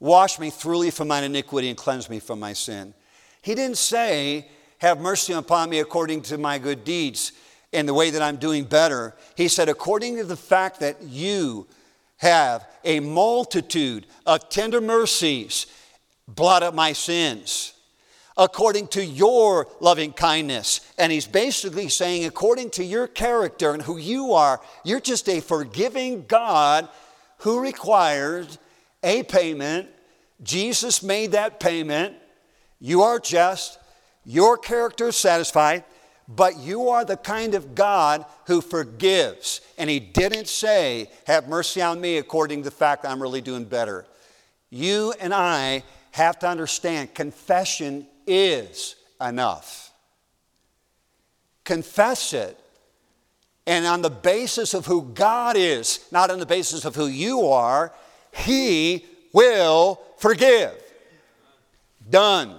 Wash 0.00 0.38
me 0.38 0.50
thoroughly 0.50 0.90
from 0.90 1.08
mine 1.08 1.24
iniquity 1.24 1.68
and 1.68 1.76
cleanse 1.76 2.08
me 2.08 2.20
from 2.20 2.38
my 2.38 2.52
sin. 2.52 2.94
He 3.42 3.54
didn't 3.54 3.78
say, 3.78 4.48
Have 4.78 5.00
mercy 5.00 5.32
upon 5.32 5.70
me 5.70 5.80
according 5.80 6.22
to 6.22 6.38
my 6.38 6.58
good 6.58 6.84
deeds 6.84 7.32
and 7.72 7.88
the 7.88 7.94
way 7.94 8.10
that 8.10 8.22
I'm 8.22 8.36
doing 8.36 8.64
better. 8.64 9.14
He 9.36 9.48
said, 9.48 9.68
According 9.68 10.16
to 10.16 10.24
the 10.24 10.36
fact 10.36 10.80
that 10.80 11.02
you 11.02 11.66
have 12.18 12.66
a 12.84 13.00
multitude 13.00 14.06
of 14.26 14.48
tender 14.48 14.80
mercies, 14.80 15.66
blot 16.26 16.62
up 16.62 16.74
my 16.74 16.92
sins. 16.92 17.74
According 18.36 18.86
to 18.88 19.04
your 19.04 19.66
loving 19.80 20.12
kindness. 20.12 20.80
And 20.96 21.10
he's 21.10 21.26
basically 21.26 21.88
saying, 21.88 22.24
according 22.24 22.70
to 22.70 22.84
your 22.84 23.08
character 23.08 23.72
and 23.72 23.82
who 23.82 23.96
you 23.96 24.32
are, 24.32 24.60
you're 24.84 25.00
just 25.00 25.28
a 25.28 25.40
forgiving 25.40 26.24
God 26.26 26.88
who 27.38 27.60
required 27.60 28.46
a 29.02 29.22
payment. 29.22 29.88
Jesus 30.42 31.02
made 31.02 31.32
that 31.32 31.60
payment. 31.60 32.16
You 32.80 33.02
are 33.02 33.18
just, 33.18 33.78
your 34.24 34.56
character 34.56 35.08
is 35.08 35.16
satisfied, 35.16 35.84
but 36.28 36.58
you 36.58 36.90
are 36.90 37.04
the 37.04 37.16
kind 37.16 37.54
of 37.54 37.74
God 37.74 38.24
who 38.46 38.60
forgives. 38.60 39.60
And 39.78 39.88
He 39.88 39.98
didn't 39.98 40.48
say, 40.48 41.10
Have 41.26 41.48
mercy 41.48 41.82
on 41.82 42.00
me 42.00 42.18
according 42.18 42.60
to 42.60 42.64
the 42.64 42.74
fact 42.74 43.04
I'm 43.04 43.22
really 43.22 43.40
doing 43.40 43.64
better. 43.64 44.06
You 44.70 45.14
and 45.20 45.32
I 45.32 45.82
have 46.12 46.38
to 46.40 46.48
understand 46.48 47.14
confession 47.14 48.06
is 48.26 48.96
enough. 49.20 49.92
Confess 51.64 52.32
it. 52.32 52.58
And 53.66 53.86
on 53.86 54.00
the 54.00 54.10
basis 54.10 54.72
of 54.72 54.86
who 54.86 55.02
God 55.02 55.56
is, 55.56 56.00
not 56.10 56.30
on 56.30 56.38
the 56.38 56.46
basis 56.46 56.84
of 56.84 56.94
who 56.94 57.06
you 57.06 57.46
are, 57.48 57.92
He 58.38 59.06
will 59.32 60.00
forgive. 60.16 60.72
Done. 62.08 62.56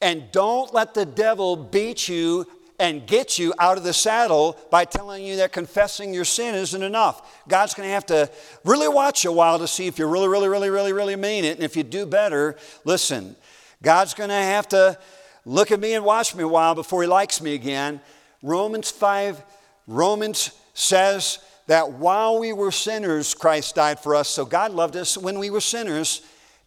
And 0.00 0.30
don't 0.32 0.74
let 0.74 0.94
the 0.94 1.06
devil 1.06 1.56
beat 1.56 2.08
you 2.08 2.46
and 2.78 3.06
get 3.06 3.38
you 3.38 3.54
out 3.60 3.78
of 3.78 3.84
the 3.84 3.92
saddle 3.92 4.56
by 4.70 4.84
telling 4.84 5.24
you 5.24 5.36
that 5.36 5.52
confessing 5.52 6.12
your 6.12 6.24
sin 6.24 6.56
isn't 6.56 6.82
enough. 6.82 7.46
God's 7.48 7.74
going 7.74 7.88
to 7.88 7.92
have 7.92 8.06
to 8.06 8.28
really 8.64 8.88
watch 8.88 9.24
a 9.24 9.30
while 9.30 9.60
to 9.60 9.68
see 9.68 9.86
if 9.86 10.00
you 10.00 10.06
really, 10.06 10.26
really, 10.26 10.48
really, 10.48 10.68
really, 10.68 10.92
really 10.92 11.14
mean 11.14 11.44
it. 11.44 11.54
And 11.54 11.62
if 11.62 11.76
you 11.76 11.84
do 11.84 12.04
better, 12.04 12.56
listen, 12.84 13.36
God's 13.82 14.14
going 14.14 14.30
to 14.30 14.34
have 14.34 14.66
to 14.68 14.98
look 15.44 15.70
at 15.70 15.78
me 15.78 15.94
and 15.94 16.04
watch 16.04 16.34
me 16.34 16.42
a 16.42 16.48
while 16.48 16.74
before 16.74 17.02
he 17.02 17.08
likes 17.08 17.40
me 17.40 17.54
again. 17.54 18.00
Romans 18.42 18.90
5, 18.90 19.42
Romans 19.86 20.50
says 20.74 21.38
that 21.66 21.92
while 21.92 22.38
we 22.38 22.52
were 22.52 22.72
sinners, 22.72 23.34
Christ 23.34 23.74
died 23.74 24.00
for 24.00 24.14
us. 24.14 24.28
So 24.28 24.44
God 24.44 24.72
loved 24.72 24.96
us 24.96 25.16
when 25.16 25.38
we 25.38 25.50
were 25.50 25.60
sinners, 25.60 26.22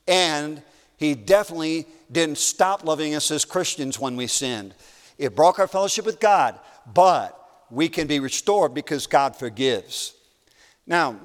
and 0.08 0.62
he 0.98 1.16
definitely 1.16 1.88
didn't 2.12 2.38
stop 2.38 2.84
loving 2.84 3.16
us 3.16 3.32
as 3.32 3.46
Christians 3.46 4.00
when 4.00 4.16
we 4.16 4.28
sinned. 4.28 4.74
It 5.18 5.36
broke 5.36 5.60
our 5.60 5.68
fellowship 5.68 6.06
with 6.06 6.20
God, 6.20 6.60
but 6.94 7.40
we 7.70 7.90
can 7.90 8.08
be 8.08 8.20
restored 8.20 8.74
because 8.74 9.08
God 9.08 9.36
forgives. 9.36 10.14
Now, 10.86 11.20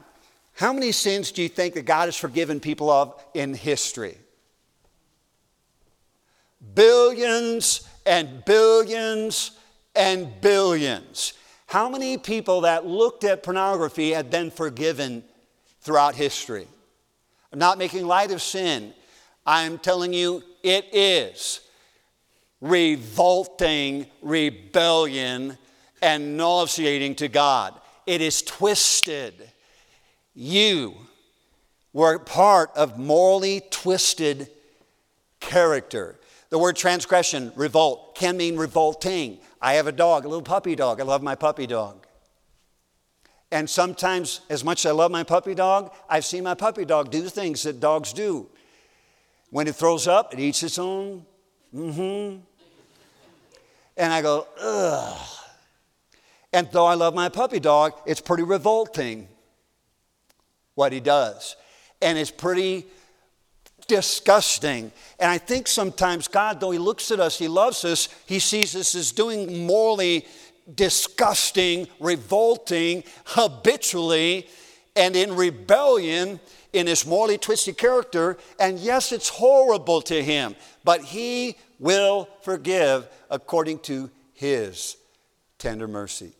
how 0.54 0.72
many 0.72 0.92
sins 0.92 1.32
do 1.32 1.42
you 1.42 1.48
think 1.48 1.74
that 1.74 1.86
God 1.86 2.06
has 2.06 2.16
forgiven 2.16 2.60
people 2.60 2.90
of 2.90 3.22
in 3.34 3.54
history? 3.54 4.18
Billions 6.74 7.88
and 8.04 8.44
billions 8.44 9.52
and 9.94 10.40
billions. 10.40 11.34
How 11.70 11.88
many 11.88 12.18
people 12.18 12.62
that 12.62 12.84
looked 12.84 13.22
at 13.22 13.44
pornography 13.44 14.10
had 14.10 14.28
been 14.28 14.50
forgiven 14.50 15.22
throughout 15.82 16.16
history? 16.16 16.66
I'm 17.52 17.60
not 17.60 17.78
making 17.78 18.08
light 18.08 18.32
of 18.32 18.42
sin. 18.42 18.92
I'm 19.46 19.78
telling 19.78 20.12
you, 20.12 20.42
it 20.64 20.86
is 20.92 21.60
revolting 22.60 24.06
rebellion 24.20 25.56
and 26.02 26.36
nauseating 26.36 27.14
to 27.14 27.28
God. 27.28 27.80
It 28.04 28.20
is 28.20 28.42
twisted. 28.42 29.34
You 30.34 30.96
were 31.92 32.18
part 32.18 32.72
of 32.74 32.98
morally 32.98 33.62
twisted 33.70 34.50
character. 35.38 36.18
The 36.48 36.58
word 36.58 36.74
transgression, 36.74 37.52
revolt, 37.54 38.16
can 38.16 38.36
mean 38.36 38.56
revolting. 38.56 39.38
I 39.60 39.74
have 39.74 39.86
a 39.86 39.92
dog, 39.92 40.24
a 40.24 40.28
little 40.28 40.42
puppy 40.42 40.74
dog. 40.74 41.00
I 41.00 41.04
love 41.04 41.22
my 41.22 41.34
puppy 41.34 41.66
dog. 41.66 42.06
And 43.52 43.68
sometimes, 43.68 44.40
as 44.48 44.64
much 44.64 44.84
as 44.84 44.90
I 44.90 44.94
love 44.94 45.10
my 45.10 45.24
puppy 45.24 45.54
dog, 45.54 45.92
I've 46.08 46.24
seen 46.24 46.44
my 46.44 46.54
puppy 46.54 46.84
dog 46.84 47.10
do 47.10 47.28
things 47.28 47.64
that 47.64 47.80
dogs 47.80 48.12
do. 48.12 48.48
When 49.50 49.66
it 49.66 49.74
throws 49.74 50.06
up, 50.06 50.32
it 50.32 50.38
eats 50.38 50.62
its 50.62 50.78
own. 50.78 51.26
Mm-hmm. 51.74 52.38
And 53.96 54.12
I 54.12 54.22
go, 54.22 54.46
ugh. 54.60 55.18
And 56.52 56.68
though 56.70 56.86
I 56.86 56.94
love 56.94 57.14
my 57.14 57.28
puppy 57.28 57.60
dog, 57.60 57.92
it's 58.06 58.20
pretty 58.20 58.44
revolting 58.44 59.28
what 60.74 60.92
he 60.92 61.00
does. 61.00 61.56
And 62.00 62.16
it's 62.16 62.30
pretty 62.30 62.86
disgusting. 63.90 64.92
And 65.18 65.30
I 65.30 65.36
think 65.36 65.66
sometimes 65.66 66.28
God, 66.28 66.60
though 66.60 66.70
He 66.70 66.78
looks 66.78 67.10
at 67.10 67.18
us, 67.20 67.38
He 67.38 67.48
loves 67.48 67.84
us, 67.84 68.08
He 68.26 68.38
sees 68.38 68.76
us 68.76 68.94
as 68.94 69.10
doing 69.12 69.66
morally 69.66 70.26
disgusting, 70.72 71.88
revolting, 71.98 73.02
habitually, 73.24 74.48
and 74.94 75.16
in 75.16 75.34
rebellion 75.34 76.38
in 76.72 76.86
His 76.86 77.04
morally 77.04 77.36
twisted 77.36 77.76
character. 77.76 78.38
And 78.60 78.78
yes, 78.78 79.10
it's 79.10 79.28
horrible 79.28 80.00
to 80.02 80.22
Him, 80.22 80.54
but 80.84 81.02
He 81.02 81.56
will 81.80 82.28
forgive 82.42 83.08
according 83.28 83.80
to 83.80 84.10
his 84.40 84.96
tender 85.58 85.86
mercy. 85.86 86.32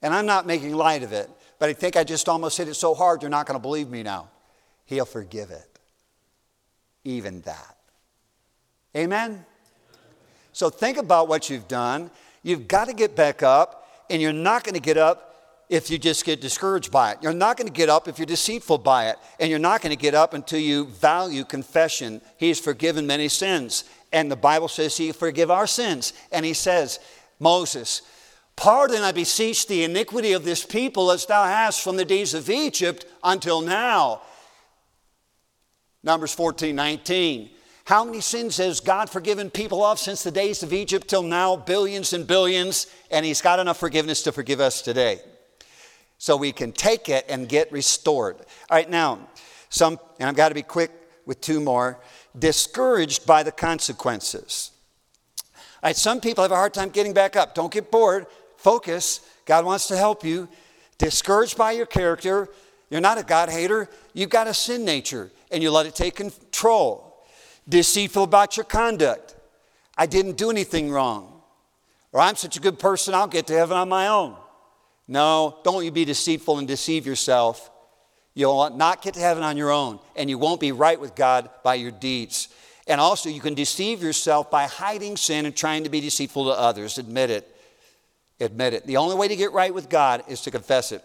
And 0.00 0.14
I'm 0.14 0.24
not 0.24 0.46
making 0.46 0.74
light 0.74 1.02
of 1.02 1.12
it, 1.12 1.28
but 1.58 1.68
I 1.68 1.74
think 1.74 1.96
I 1.96 2.04
just 2.04 2.26
almost 2.26 2.56
hit 2.56 2.68
it 2.68 2.74
so 2.74 2.94
hard 2.94 3.20
you're 3.20 3.30
not 3.30 3.46
going 3.46 3.58
to 3.58 3.62
believe 3.62 3.90
me 3.90 4.02
now. 4.02 4.30
He'll 4.86 5.04
forgive 5.04 5.50
it. 5.50 5.78
Even 7.04 7.40
that. 7.42 7.76
Amen? 8.96 9.44
So 10.52 10.70
think 10.70 10.98
about 10.98 11.28
what 11.28 11.50
you've 11.50 11.68
done. 11.68 12.10
You've 12.42 12.68
got 12.68 12.88
to 12.88 12.94
get 12.94 13.16
back 13.16 13.42
up, 13.42 13.88
and 14.08 14.22
you're 14.22 14.32
not 14.32 14.64
going 14.64 14.74
to 14.74 14.80
get 14.80 14.96
up 14.96 15.34
if 15.68 15.90
you 15.90 15.98
just 15.98 16.24
get 16.24 16.40
discouraged 16.40 16.92
by 16.92 17.12
it. 17.12 17.18
You're 17.22 17.32
not 17.32 17.56
going 17.56 17.66
to 17.66 17.72
get 17.72 17.88
up 17.88 18.06
if 18.06 18.18
you're 18.18 18.26
deceitful 18.26 18.78
by 18.78 19.08
it. 19.08 19.16
And 19.40 19.50
you're 19.50 19.58
not 19.58 19.80
going 19.82 19.96
to 19.96 20.00
get 20.00 20.14
up 20.14 20.34
until 20.34 20.60
you 20.60 20.86
value 20.86 21.44
confession. 21.44 22.20
He's 22.36 22.60
forgiven 22.60 23.06
many 23.06 23.28
sins. 23.28 23.84
And 24.12 24.30
the 24.30 24.36
Bible 24.36 24.68
says 24.68 24.96
he 24.96 25.10
forgive 25.12 25.50
our 25.50 25.66
sins. 25.66 26.12
And 26.30 26.44
he 26.44 26.52
says, 26.52 27.00
Moses, 27.40 28.02
pardon, 28.56 29.02
I 29.02 29.12
beseech 29.12 29.66
thee, 29.66 29.84
iniquity 29.84 30.32
of 30.32 30.44
this 30.44 30.64
people 30.64 31.10
as 31.10 31.26
thou 31.26 31.44
hast 31.44 31.82
from 31.82 31.96
the 31.96 32.04
days 32.04 32.34
of 32.34 32.50
Egypt 32.50 33.06
until 33.24 33.60
now. 33.60 34.20
Numbers 36.04 36.34
14, 36.34 36.76
19. 36.76 37.50
How 37.86 38.04
many 38.04 38.20
sins 38.20 38.58
has 38.58 38.80
God 38.80 39.10
forgiven 39.10 39.50
people 39.50 39.82
of 39.82 39.98
since 39.98 40.22
the 40.22 40.30
days 40.30 40.62
of 40.62 40.72
Egypt 40.72 41.08
till 41.08 41.22
now? 41.22 41.56
Billions 41.56 42.12
and 42.12 42.26
billions. 42.26 42.86
And 43.10 43.24
he's 43.24 43.40
got 43.40 43.58
enough 43.58 43.78
forgiveness 43.78 44.22
to 44.22 44.32
forgive 44.32 44.60
us 44.60 44.82
today 44.82 45.20
so 46.18 46.36
we 46.36 46.52
can 46.52 46.72
take 46.72 47.08
it 47.08 47.24
and 47.28 47.48
get 47.48 47.72
restored. 47.72 48.36
All 48.36 48.76
right, 48.76 48.88
now, 48.88 49.28
some, 49.70 49.98
and 50.20 50.28
I've 50.28 50.36
got 50.36 50.50
to 50.50 50.54
be 50.54 50.62
quick 50.62 50.90
with 51.26 51.40
two 51.40 51.60
more, 51.60 51.98
discouraged 52.38 53.26
by 53.26 53.42
the 53.42 53.52
consequences. 53.52 54.70
All 55.82 55.88
right, 55.88 55.96
some 55.96 56.20
people 56.20 56.42
have 56.42 56.52
a 56.52 56.56
hard 56.56 56.74
time 56.74 56.90
getting 56.90 57.14
back 57.14 57.34
up. 57.34 57.54
Don't 57.54 57.72
get 57.72 57.90
bored. 57.90 58.26
Focus. 58.56 59.20
God 59.46 59.64
wants 59.64 59.88
to 59.88 59.96
help 59.96 60.22
you. 60.22 60.48
Discouraged 60.98 61.56
by 61.56 61.72
your 61.72 61.86
character. 61.86 62.48
You're 62.90 63.00
not 63.00 63.18
a 63.18 63.22
God 63.22 63.48
hater. 63.48 63.88
You've 64.12 64.30
got 64.30 64.46
a 64.46 64.54
sin 64.54 64.84
nature 64.84 65.30
and 65.50 65.62
you 65.62 65.70
let 65.70 65.86
it 65.86 65.94
take 65.94 66.16
control. 66.16 67.24
Deceitful 67.68 68.24
about 68.24 68.56
your 68.56 68.64
conduct. 68.64 69.34
I 69.96 70.06
didn't 70.06 70.36
do 70.36 70.50
anything 70.50 70.90
wrong. 70.90 71.40
Or 72.12 72.20
I'm 72.20 72.36
such 72.36 72.56
a 72.56 72.60
good 72.60 72.78
person, 72.78 73.14
I'll 73.14 73.26
get 73.26 73.48
to 73.48 73.54
heaven 73.54 73.76
on 73.76 73.88
my 73.88 74.08
own. 74.08 74.36
No, 75.08 75.58
don't 75.64 75.84
you 75.84 75.90
be 75.90 76.04
deceitful 76.04 76.58
and 76.58 76.68
deceive 76.68 77.06
yourself. 77.06 77.70
You'll 78.34 78.70
not 78.70 79.02
get 79.02 79.14
to 79.14 79.20
heaven 79.20 79.42
on 79.42 79.56
your 79.56 79.70
own, 79.70 80.00
and 80.16 80.28
you 80.28 80.38
won't 80.38 80.60
be 80.60 80.72
right 80.72 81.00
with 81.00 81.14
God 81.14 81.50
by 81.62 81.74
your 81.74 81.90
deeds. 81.90 82.48
And 82.86 83.00
also, 83.00 83.28
you 83.28 83.40
can 83.40 83.54
deceive 83.54 84.02
yourself 84.02 84.50
by 84.50 84.66
hiding 84.66 85.16
sin 85.16 85.46
and 85.46 85.56
trying 85.56 85.84
to 85.84 85.90
be 85.90 86.00
deceitful 86.00 86.44
to 86.44 86.50
others. 86.50 86.98
Admit 86.98 87.30
it. 87.30 87.56
Admit 88.40 88.74
it. 88.74 88.86
The 88.86 88.96
only 88.96 89.16
way 89.16 89.28
to 89.28 89.36
get 89.36 89.52
right 89.52 89.72
with 89.72 89.88
God 89.88 90.24
is 90.28 90.40
to 90.42 90.50
confess 90.50 90.92
it. 90.92 91.02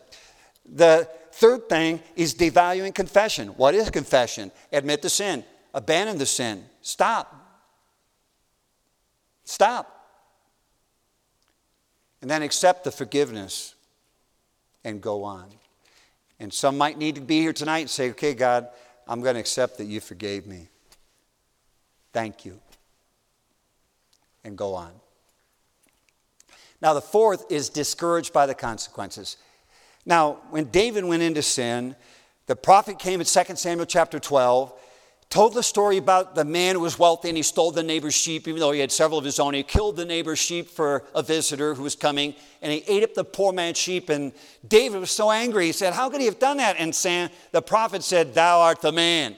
The 0.66 1.08
third 1.40 1.70
thing 1.70 2.02
is 2.18 2.36
devaluing 2.36 2.94
confession. 2.94 3.50
What 3.50 3.74
is 3.74 3.90
confession? 3.90 4.52
Admit 4.74 5.02
the 5.02 5.10
sin, 5.10 5.46
abandon 5.74 6.18
the 6.18 6.26
sin, 6.26 6.66
stop. 6.82 7.34
Stop. 9.46 9.96
And 12.22 12.30
then 12.30 12.44
accept 12.44 12.84
the 12.84 12.92
forgiveness 12.92 13.74
and 14.84 15.02
go 15.02 15.24
on. 15.24 15.48
And 16.40 16.54
some 16.54 16.78
might 16.78 16.98
need 16.98 17.16
to 17.16 17.22
be 17.22 17.40
here 17.40 17.54
tonight 17.54 17.80
and 17.80 17.90
say, 17.90 18.10
okay, 18.12 18.34
God, 18.34 18.68
I'm 19.08 19.22
going 19.22 19.36
to 19.36 19.40
accept 19.40 19.78
that 19.78 19.86
you 19.86 20.02
forgave 20.02 20.46
me. 20.46 20.68
Thank 22.12 22.46
you. 22.46 22.60
And 24.44 24.58
go 24.58 24.76
on. 24.76 24.92
Now, 26.82 26.94
the 26.94 27.02
fourth 27.02 27.52
is 27.52 27.70
discouraged 27.70 28.32
by 28.34 28.46
the 28.46 28.56
consequences. 28.56 29.38
Now, 30.10 30.40
when 30.50 30.66
David 30.66 31.06
went 31.06 31.22
into 31.22 31.44
sin, 31.44 31.96
the 32.48 32.56
prophet 32.56 32.98
came 32.98 33.22
in 33.22 33.28
2 33.28 33.56
Samuel 33.56 33.86
chapter 33.86 34.20
12 34.20 34.74
told 35.30 35.54
the 35.54 35.62
story 35.62 35.98
about 35.98 36.34
the 36.34 36.44
man 36.44 36.74
who 36.74 36.82
was 36.82 36.98
wealthy 36.98 37.28
and 37.28 37.38
he 37.38 37.44
stole 37.44 37.70
the 37.70 37.84
neighbor's 37.84 38.16
sheep, 38.16 38.48
even 38.48 38.60
though 38.60 38.72
he 38.72 38.80
had 38.80 38.92
several 38.92 39.20
of 39.20 39.24
his 39.24 39.40
own. 39.40 39.54
He 39.54 39.62
killed 39.62 39.98
the 39.98 40.06
neighbor's 40.06 40.40
sheep 40.40 40.68
for 40.68 41.04
a 41.14 41.22
visitor 41.22 41.76
who 41.76 41.84
was 41.84 41.96
coming, 41.96 42.34
and 42.64 42.72
he 42.72 42.84
ate 42.88 43.04
up 43.04 43.14
the 43.14 43.24
poor 43.24 43.54
man's 43.54 43.78
sheep. 43.78 44.10
And 44.10 44.34
David 44.68 45.00
was 45.00 45.12
so 45.12 45.30
angry. 45.30 45.68
He 45.68 45.72
said, 45.74 45.94
How 45.94 46.10
could 46.10 46.22
he 46.22 46.26
have 46.26 46.40
done 46.40 46.58
that? 46.58 46.78
And 46.80 46.96
Sam, 46.96 47.30
the 47.52 47.62
prophet 47.62 48.04
said, 48.04 48.34
Thou 48.34 48.62
art 48.62 48.82
the 48.82 48.92
man. 48.92 49.38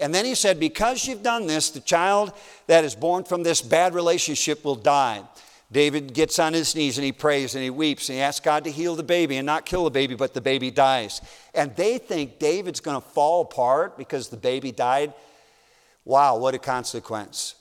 And 0.00 0.12
then 0.12 0.24
he 0.24 0.34
said, 0.34 0.58
Because 0.58 1.06
you've 1.06 1.22
done 1.22 1.46
this, 1.46 1.70
the 1.70 1.78
child 1.78 2.32
that 2.66 2.82
is 2.82 2.96
born 2.96 3.22
from 3.22 3.44
this 3.44 3.62
bad 3.62 3.94
relationship 3.94 4.64
will 4.64 4.74
die. 4.74 5.22
David 5.70 6.14
gets 6.14 6.38
on 6.38 6.54
his 6.54 6.74
knees 6.74 6.96
and 6.96 7.04
he 7.04 7.12
prays 7.12 7.54
and 7.54 7.62
he 7.62 7.68
weeps 7.68 8.08
and 8.08 8.16
he 8.16 8.22
asks 8.22 8.42
God 8.42 8.64
to 8.64 8.70
heal 8.70 8.96
the 8.96 9.02
baby 9.02 9.36
and 9.36 9.44
not 9.44 9.66
kill 9.66 9.84
the 9.84 9.90
baby, 9.90 10.14
but 10.14 10.32
the 10.32 10.40
baby 10.40 10.70
dies. 10.70 11.20
And 11.54 11.76
they 11.76 11.98
think 11.98 12.38
David's 12.38 12.80
going 12.80 13.00
to 13.00 13.06
fall 13.06 13.42
apart 13.42 13.98
because 13.98 14.28
the 14.28 14.38
baby 14.38 14.72
died. 14.72 15.12
Wow, 16.06 16.38
what 16.38 16.54
a 16.54 16.58
consequence. 16.58 17.54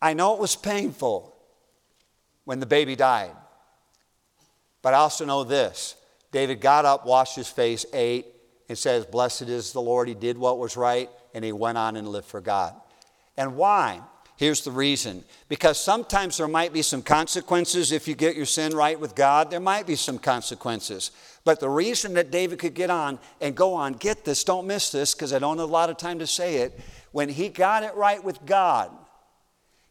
I 0.00 0.12
know 0.12 0.34
it 0.34 0.40
was 0.40 0.56
painful 0.56 1.34
when 2.44 2.60
the 2.60 2.66
baby 2.66 2.96
died, 2.96 3.30
but 4.82 4.92
I 4.92 4.98
also 4.98 5.24
know 5.24 5.44
this 5.44 5.94
David 6.32 6.60
got 6.60 6.84
up, 6.84 7.06
washed 7.06 7.36
his 7.36 7.48
face, 7.48 7.86
ate, 7.94 8.26
and 8.68 8.76
says, 8.76 9.06
Blessed 9.06 9.42
is 9.42 9.72
the 9.72 9.80
Lord. 9.80 10.08
He 10.08 10.14
did 10.14 10.36
what 10.36 10.58
was 10.58 10.76
right, 10.76 11.08
and 11.34 11.44
he 11.44 11.52
went 11.52 11.78
on 11.78 11.96
and 11.96 12.08
lived 12.08 12.26
for 12.26 12.40
God. 12.40 12.74
And 13.36 13.56
why? 13.56 14.02
Here's 14.42 14.62
the 14.62 14.72
reason 14.72 15.22
because 15.48 15.78
sometimes 15.78 16.38
there 16.38 16.48
might 16.48 16.72
be 16.72 16.82
some 16.82 17.00
consequences 17.00 17.92
if 17.92 18.08
you 18.08 18.16
get 18.16 18.34
your 18.34 18.44
sin 18.44 18.74
right 18.74 18.98
with 18.98 19.14
God. 19.14 19.52
There 19.52 19.60
might 19.60 19.86
be 19.86 19.94
some 19.94 20.18
consequences. 20.18 21.12
But 21.44 21.60
the 21.60 21.68
reason 21.68 22.14
that 22.14 22.32
David 22.32 22.58
could 22.58 22.74
get 22.74 22.90
on 22.90 23.20
and 23.40 23.54
go 23.54 23.72
on, 23.72 23.92
get 23.92 24.24
this, 24.24 24.42
don't 24.42 24.66
miss 24.66 24.90
this 24.90 25.14
because 25.14 25.32
I 25.32 25.38
don't 25.38 25.58
have 25.58 25.68
a 25.68 25.72
lot 25.72 25.90
of 25.90 25.96
time 25.96 26.18
to 26.18 26.26
say 26.26 26.56
it, 26.56 26.76
when 27.12 27.28
he 27.28 27.50
got 27.50 27.84
it 27.84 27.94
right 27.94 28.24
with 28.24 28.44
God, 28.44 28.90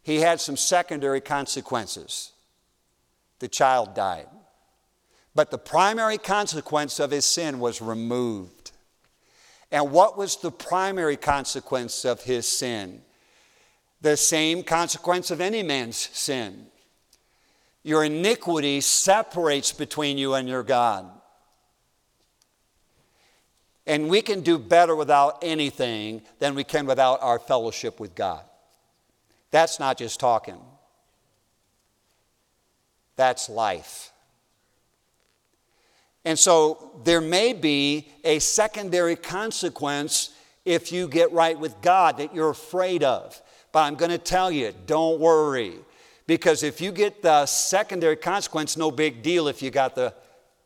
he 0.04 0.18
had 0.18 0.42
some 0.42 0.58
secondary 0.58 1.22
consequences. 1.22 2.34
The 3.40 3.48
child 3.48 3.96
died. 3.96 4.28
But 5.34 5.50
the 5.50 5.60
primary 5.60 6.18
consequence 6.18 7.00
of 7.00 7.12
his 7.12 7.24
sin 7.24 7.62
was 7.62 7.82
removed. 7.82 8.72
And 9.72 9.94
what 9.94 10.18
was 10.18 10.36
the 10.36 10.52
primary 10.52 11.16
consequence 11.16 12.04
of 12.04 12.24
his 12.24 12.46
sin? 12.46 13.04
The 14.02 14.18
same 14.18 14.64
consequence 14.64 15.32
of 15.32 15.42
any 15.42 15.64
man's 15.64 15.98
sin. 15.98 16.68
Your 17.84 18.04
iniquity 18.04 18.82
separates 18.82 19.72
between 19.72 20.18
you 20.18 20.34
and 20.34 20.48
your 20.48 20.64
God. 20.64 21.10
And 23.88 24.10
we 24.10 24.22
can 24.22 24.42
do 24.42 24.60
better 24.60 24.96
without 24.96 25.40
anything 25.42 26.22
than 26.40 26.56
we 26.56 26.64
can 26.64 26.86
without 26.86 27.22
our 27.22 27.40
fellowship 27.40 28.00
with 28.00 28.16
God. 28.16 28.44
That's 29.50 29.80
not 29.80 29.98
just 29.98 30.20
talking, 30.20 30.60
that's 33.16 33.50
life. 33.50 34.12
And 36.24 36.38
so 36.38 37.02
there 37.04 37.22
may 37.22 37.54
be 37.54 38.08
a 38.24 38.40
secondary 38.40 39.16
consequence 39.16 40.30
if 40.66 40.92
you 40.92 41.08
get 41.08 41.32
right 41.32 41.60
with 41.60 41.82
God 41.82 42.18
that 42.18 42.36
you're 42.36 42.52
afraid 42.52 43.04
of. 43.04 43.42
But 43.72 43.82
I'm 43.82 43.96
going 43.96 44.12
to 44.12 44.18
tell 44.18 44.52
you, 44.52 44.74
don't 44.86 45.20
worry. 45.20 45.74
Because 46.28 46.64
if 46.64 46.82
you 46.82 46.92
get 46.92 47.22
the 47.22 47.46
secondary 47.46 48.16
consequence, 48.16 48.78
no 48.78 48.92
big 48.92 49.22
deal 49.22 49.48
if 49.48 49.62
you 49.62 49.72
got 49.72 49.96
the 49.96 50.14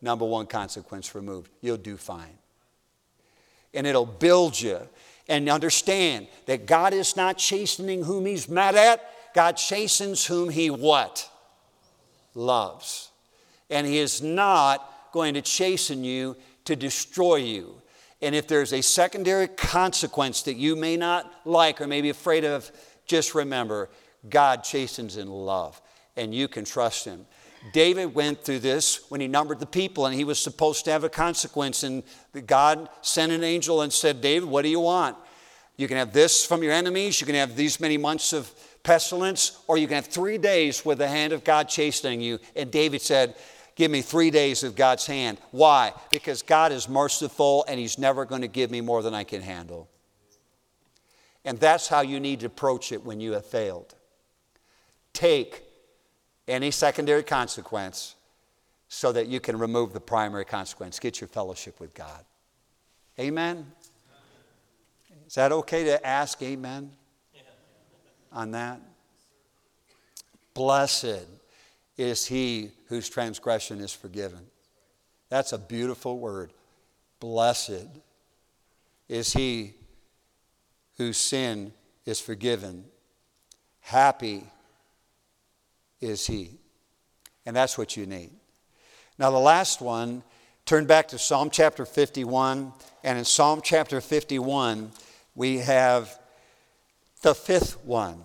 number 0.01 0.25
one 0.25 0.47
consequence 0.47 1.15
removed. 1.15 1.49
You'll 1.61 1.77
do 1.77 1.97
fine 1.97 2.37
and 3.75 3.85
it'll 3.85 4.05
build 4.05 4.59
you. 4.59 4.79
And 5.27 5.49
understand 5.49 6.27
that 6.45 6.65
God 6.65 6.93
is 6.93 7.15
not 7.15 7.37
chastening 7.37 8.03
whom 8.03 8.25
He's 8.25 8.47
mad 8.47 8.75
at. 8.75 9.33
God 9.33 9.53
chastens 9.57 10.25
whom 10.25 10.49
He 10.49 10.69
what? 10.69 11.29
Loves. 12.35 13.09
And 13.69 13.85
He 13.87 13.97
is 13.97 14.21
not 14.21 15.11
going 15.11 15.33
to 15.33 15.41
chasten 15.41 16.03
you 16.03 16.35
to 16.65 16.75
destroy 16.75 17.37
you. 17.37 17.81
And 18.21 18.33
if 18.35 18.47
there's 18.47 18.71
a 18.71 18.81
secondary 18.81 19.47
consequence 19.47 20.43
that 20.43 20.55
you 20.55 20.75
may 20.75 20.95
not 20.95 21.31
like 21.43 21.81
or 21.81 21.87
may 21.87 22.01
be 22.01 22.09
afraid 22.09 22.45
of, 22.45 22.71
just 23.05 23.35
remember 23.35 23.89
God 24.29 24.63
chastens 24.63 25.17
in 25.17 25.29
love, 25.29 25.81
and 26.15 26.33
you 26.33 26.47
can 26.47 26.65
trust 26.65 27.05
Him. 27.05 27.25
David 27.73 28.13
went 28.13 28.43
through 28.43 28.59
this 28.59 29.09
when 29.09 29.21
he 29.21 29.27
numbered 29.27 29.59
the 29.59 29.65
people 29.65 30.05
and 30.05 30.15
he 30.15 30.23
was 30.23 30.39
supposed 30.39 30.85
to 30.85 30.91
have 30.91 31.03
a 31.03 31.09
consequence. 31.09 31.83
And 31.83 32.03
God 32.45 32.89
sent 33.01 33.31
an 33.31 33.43
angel 33.43 33.81
and 33.81 33.91
said, 33.91 34.21
David, 34.21 34.47
what 34.47 34.61
do 34.61 34.69
you 34.69 34.79
want? 34.79 35.17
You 35.77 35.87
can 35.87 35.97
have 35.97 36.13
this 36.13 36.45
from 36.45 36.63
your 36.63 36.71
enemies, 36.71 37.19
you 37.19 37.25
can 37.25 37.35
have 37.35 37.55
these 37.55 37.79
many 37.79 37.97
months 37.97 38.33
of 38.33 38.49
pestilence, 38.83 39.59
or 39.67 39.77
you 39.77 39.87
can 39.87 39.95
have 39.95 40.05
three 40.05 40.37
days 40.37 40.85
with 40.85 40.99
the 40.99 41.07
hand 41.07 41.33
of 41.33 41.43
God 41.43 41.67
chastening 41.67 42.21
you. 42.21 42.39
And 42.55 42.71
David 42.71 43.01
said, 43.01 43.35
Give 43.75 43.91
me 43.91 44.01
three 44.01 44.31
days 44.31 44.63
of 44.63 44.73
God's 44.73 45.05
hand. 45.05 45.37
Why? 45.51 45.91
Because 46.09 46.41
God 46.41 46.71
is 46.71 46.87
merciful 46.87 47.65
and 47.67 47.77
He's 47.77 47.99
never 47.99 48.23
going 48.23 48.41
to 48.41 48.47
give 48.47 48.71
me 48.71 48.79
more 48.79 49.03
than 49.03 49.13
I 49.13 49.25
can 49.25 49.41
handle. 49.41 49.89
And 51.45 51.59
that's 51.59 51.87
how 51.87 52.01
you 52.01 52.19
need 52.19 52.39
to 52.41 52.47
approach 52.47 52.91
it 52.91 53.05
when 53.05 53.19
you 53.19 53.33
have 53.33 53.45
failed. 53.45 53.93
Take 55.13 55.63
any 56.47 56.71
secondary 56.71 57.23
consequence 57.23 58.15
so 58.87 59.11
that 59.11 59.27
you 59.27 59.39
can 59.39 59.57
remove 59.57 59.93
the 59.93 59.99
primary 59.99 60.45
consequence. 60.45 60.99
Get 60.99 61.21
your 61.21 61.27
fellowship 61.27 61.79
with 61.79 61.93
God. 61.93 62.25
Amen? 63.19 63.71
Is 65.27 65.35
that 65.35 65.51
okay 65.51 65.83
to 65.85 66.05
ask 66.05 66.41
amen 66.41 66.91
on 68.31 68.51
that? 68.51 68.81
Blessed 70.53 71.25
is 71.97 72.25
he 72.25 72.71
whose 72.87 73.09
transgression 73.09 73.79
is 73.79 73.93
forgiven. 73.93 74.41
That's 75.29 75.53
a 75.53 75.57
beautiful 75.57 76.17
word. 76.17 76.53
Blessed 77.19 77.87
is 79.07 79.33
he 79.33 79.73
whose 80.97 81.17
sin 81.17 81.73
is 82.05 82.19
forgiven. 82.19 82.85
Happy 83.81 84.43
is 86.01 86.27
He. 86.27 86.51
And 87.45 87.55
that's 87.55 87.77
what 87.77 87.95
you 87.95 88.05
need. 88.05 88.31
Now, 89.17 89.31
the 89.31 89.37
last 89.39 89.81
one, 89.81 90.23
turn 90.65 90.85
back 90.85 91.07
to 91.09 91.19
Psalm 91.19 91.49
chapter 91.49 91.85
51. 91.85 92.73
And 93.03 93.17
in 93.17 93.25
Psalm 93.25 93.61
chapter 93.63 94.01
51, 94.01 94.91
we 95.35 95.59
have 95.59 96.17
the 97.21 97.35
fifth 97.35 97.83
one. 97.85 98.23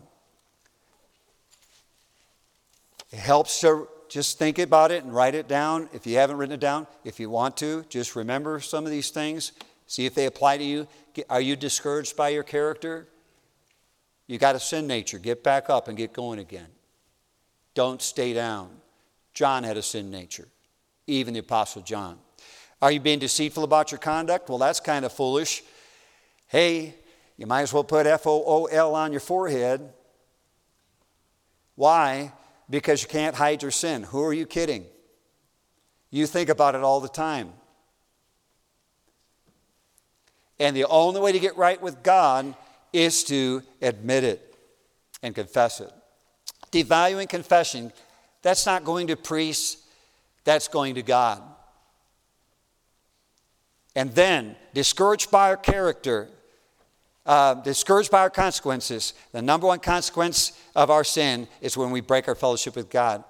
It 3.13 3.19
helps 3.19 3.61
to 3.61 3.89
just 4.09 4.39
think 4.39 4.59
about 4.59 4.91
it 4.91 5.05
and 5.05 5.15
write 5.15 5.35
it 5.35 5.49
down. 5.49 5.89
If 5.93 6.07
you 6.07 6.17
haven't 6.17 6.37
written 6.37 6.55
it 6.55 6.61
down, 6.61 6.87
if 7.05 7.21
you 7.21 7.31
want 7.31 7.57
to, 7.59 7.85
just 7.89 8.17
remember 8.17 8.61
some 8.61 8.85
of 8.85 8.91
these 8.91 9.11
things. 9.11 9.53
See 9.91 10.07
if 10.07 10.15
they 10.15 10.27
apply 10.27 10.57
to 10.57 10.63
you. 10.63 10.87
Are 11.29 11.41
you 11.41 11.57
discouraged 11.57 12.17
by 12.17 12.29
your 12.29 12.45
character? 12.45 13.09
You 14.29 14.39
got 14.39 14.55
a 14.55 14.61
sin 14.61 14.87
nature. 14.87 15.19
Get 15.19 15.43
back 15.43 15.69
up 15.69 15.89
and 15.89 15.97
get 15.97 16.13
going 16.13 16.39
again. 16.39 16.69
Don't 17.75 18.01
stay 18.01 18.33
down. 18.33 18.71
John 19.35 19.65
had 19.65 19.77
a 19.77 19.83
sin 19.83 20.09
nature, 20.09 20.47
even 21.09 21.35
the 21.35 21.41
Apostle 21.41 21.83
John. 21.83 22.21
Are 22.81 22.93
you 22.93 23.01
being 23.01 23.19
deceitful 23.19 23.65
about 23.65 23.91
your 23.91 23.99
conduct? 23.99 24.49
Well, 24.49 24.59
that's 24.59 24.79
kind 24.79 25.05
of 25.05 25.13
foolish. 25.13 25.65
Hey, 26.47 26.95
you 27.37 27.49
might 27.49 27.63
as 27.63 27.73
well 27.73 27.83
put 27.83 28.07
F 28.07 28.29
O 28.29 28.45
O 28.47 28.67
L 28.67 28.95
on 28.95 29.11
your 29.11 29.21
forehead. 29.21 29.93
Why? 31.75 32.33
Because 32.69 33.03
you 33.03 33.09
can't 33.09 33.35
hide 33.35 33.61
your 33.61 33.73
sin. 33.73 34.05
Who 34.05 34.23
are 34.23 34.33
you 34.33 34.47
kidding? 34.47 34.87
You 36.11 36.29
think 36.29 36.49
about 36.49 36.77
it 36.77 36.83
all 36.83 37.01
the 37.01 37.09
time. 37.09 37.55
And 40.61 40.77
the 40.77 40.87
only 40.87 41.21
way 41.21 41.33
to 41.33 41.41
get 41.41 41.57
right 41.57 41.83
with 41.83 42.05
God 42.05 42.55
is 42.93 43.25
to 43.25 43.63
admit 43.83 44.23
it 44.23 44.55
and 45.23 45.35
confess 45.35 45.81
it 45.81 45.93
devaluing 46.71 47.29
confession, 47.29 47.93
that's 48.43 48.67
not 48.67 48.85
going 48.85 49.09
to 49.09 49.17
priests, 49.17 49.83
that's 50.45 50.69
going 50.69 50.95
to 50.95 51.03
God. 51.03 51.43
And 53.97 54.15
then, 54.15 54.57
discouraged 54.73 55.31
by 55.31 55.51
our 55.51 55.57
character, 55.57 56.29
uh, 57.27 57.55
discouraged 57.55 58.11
by 58.11 58.21
our 58.21 58.31
consequences, 58.31 59.15
the 59.33 59.43
number 59.43 59.67
one 59.67 59.81
consequence 59.81 60.53
of 60.77 60.91
our 60.91 61.05
sin 61.05 61.49
is 61.61 61.77
when 61.77 61.91
we 61.91 62.01
break 62.01 62.29
our 62.29 62.35
fellowship 62.35 62.77
with 62.77 62.89
God. 62.89 63.25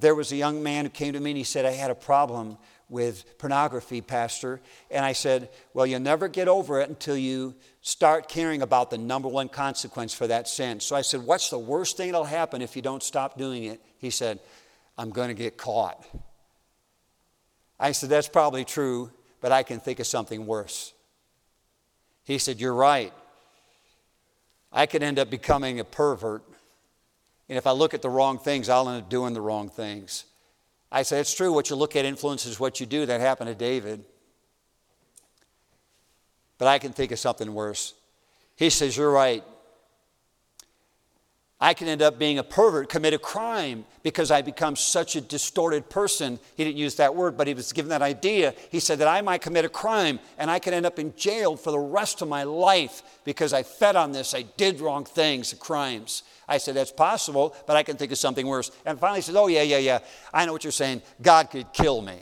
There 0.00 0.14
was 0.14 0.32
a 0.32 0.36
young 0.36 0.62
man 0.62 0.84
who 0.84 0.90
came 0.90 1.12
to 1.12 1.20
me 1.20 1.32
and 1.32 1.38
he 1.38 1.44
said, 1.44 1.66
I 1.66 1.72
had 1.72 1.90
a 1.90 1.96
problem 1.96 2.56
with 2.92 3.38
pornography, 3.38 4.02
Pastor. 4.02 4.60
And 4.90 5.04
I 5.04 5.14
said, 5.14 5.48
Well, 5.74 5.86
you'll 5.86 6.00
never 6.00 6.28
get 6.28 6.46
over 6.46 6.80
it 6.80 6.88
until 6.88 7.16
you 7.16 7.54
start 7.80 8.28
caring 8.28 8.62
about 8.62 8.90
the 8.90 8.98
number 8.98 9.28
one 9.28 9.48
consequence 9.48 10.14
for 10.14 10.26
that 10.26 10.46
sin. 10.46 10.78
So 10.78 10.94
I 10.94 11.00
said, 11.00 11.22
What's 11.22 11.50
the 11.50 11.58
worst 11.58 11.96
thing 11.96 12.12
that'll 12.12 12.24
happen 12.24 12.62
if 12.62 12.76
you 12.76 12.82
don't 12.82 13.02
stop 13.02 13.38
doing 13.38 13.64
it? 13.64 13.80
He 13.98 14.10
said, 14.10 14.38
I'm 14.98 15.10
going 15.10 15.28
to 15.28 15.34
get 15.34 15.56
caught. 15.56 16.06
I 17.80 17.92
said, 17.92 18.10
That's 18.10 18.28
probably 18.28 18.64
true, 18.64 19.10
but 19.40 19.50
I 19.50 19.62
can 19.62 19.80
think 19.80 19.98
of 19.98 20.06
something 20.06 20.46
worse. 20.46 20.92
He 22.24 22.38
said, 22.38 22.60
You're 22.60 22.74
right. 22.74 23.12
I 24.70 24.86
could 24.86 25.02
end 25.02 25.18
up 25.18 25.30
becoming 25.30 25.80
a 25.80 25.84
pervert. 25.84 26.44
And 27.48 27.58
if 27.58 27.66
I 27.66 27.72
look 27.72 27.94
at 27.94 28.02
the 28.02 28.08
wrong 28.10 28.38
things, 28.38 28.68
I'll 28.68 28.88
end 28.88 29.02
up 29.02 29.08
doing 29.10 29.34
the 29.34 29.40
wrong 29.40 29.68
things. 29.68 30.24
I 30.92 31.02
said, 31.02 31.20
It's 31.20 31.34
true. 31.34 31.52
What 31.52 31.70
you 31.70 31.76
look 31.76 31.96
at 31.96 32.04
influences 32.04 32.60
what 32.60 32.78
you 32.78 32.86
do. 32.86 33.06
That 33.06 33.20
happened 33.20 33.48
to 33.48 33.54
David. 33.54 34.04
But 36.58 36.68
I 36.68 36.78
can 36.78 36.92
think 36.92 37.10
of 37.10 37.18
something 37.18 37.52
worse. 37.52 37.94
He 38.54 38.70
says, 38.70 38.96
You're 38.96 39.10
right. 39.10 39.42
I 41.62 41.74
can 41.74 41.86
end 41.86 42.02
up 42.02 42.18
being 42.18 42.40
a 42.40 42.42
pervert, 42.42 42.88
commit 42.88 43.14
a 43.14 43.20
crime 43.20 43.84
because 44.02 44.32
I 44.32 44.42
become 44.42 44.74
such 44.74 45.14
a 45.14 45.20
distorted 45.20 45.88
person. 45.88 46.40
He 46.56 46.64
didn't 46.64 46.76
use 46.76 46.96
that 46.96 47.14
word, 47.14 47.36
but 47.36 47.46
he 47.46 47.54
was 47.54 47.72
given 47.72 47.90
that 47.90 48.02
idea. 48.02 48.52
He 48.72 48.80
said 48.80 48.98
that 48.98 49.06
I 49.06 49.20
might 49.20 49.42
commit 49.42 49.64
a 49.64 49.68
crime 49.68 50.18
and 50.38 50.50
I 50.50 50.58
could 50.58 50.74
end 50.74 50.86
up 50.86 50.98
in 50.98 51.14
jail 51.14 51.56
for 51.56 51.70
the 51.70 51.78
rest 51.78 52.20
of 52.20 52.26
my 52.26 52.42
life 52.42 53.04
because 53.22 53.52
I 53.52 53.62
fed 53.62 53.94
on 53.94 54.10
this. 54.10 54.34
I 54.34 54.42
did 54.42 54.80
wrong 54.80 55.04
things, 55.04 55.54
crimes. 55.54 56.24
I 56.48 56.58
said, 56.58 56.74
That's 56.74 56.90
possible, 56.90 57.54
but 57.68 57.76
I 57.76 57.84
can 57.84 57.96
think 57.96 58.10
of 58.10 58.18
something 58.18 58.48
worse. 58.48 58.72
And 58.84 58.98
finally 58.98 59.18
he 59.20 59.22
said, 59.22 59.36
Oh, 59.36 59.46
yeah, 59.46 59.62
yeah, 59.62 59.78
yeah. 59.78 60.00
I 60.34 60.44
know 60.46 60.52
what 60.52 60.64
you're 60.64 60.72
saying. 60.72 61.02
God 61.22 61.48
could 61.48 61.72
kill 61.72 62.02
me. 62.02 62.18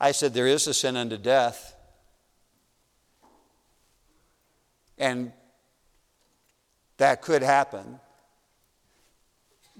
I 0.00 0.12
said, 0.12 0.32
There 0.32 0.46
is 0.46 0.66
a 0.66 0.72
sin 0.72 0.96
unto 0.96 1.18
death. 1.18 1.74
And 4.96 5.34
that 6.96 7.20
could 7.20 7.42
happen. 7.42 8.00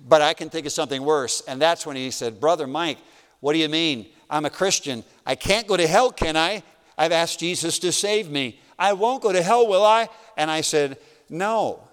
But 0.06 0.22
I 0.22 0.34
can 0.34 0.48
think 0.48 0.66
of 0.66 0.72
something 0.72 1.02
worse. 1.02 1.42
And 1.48 1.60
that's 1.60 1.84
when 1.84 1.96
he 1.96 2.10
said, 2.10 2.40
Brother 2.40 2.66
Mike, 2.66 2.98
what 3.40 3.52
do 3.52 3.58
you 3.58 3.68
mean? 3.68 4.06
I'm 4.30 4.44
a 4.44 4.50
Christian. 4.50 5.04
I 5.26 5.34
can't 5.34 5.66
go 5.66 5.76
to 5.76 5.86
hell, 5.86 6.12
can 6.12 6.36
I? 6.36 6.62
I've 6.96 7.12
asked 7.12 7.40
Jesus 7.40 7.78
to 7.80 7.92
save 7.92 8.30
me. 8.30 8.60
I 8.78 8.92
won't 8.92 9.22
go 9.22 9.32
to 9.32 9.42
hell, 9.42 9.66
will 9.66 9.84
I? 9.84 10.08
And 10.36 10.50
I 10.50 10.60
said, 10.60 10.98
No. 11.28 11.84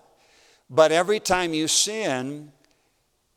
But 0.69 0.91
every 0.91 1.19
time 1.19 1.53
you 1.53 1.67
sin, 1.67 2.51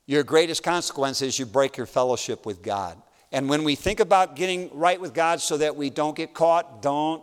your 0.07 0.23
greatest 0.23 0.63
consequence 0.63 1.21
is 1.21 1.39
you 1.39 1.45
break 1.45 1.77
your 1.77 1.87
fellowship 1.87 2.47
with 2.47 2.63
God. 2.63 3.01
And 3.31 3.49
when 3.49 3.65
we 3.65 3.75
think 3.75 4.01
about 4.01 4.37
getting 4.37 4.71
right 4.73 4.99
with 4.99 5.13
God 5.13 5.43
so 5.43 5.59
that 5.59 5.77
we 5.77 5.91
don't 5.91 6.17
get 6.17 6.33
caught, 6.33 6.81
don't 6.81 7.23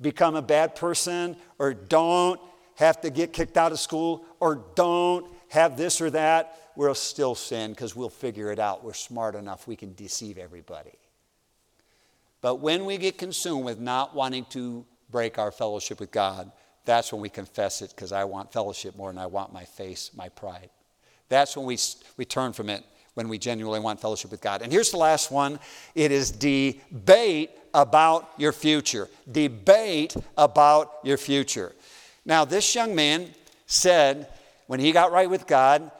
become 0.00 0.34
a 0.34 0.42
bad 0.42 0.74
person, 0.74 1.36
or 1.58 1.72
don't 1.72 2.40
have 2.74 3.00
to 3.02 3.10
get 3.10 3.32
kicked 3.32 3.56
out 3.56 3.70
of 3.70 3.78
school, 3.78 4.24
or 4.40 4.64
don't 4.74 5.26
have 5.48 5.76
this 5.76 6.00
or 6.00 6.10
that, 6.10 6.58
we'll 6.76 6.94
still 6.94 7.34
sin 7.34 7.70
because 7.70 7.96
we'll 7.96 8.08
figure 8.08 8.52
it 8.52 8.58
out. 8.58 8.84
We're 8.84 8.92
smart 8.92 9.34
enough, 9.34 9.66
we 9.66 9.76
can 9.76 9.94
deceive 9.94 10.38
everybody. 10.38 10.92
But 12.40 12.56
when 12.56 12.84
we 12.84 12.98
get 12.98 13.18
consumed 13.18 13.64
with 13.64 13.80
not 13.80 14.14
wanting 14.14 14.44
to 14.50 14.84
break 15.10 15.38
our 15.38 15.50
fellowship 15.50 15.98
with 15.98 16.10
God, 16.10 16.52
that's 16.84 17.12
when 17.12 17.20
we 17.20 17.28
confess 17.28 17.82
it 17.82 17.90
because 17.90 18.12
I 18.12 18.24
want 18.24 18.52
fellowship 18.52 18.96
more 18.96 19.10
than 19.10 19.18
I 19.18 19.26
want 19.26 19.52
my 19.52 19.64
face, 19.64 20.10
my 20.14 20.28
pride. 20.28 20.70
That's 21.28 21.56
when 21.56 21.66
we, 21.66 21.78
we 22.16 22.24
turn 22.24 22.52
from 22.52 22.70
it 22.70 22.84
when 23.14 23.28
we 23.28 23.38
genuinely 23.38 23.80
want 23.80 24.00
fellowship 24.00 24.30
with 24.30 24.40
God. 24.40 24.62
And 24.62 24.70
here's 24.70 24.90
the 24.90 24.98
last 24.98 25.30
one 25.30 25.58
it 25.94 26.12
is 26.12 26.30
debate 26.30 27.50
about 27.74 28.30
your 28.36 28.52
future. 28.52 29.08
Debate 29.30 30.16
about 30.36 30.98
your 31.02 31.16
future. 31.16 31.72
Now, 32.24 32.44
this 32.44 32.74
young 32.74 32.94
man 32.94 33.28
said 33.66 34.28
when 34.66 34.80
he 34.80 34.92
got 34.92 35.12
right 35.12 35.28
with 35.28 35.46
God, 35.46 35.90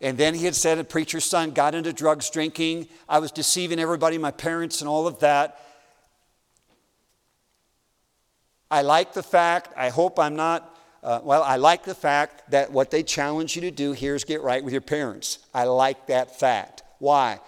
and 0.00 0.18
then 0.18 0.34
he 0.34 0.44
had 0.44 0.54
said, 0.54 0.78
a 0.78 0.84
preacher's 0.84 1.24
son 1.24 1.52
got 1.52 1.74
into 1.74 1.92
drugs, 1.92 2.28
drinking. 2.30 2.88
I 3.08 3.18
was 3.18 3.30
deceiving 3.32 3.78
everybody, 3.78 4.18
my 4.18 4.30
parents, 4.30 4.80
and 4.80 4.88
all 4.88 5.06
of 5.06 5.20
that. 5.20 5.60
I 8.70 8.82
like 8.82 9.14
the 9.14 9.22
fact, 9.22 9.72
I 9.76 9.90
hope 9.90 10.18
I'm 10.18 10.36
not, 10.36 10.76
uh, 11.02 11.20
well, 11.22 11.42
I 11.42 11.56
like 11.56 11.84
the 11.84 11.94
fact 11.94 12.50
that 12.50 12.72
what 12.72 12.90
they 12.90 13.02
challenge 13.02 13.54
you 13.54 13.62
to 13.62 13.70
do 13.70 13.92
here 13.92 14.14
is 14.14 14.24
get 14.24 14.42
right 14.42 14.64
with 14.64 14.72
your 14.72 14.80
parents. 14.80 15.38
I 15.54 15.64
like 15.64 16.08
that 16.08 16.38
fact. 16.38 16.82
Why? 16.98 17.40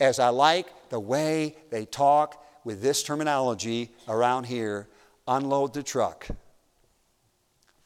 As 0.00 0.18
I 0.18 0.30
like 0.30 0.66
the 0.88 0.98
way 1.00 1.56
they 1.70 1.84
talk 1.84 2.44
with 2.64 2.82
this 2.82 3.02
terminology 3.02 3.92
around 4.08 4.44
here 4.44 4.88
unload 5.26 5.74
the 5.74 5.82
truck. 5.82 6.26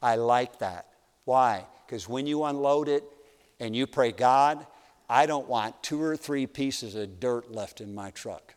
I 0.03 0.17
like 0.17 0.59
that. 0.61 0.87
Why? 1.25 1.67
Because 1.87 2.09
when 2.09 2.27
you 2.27 2.45
unload 2.45 2.89
it 2.89 3.05
and 3.61 3.75
you 3.75 3.87
pray, 3.87 4.13
God, 4.13 4.67
I 5.09 5.27
don't 5.27 5.49
want 5.49 5.83
two 5.83 6.03
or 6.03 6.17
three 6.17 6.47
pieces 6.47 6.95
of 6.95 7.21
dirt 7.21 7.51
left 7.51 7.81
in 7.81 7.95
my 7.95 8.11
truck. 8.11 8.55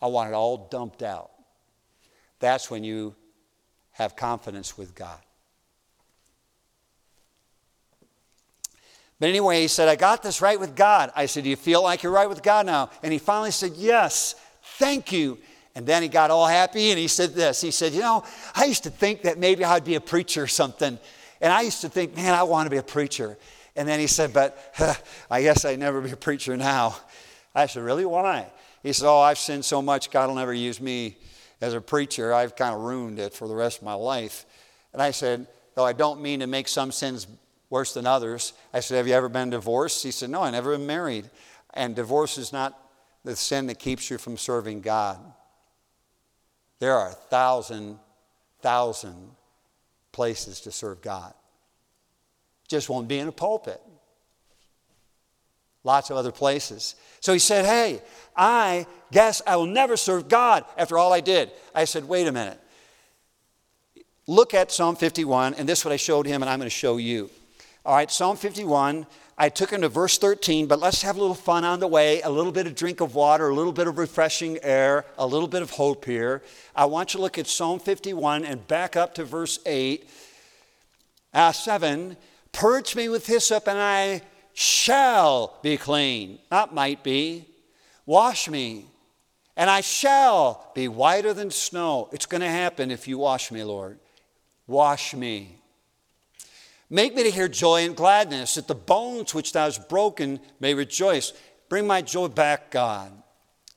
I 0.00 0.06
want 0.06 0.30
it 0.30 0.34
all 0.34 0.68
dumped 0.70 1.02
out. 1.02 1.30
That's 2.38 2.70
when 2.70 2.84
you 2.84 3.14
have 3.92 4.16
confidence 4.16 4.76
with 4.76 4.94
God. 4.94 5.18
But 9.20 9.28
anyway, 9.28 9.60
he 9.60 9.68
said, 9.68 9.88
I 9.88 9.94
got 9.94 10.24
this 10.24 10.42
right 10.42 10.58
with 10.58 10.74
God. 10.74 11.12
I 11.14 11.26
said, 11.26 11.44
Do 11.44 11.50
you 11.50 11.54
feel 11.54 11.82
like 11.82 12.02
you're 12.02 12.10
right 12.10 12.28
with 12.28 12.42
God 12.42 12.66
now? 12.66 12.90
And 13.04 13.12
he 13.12 13.20
finally 13.20 13.52
said, 13.52 13.74
Yes, 13.76 14.34
thank 14.78 15.12
you. 15.12 15.38
And 15.76 15.86
then 15.86 16.02
he 16.02 16.08
got 16.08 16.32
all 16.32 16.46
happy 16.46 16.90
and 16.90 16.98
he 16.98 17.06
said 17.06 17.32
this. 17.32 17.60
He 17.60 17.70
said, 17.70 17.92
You 17.92 18.00
know, 18.00 18.24
I 18.56 18.64
used 18.64 18.82
to 18.82 18.90
think 18.90 19.22
that 19.22 19.38
maybe 19.38 19.64
I'd 19.64 19.84
be 19.84 19.94
a 19.94 20.00
preacher 20.00 20.42
or 20.42 20.48
something. 20.48 20.98
And 21.40 21.52
I 21.52 21.60
used 21.62 21.82
to 21.82 21.88
think, 21.88 22.16
man, 22.16 22.34
I 22.34 22.42
want 22.42 22.66
to 22.66 22.70
be 22.70 22.78
a 22.78 22.82
preacher. 22.82 23.38
And 23.74 23.88
then 23.88 24.00
he 24.00 24.06
said, 24.06 24.32
But 24.32 24.58
huh, 24.74 24.94
I 25.30 25.42
guess 25.42 25.64
I'd 25.64 25.78
never 25.78 26.00
be 26.00 26.10
a 26.10 26.16
preacher 26.16 26.56
now. 26.56 26.96
I 27.54 27.66
said, 27.66 27.82
Really? 27.82 28.04
Why? 28.04 28.50
He 28.82 28.92
said, 28.92 29.08
Oh, 29.08 29.20
I've 29.20 29.38
sinned 29.38 29.64
so 29.64 29.80
much, 29.80 30.10
God 30.10 30.28
will 30.28 30.36
never 30.36 30.52
use 30.52 30.80
me 30.80 31.16
as 31.60 31.74
a 31.74 31.80
preacher. 31.80 32.34
I've 32.34 32.56
kind 32.56 32.74
of 32.74 32.80
ruined 32.80 33.18
it 33.18 33.32
for 33.32 33.48
the 33.48 33.54
rest 33.54 33.78
of 33.78 33.84
my 33.84 33.94
life. 33.94 34.44
And 34.92 35.00
I 35.00 35.10
said, 35.10 35.46
Though 35.74 35.84
I 35.84 35.92
don't 35.92 36.20
mean 36.20 36.40
to 36.40 36.46
make 36.46 36.68
some 36.68 36.92
sins 36.92 37.26
worse 37.70 37.94
than 37.94 38.06
others, 38.06 38.52
I 38.74 38.80
said, 38.80 38.96
Have 38.96 39.08
you 39.08 39.14
ever 39.14 39.28
been 39.28 39.50
divorced? 39.50 40.02
He 40.02 40.10
said, 40.10 40.30
No, 40.30 40.42
I 40.42 40.50
never 40.50 40.76
been 40.76 40.86
married. 40.86 41.30
And 41.74 41.96
divorce 41.96 42.36
is 42.36 42.52
not 42.52 42.78
the 43.24 43.36
sin 43.36 43.68
that 43.68 43.78
keeps 43.78 44.10
you 44.10 44.18
from 44.18 44.36
serving 44.36 44.82
God. 44.82 45.18
There 46.80 46.94
are 46.94 47.10
a 47.10 47.14
thousand, 47.14 47.98
thousand 48.60 49.30
places 50.10 50.60
to 50.62 50.72
serve 50.72 51.00
God. 51.00 51.32
Just 52.72 52.88
won't 52.88 53.06
be 53.06 53.18
in 53.18 53.28
a 53.28 53.32
pulpit. 53.32 53.82
Lots 55.84 56.08
of 56.08 56.16
other 56.16 56.32
places. 56.32 56.94
So 57.20 57.34
he 57.34 57.38
said, 57.38 57.66
Hey, 57.66 58.00
I 58.34 58.86
guess 59.10 59.42
I 59.46 59.56
will 59.56 59.66
never 59.66 59.98
serve 59.98 60.26
God 60.26 60.64
after 60.78 60.96
all 60.96 61.12
I 61.12 61.20
did. 61.20 61.50
I 61.74 61.84
said, 61.84 62.08
Wait 62.08 62.26
a 62.26 62.32
minute. 62.32 62.58
Look 64.26 64.54
at 64.54 64.72
Psalm 64.72 64.96
51, 64.96 65.52
and 65.52 65.68
this 65.68 65.80
is 65.80 65.84
what 65.84 65.92
I 65.92 65.98
showed 65.98 66.24
him, 66.24 66.42
and 66.42 66.48
I'm 66.48 66.60
going 66.60 66.64
to 66.66 66.70
show 66.70 66.96
you. 66.96 67.28
All 67.84 67.94
right, 67.94 68.10
Psalm 68.10 68.38
51, 68.38 69.06
I 69.36 69.50
took 69.50 69.68
him 69.68 69.82
to 69.82 69.90
verse 69.90 70.16
13, 70.16 70.66
but 70.66 70.80
let's 70.80 71.02
have 71.02 71.16
a 71.16 71.20
little 71.20 71.34
fun 71.34 71.64
on 71.64 71.78
the 71.78 71.88
way, 71.88 72.22
a 72.22 72.30
little 72.30 72.52
bit 72.52 72.66
of 72.66 72.74
drink 72.74 73.02
of 73.02 73.14
water, 73.14 73.50
a 73.50 73.54
little 73.54 73.72
bit 73.72 73.86
of 73.86 73.98
refreshing 73.98 74.58
air, 74.62 75.04
a 75.18 75.26
little 75.26 75.48
bit 75.48 75.60
of 75.60 75.72
hope 75.72 76.06
here. 76.06 76.42
I 76.74 76.86
want 76.86 77.12
you 77.12 77.18
to 77.18 77.22
look 77.22 77.36
at 77.36 77.46
Psalm 77.46 77.80
51 77.80 78.46
and 78.46 78.66
back 78.66 78.96
up 78.96 79.14
to 79.16 79.24
verse 79.24 79.58
8. 79.66 80.08
Uh, 81.34 81.52
7 81.52 82.16
Purge 82.52 82.94
me 82.94 83.08
with 83.08 83.26
hyssop, 83.26 83.66
and 83.66 83.78
I 83.78 84.22
shall 84.52 85.58
be 85.62 85.76
clean. 85.76 86.38
Not 86.50 86.74
might 86.74 87.02
be. 87.02 87.48
Wash 88.04 88.48
me, 88.48 88.86
and 89.56 89.70
I 89.70 89.80
shall 89.80 90.70
be 90.74 90.88
whiter 90.88 91.32
than 91.32 91.50
snow. 91.50 92.08
It's 92.12 92.26
going 92.26 92.40
to 92.40 92.48
happen 92.48 92.90
if 92.90 93.06
you 93.06 93.18
wash 93.18 93.50
me, 93.50 93.62
Lord. 93.62 93.98
Wash 94.66 95.14
me. 95.14 95.58
Make 96.90 97.14
me 97.14 97.22
to 97.22 97.30
hear 97.30 97.48
joy 97.48 97.86
and 97.86 97.96
gladness, 97.96 98.56
that 98.56 98.68
the 98.68 98.74
bones 98.74 99.34
which 99.34 99.52
thou 99.52 99.64
hast 99.64 99.88
broken 99.88 100.40
may 100.60 100.74
rejoice. 100.74 101.32
Bring 101.68 101.86
my 101.86 102.02
joy 102.02 102.28
back, 102.28 102.70
God. 102.70 103.21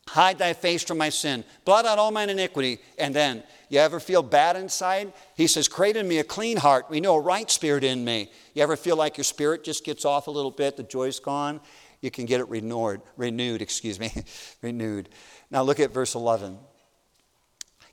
Hide 0.07 0.37
thy 0.37 0.53
face 0.53 0.83
from 0.83 0.97
my 0.97 1.09
sin. 1.09 1.43
Blot 1.65 1.85
out 1.85 1.97
all 1.97 2.11
mine 2.11 2.29
iniquity. 2.29 2.79
And 2.97 3.13
then, 3.13 3.43
you 3.69 3.79
ever 3.79 3.99
feel 3.99 4.21
bad 4.21 4.55
inside? 4.55 5.13
He 5.35 5.47
says, 5.47 5.67
Create 5.67 5.97
in 5.97 6.07
me 6.07 6.19
a 6.19 6.23
clean 6.23 6.57
heart. 6.57 6.85
We 6.89 7.01
know 7.01 7.15
a 7.15 7.19
right 7.19 7.49
spirit 7.49 7.83
in 7.83 8.05
me. 8.05 8.31
You 8.53 8.61
ever 8.61 8.75
feel 8.75 8.95
like 8.95 9.17
your 9.17 9.23
spirit 9.23 9.63
just 9.63 9.83
gets 9.83 10.05
off 10.05 10.27
a 10.27 10.31
little 10.31 10.51
bit, 10.51 10.77
the 10.77 10.83
joy's 10.83 11.19
gone? 11.19 11.59
You 12.01 12.11
can 12.11 12.25
get 12.25 12.39
it 12.39 12.47
renewed, 12.49 13.01
renewed, 13.17 13.61
excuse 13.61 13.99
me, 13.99 14.11
renewed. 14.61 15.09
Now 15.49 15.63
look 15.63 15.79
at 15.79 15.91
verse 15.91 16.13
11. 16.13 16.59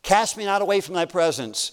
Cast 0.03 0.37
me 0.37 0.45
not 0.45 0.61
away 0.61 0.81
from 0.81 0.95
thy 0.95 1.07
presence, 1.07 1.73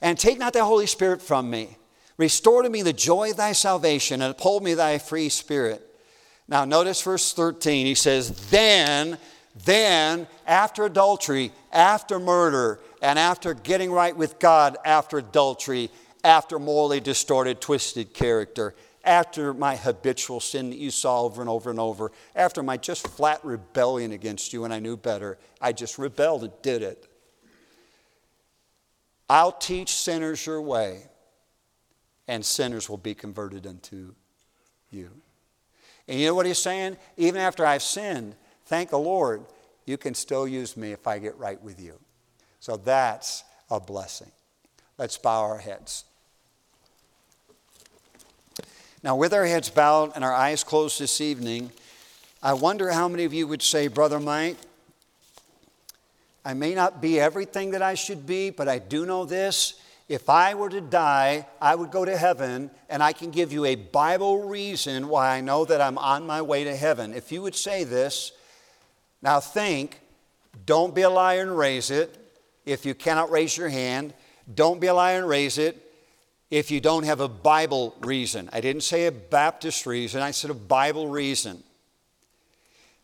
and 0.00 0.16
take 0.16 0.38
not 0.38 0.52
thy 0.52 0.60
Holy 0.60 0.86
Spirit 0.86 1.20
from 1.20 1.50
me. 1.50 1.76
Restore 2.18 2.62
to 2.62 2.70
me 2.70 2.82
the 2.82 2.92
joy 2.92 3.30
of 3.30 3.36
thy 3.36 3.52
salvation 3.52 4.22
and 4.22 4.30
uphold 4.30 4.62
me 4.62 4.74
thy 4.74 4.98
free 4.98 5.28
spirit. 5.28 5.82
Now, 6.48 6.64
notice 6.64 7.02
verse 7.02 7.32
13. 7.32 7.86
He 7.86 7.94
says, 7.94 8.50
Then, 8.50 9.18
then, 9.64 10.26
after 10.46 10.84
adultery, 10.84 11.52
after 11.72 12.18
murder, 12.18 12.80
and 13.00 13.18
after 13.18 13.54
getting 13.54 13.90
right 13.90 14.16
with 14.16 14.38
God, 14.38 14.76
after 14.84 15.18
adultery, 15.18 15.90
after 16.22 16.58
morally 16.58 17.00
distorted, 17.00 17.60
twisted 17.60 18.12
character, 18.12 18.74
after 19.04 19.54
my 19.54 19.76
habitual 19.76 20.40
sin 20.40 20.70
that 20.70 20.78
you 20.78 20.90
saw 20.90 21.22
over 21.22 21.40
and 21.40 21.48
over 21.48 21.70
and 21.70 21.78
over, 21.78 22.10
after 22.34 22.62
my 22.62 22.76
just 22.76 23.06
flat 23.06 23.42
rebellion 23.44 24.12
against 24.12 24.52
you 24.52 24.64
and 24.64 24.74
I 24.74 24.80
knew 24.80 24.96
better, 24.96 25.38
I 25.60 25.72
just 25.72 25.96
rebelled 25.96 26.42
and 26.42 26.52
did 26.62 26.82
it. 26.82 27.06
I'll 29.30 29.52
teach 29.52 29.94
sinners 29.94 30.44
your 30.44 30.60
way 30.60 31.04
and 32.28 32.44
sinners 32.44 32.88
will 32.88 32.96
be 32.96 33.14
converted 33.14 33.66
unto 33.66 34.14
you. 34.90 35.10
And 36.08 36.18
you 36.20 36.26
know 36.26 36.34
what 36.34 36.46
he's 36.46 36.58
saying? 36.58 36.96
Even 37.16 37.40
after 37.40 37.64
I've 37.64 37.82
sinned, 37.82 38.34
thank 38.66 38.90
the 38.90 38.98
Lord, 38.98 39.44
you 39.84 39.96
can 39.96 40.14
still 40.14 40.46
use 40.46 40.76
me 40.76 40.92
if 40.92 41.06
I 41.06 41.18
get 41.18 41.36
right 41.38 41.60
with 41.62 41.80
you. 41.80 41.98
So 42.60 42.76
that's 42.76 43.44
a 43.70 43.80
blessing. 43.80 44.30
Let's 44.98 45.18
bow 45.18 45.42
our 45.42 45.58
heads. 45.58 46.04
Now, 49.02 49.14
with 49.14 49.32
our 49.32 49.44
heads 49.44 49.70
bowed 49.70 50.12
and 50.14 50.24
our 50.24 50.32
eyes 50.32 50.64
closed 50.64 50.98
this 50.98 51.20
evening, 51.20 51.70
I 52.42 52.54
wonder 52.54 52.90
how 52.90 53.08
many 53.08 53.24
of 53.24 53.32
you 53.32 53.46
would 53.46 53.62
say, 53.62 53.88
Brother 53.88 54.18
Mike, 54.18 54.56
I 56.44 56.54
may 56.54 56.74
not 56.74 57.00
be 57.00 57.20
everything 57.20 57.72
that 57.72 57.82
I 57.82 57.94
should 57.94 58.26
be, 58.26 58.50
but 58.50 58.68
I 58.68 58.78
do 58.78 59.06
know 59.06 59.24
this. 59.24 59.80
If 60.08 60.30
I 60.30 60.54
were 60.54 60.68
to 60.68 60.80
die, 60.80 61.46
I 61.60 61.74
would 61.74 61.90
go 61.90 62.04
to 62.04 62.16
heaven, 62.16 62.70
and 62.88 63.02
I 63.02 63.12
can 63.12 63.30
give 63.30 63.52
you 63.52 63.64
a 63.64 63.74
Bible 63.74 64.48
reason 64.48 65.08
why 65.08 65.36
I 65.36 65.40
know 65.40 65.64
that 65.64 65.80
I'm 65.80 65.98
on 65.98 66.26
my 66.26 66.42
way 66.42 66.64
to 66.64 66.76
heaven. 66.76 67.12
If 67.12 67.32
you 67.32 67.42
would 67.42 67.56
say 67.56 67.84
this, 67.84 68.32
now 69.22 69.40
think, 69.40 70.00
don't 70.64 70.94
be 70.94 71.02
a 71.02 71.10
liar 71.10 71.42
and 71.42 71.56
raise 71.56 71.90
it. 71.90 72.16
If 72.64 72.86
you 72.86 72.94
cannot 72.94 73.30
raise 73.30 73.56
your 73.56 73.68
hand, 73.68 74.14
don't 74.52 74.80
be 74.80 74.86
a 74.86 74.94
liar 74.94 75.18
and 75.18 75.28
raise 75.28 75.58
it. 75.58 75.82
If 76.50 76.70
you 76.70 76.80
don't 76.80 77.04
have 77.04 77.20
a 77.20 77.28
Bible 77.28 77.94
reason, 78.00 78.48
I 78.52 78.60
didn't 78.60 78.82
say 78.82 79.06
a 79.06 79.12
Baptist 79.12 79.84
reason, 79.86 80.22
I 80.22 80.30
said 80.30 80.50
a 80.50 80.54
Bible 80.54 81.08
reason. 81.08 81.62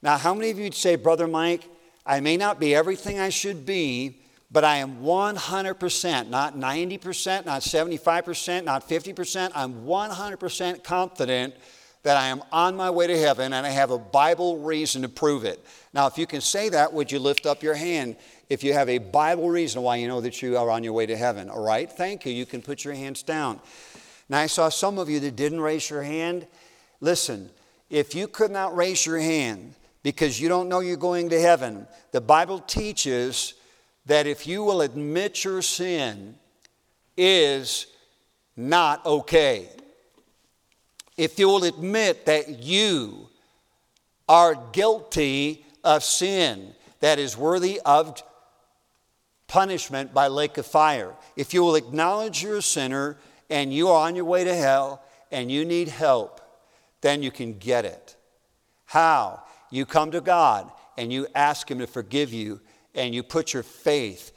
Now, 0.01 0.17
how 0.17 0.35
many 0.35 0.51
of 0.51 0.59
you 0.59 0.65
would 0.65 0.75
say, 0.75 0.97
Brother 0.97 1.27
Mike, 1.27 1.65
I 2.05 2.21
may 2.21 2.37
not 2.37 2.59
be 2.59 2.75
everything 2.75 3.19
I 3.19 3.29
should 3.29 3.65
be, 3.65 4.19
but 4.51 4.65
I 4.65 4.77
am 4.77 5.03
100%, 5.03 6.29
not 6.29 6.57
90%, 6.57 7.47
not 7.47 7.63
75%, 7.63 8.65
not 8.65 8.89
50%, 8.89 9.53
I'm 9.55 9.85
100% 9.87 10.85
confident 10.85 11.55
that 12.03 12.17
I 12.17 12.29
am 12.29 12.43
on 12.51 12.77
my 12.77 12.91
way 12.91 13.07
to 13.07 13.19
heaven 13.19 13.53
and 13.53 13.65
I 13.67 13.71
have 13.71 13.91
a 13.91 13.99
Bible 13.99 14.59
reason 14.59 15.03
to 15.03 15.09
prove 15.09 15.45
it. 15.45 15.65
Now, 15.95 16.07
if 16.07 16.19
you 16.19 16.27
can 16.27 16.41
say 16.41 16.69
that, 16.71 16.93
would 16.93 17.13
you 17.13 17.19
lift 17.19 17.47
up 17.47 17.63
your 17.63 17.75
hand 17.75 18.17
if 18.49 18.65
you 18.65 18.73
have 18.73 18.89
a 18.89 18.99
Bible 18.99 19.49
reason 19.49 19.83
why 19.83 19.97
you 19.97 20.09
know 20.09 20.21
that 20.21 20.43
you 20.43 20.57
are 20.59 20.71
on 20.71 20.83
your 20.83 20.95
way 20.95 21.07
to 21.07 21.17
heaven? 21.17 21.49
All 21.49 21.65
right, 21.65 21.91
thank 21.91 22.27
you. 22.27 22.33
You 22.33 22.47
can 22.47 22.61
put 22.61 22.85
your 22.85 22.95
hands 22.95 23.23
down. 23.23 23.61
Now, 24.29 24.41
I 24.41 24.47
saw 24.47 24.69
some 24.69 24.99
of 24.99 25.09
you 25.09 25.21
that 25.21 25.37
didn't 25.37 25.61
raise 25.61 25.89
your 25.91 26.03
hand. 26.03 26.47
Listen, 27.01 27.51
if 27.89 28.15
you 28.15 28.27
could 28.27 28.51
not 28.51 28.75
raise 28.75 29.07
your 29.07 29.19
hand 29.19 29.75
because 30.03 30.41
you 30.41 30.49
don't 30.49 30.69
know 30.69 30.81
you're 30.81 30.97
going 30.97 31.29
to 31.29 31.41
heaven, 31.41 31.87
the 32.11 32.21
Bible 32.21 32.59
teaches 32.59 33.55
that 34.07 34.27
if 34.27 34.47
you 34.47 34.65
will 34.65 34.81
admit 34.81 35.45
your 35.45 35.63
sin 35.63 36.35
is 37.17 37.87
not 38.57 39.05
okay. 39.07 39.69
If 41.17 41.39
you 41.39 41.49
will 41.49 41.65
admit 41.65 42.27
that 42.27 42.63
you 42.63 43.29
are 44.29 44.55
guilty 44.73 45.65
of 45.85 46.03
sin 46.03 46.75
that 47.01 47.19
is 47.19 47.37
worthy 47.37 47.81
of 47.85 48.23
punishment 49.47 50.15
by 50.15 50.29
lake 50.29 50.57
of 50.57 50.67
fire, 50.67 51.15
if 51.37 51.53
you 51.53 51.63
will 51.63 51.75
acknowledge 51.75 52.43
you're 52.43 52.57
a 52.57 52.63
sinner 52.63 53.19
and 53.51 53.73
you 53.73 53.89
are 53.89 54.07
on 54.07 54.17
your 54.17 54.25
way 54.25 54.45
to 54.45 54.55
hell 54.55 55.03
and 55.31 55.51
you 55.51 55.65
need 55.65 55.89
help, 55.89 56.41
then 57.03 57.23
you 57.23 57.31
can 57.31 57.59
get 57.59 57.85
it. 57.85 58.17
How? 58.87 59.43
You 59.71 59.85
come 59.87 60.11
to 60.13 60.21
God 60.21 60.71
and 60.97 61.13
you 61.13 61.27
ask 61.35 61.71
Him 61.71 61.79
to 61.81 61.87
forgive 61.87 62.33
you 62.33 62.61
and 62.95 63.15
you 63.15 63.23
put 63.23 63.53
your 63.53 63.63
faith 63.63 64.33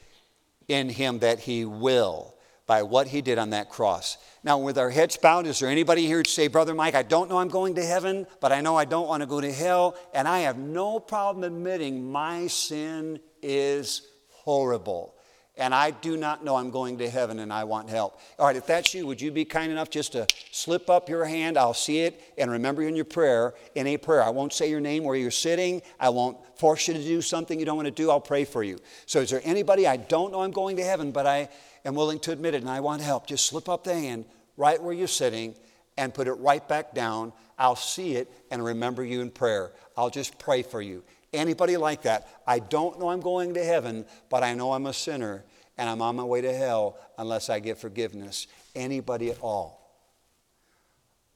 in 0.68 0.90
Him 0.90 1.20
that 1.20 1.40
He 1.40 1.64
will 1.66 2.35
by 2.68 2.84
what 2.84 3.08
He 3.08 3.22
did 3.22 3.38
on 3.38 3.52
that 3.52 3.70
cross. 3.70 4.18
Now, 4.44 4.58
with 4.58 4.78
our 4.78 4.90
heads 4.90 5.18
bowed, 5.18 5.48
is 5.48 5.60
there 5.60 5.70
anybody 5.70 6.06
here 6.06 6.24
to 6.24 6.30
say, 6.30 6.48
Brother 6.48 6.74
Mike, 6.74 6.96
I 6.96 7.04
don't 7.04 7.30
know 7.30 7.38
I'm 7.38 7.48
going 7.48 7.76
to 7.76 7.86
heaven, 7.86 8.28
but 8.40 8.52
I 8.52 8.62
know 8.62 8.76
I 8.76 8.86
don't 8.86 9.08
want 9.08 9.22
to 9.22 9.28
go 9.28 9.42
to 9.42 9.52
hell, 9.52 9.96
and 10.14 10.28
I 10.28 10.40
have 10.40 10.58
no 10.58 11.00
problem 11.00 11.44
admitting 11.44 12.12
my 12.12 12.48
sin 12.48 13.20
is 13.42 14.08
horrible 14.30 15.16
and 15.58 15.74
I 15.74 15.92
do 15.92 16.18
not 16.18 16.44
know 16.44 16.56
I'm 16.56 16.70
going 16.70 16.98
to 16.98 17.10
heaven 17.10 17.40
and 17.40 17.52
I 17.52 17.64
want 17.64 17.90
help. 17.90 18.20
All 18.38 18.46
right, 18.46 18.56
if 18.56 18.66
that's 18.66 18.94
you, 18.94 19.08
would 19.08 19.22
you 19.22 19.32
be 19.32 19.46
kind 19.46 19.72
enough 19.72 19.90
just 19.90 20.12
to 20.14 20.28
slip 20.52 20.90
up 20.90 21.08
your 21.08 21.26
hand? 21.26 21.58
I'll 21.58 21.74
see 21.74 22.02
it 22.02 22.22
and 22.38 22.52
remember 22.52 22.82
you 22.82 22.88
in 22.88 22.96
your 22.96 23.06
prayer, 23.06 23.54
in 23.74 23.88
a 23.88 23.98
prayer. 23.98 24.24
I 24.24 24.30
won't 24.30 24.54
say 24.54 24.70
your 24.70 24.82
name 24.82 25.04
where 25.04 25.16
you're 25.16 25.32
sitting. 25.32 25.82
I 26.00 26.10
won't 26.10 26.38
force 26.58 26.88
you 26.88 26.94
to 26.94 27.02
do 27.02 27.22
something 27.22 27.60
you 27.60 27.66
don't 27.66 27.78
want 27.78 27.88
to 27.88 27.92
do. 27.92 28.12
I'll 28.12 28.20
pray 28.20 28.46
for 28.46 28.64
you. 28.64 28.80
So, 29.06 29.20
is 29.20 29.30
there 29.30 29.42
anybody 29.44 29.88
I 29.88 29.98
don't 29.98 30.32
know 30.32 30.42
I'm 30.42 30.52
going 30.52 30.76
to 30.78 30.84
heaven, 30.84 31.12
but 31.12 31.26
I 31.26 31.50
am 31.86 31.96
willing 31.96 32.20
to 32.20 32.32
admit 32.32 32.54
it 32.54 32.62
and 32.62 32.70
I 32.70 32.82
want 32.82 33.02
help? 33.02 33.28
Just 33.28 33.46
slip 33.46 33.70
up 33.70 33.84
the 33.84 33.94
hand 33.94 34.26
right 34.58 34.82
where 34.82 34.94
you're 34.94 35.08
sitting 35.08 35.56
and 35.98 36.14
put 36.14 36.28
it 36.28 36.34
right 36.34 36.68
back 36.68 36.94
down. 36.94 37.32
I'll 37.58 37.76
see 37.76 38.16
it 38.16 38.30
and 38.52 38.64
remember 38.64 39.06
you 39.06 39.22
in 39.22 39.32
prayer. 39.32 39.72
I'll 39.96 40.10
just 40.10 40.38
pray 40.38 40.64
for 40.64 40.82
you. 40.82 41.04
Anybody 41.32 41.78
like 41.78 42.02
that? 42.04 42.28
I 42.48 42.60
don't 42.60 43.00
know 43.00 43.10
I'm 43.10 43.22
going 43.22 43.54
to 43.54 43.64
heaven, 43.64 44.06
but 44.30 44.44
I 44.44 44.54
know 44.54 44.74
I'm 44.74 44.86
a 44.86 44.94
sinner 44.94 45.44
and 45.78 45.90
I'm 45.90 46.02
on 46.02 46.16
my 46.16 46.24
way 46.24 46.42
to 46.42 46.54
hell 46.54 46.98
unless 47.18 47.50
I 47.50 47.60
get 47.60 47.78
forgiveness. 47.78 48.48
Anybody 48.76 49.32
at 49.32 49.40
all? 49.42 49.82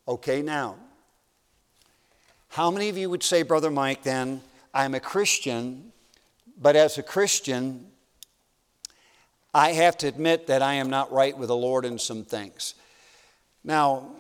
Okay, 0.08 0.42
now, 0.42 0.76
how 2.48 2.72
many 2.72 2.90
of 2.90 2.98
you 2.98 3.10
would 3.10 3.22
say, 3.22 3.44
Brother 3.44 3.70
Mike, 3.70 4.04
then, 4.04 4.42
I'm 4.74 4.96
a 4.96 5.00
Christian, 5.00 5.92
but 6.60 6.76
as 6.76 6.98
a 6.98 7.04
Christian, 7.04 7.89
I 9.54 9.72
have 9.72 9.98
to 10.00 10.08
admit 10.08 10.48
that 10.48 10.62
I 10.62 10.76
am 10.76 10.90
not 10.90 11.12
right 11.12 11.38
with 11.38 11.48
the 11.48 11.56
Lord 11.56 11.86
in 11.86 11.98
some 11.98 12.24
things. 12.24 12.76
Now, 13.64 14.12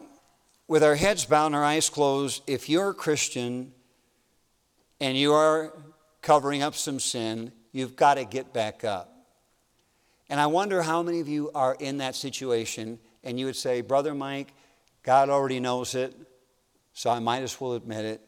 with 0.67 0.83
our 0.83 0.95
heads 0.95 1.25
bowed 1.25 1.47
and 1.47 1.55
our 1.55 1.63
eyes 1.63 1.89
closed, 1.89 2.43
if 2.47 2.69
you're 2.69 2.89
a 2.89 2.93
Christian 2.93 3.73
and 4.99 5.17
you 5.17 5.33
are 5.33 5.73
covering 6.21 6.61
up 6.61 6.75
some 6.75 6.99
sin, 6.99 7.51
you've 7.71 7.95
got 7.95 8.15
to 8.15 8.25
get 8.25 8.53
back 8.53 8.83
up. 8.83 9.13
And 10.29 10.39
I 10.39 10.47
wonder 10.47 10.81
how 10.81 11.01
many 11.01 11.19
of 11.19 11.27
you 11.27 11.51
are 11.55 11.75
in 11.79 11.97
that 11.97 12.15
situation 12.15 12.99
and 13.23 13.39
you 13.39 13.45
would 13.47 13.55
say, 13.55 13.81
Brother 13.81 14.13
Mike, 14.13 14.53
God 15.03 15.29
already 15.29 15.59
knows 15.59 15.95
it, 15.95 16.15
so 16.93 17.09
I 17.09 17.19
might 17.19 17.41
as 17.41 17.59
well 17.59 17.73
admit 17.73 18.05
it. 18.05 18.21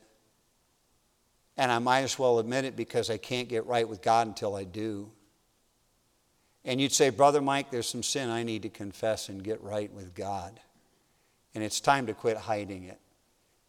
And 1.57 1.71
I 1.71 1.79
might 1.79 2.01
as 2.01 2.17
well 2.17 2.39
admit 2.39 2.65
it 2.65 2.75
because 2.75 3.09
I 3.09 3.17
can't 3.17 3.47
get 3.49 3.65
right 3.65 3.87
with 3.87 4.01
God 4.01 4.27
until 4.27 4.55
I 4.55 4.63
do. 4.63 5.11
And 6.63 6.79
you'd 6.79 6.93
say, 6.93 7.09
Brother 7.09 7.41
Mike, 7.41 7.71
there's 7.71 7.89
some 7.89 8.03
sin 8.03 8.29
I 8.29 8.43
need 8.43 8.61
to 8.63 8.69
confess 8.69 9.29
and 9.29 9.43
get 9.43 9.61
right 9.61 9.91
with 9.91 10.13
God. 10.13 10.59
And 11.55 11.63
it's 11.63 11.79
time 11.79 12.07
to 12.07 12.13
quit 12.13 12.37
hiding 12.37 12.83
it. 12.83 12.99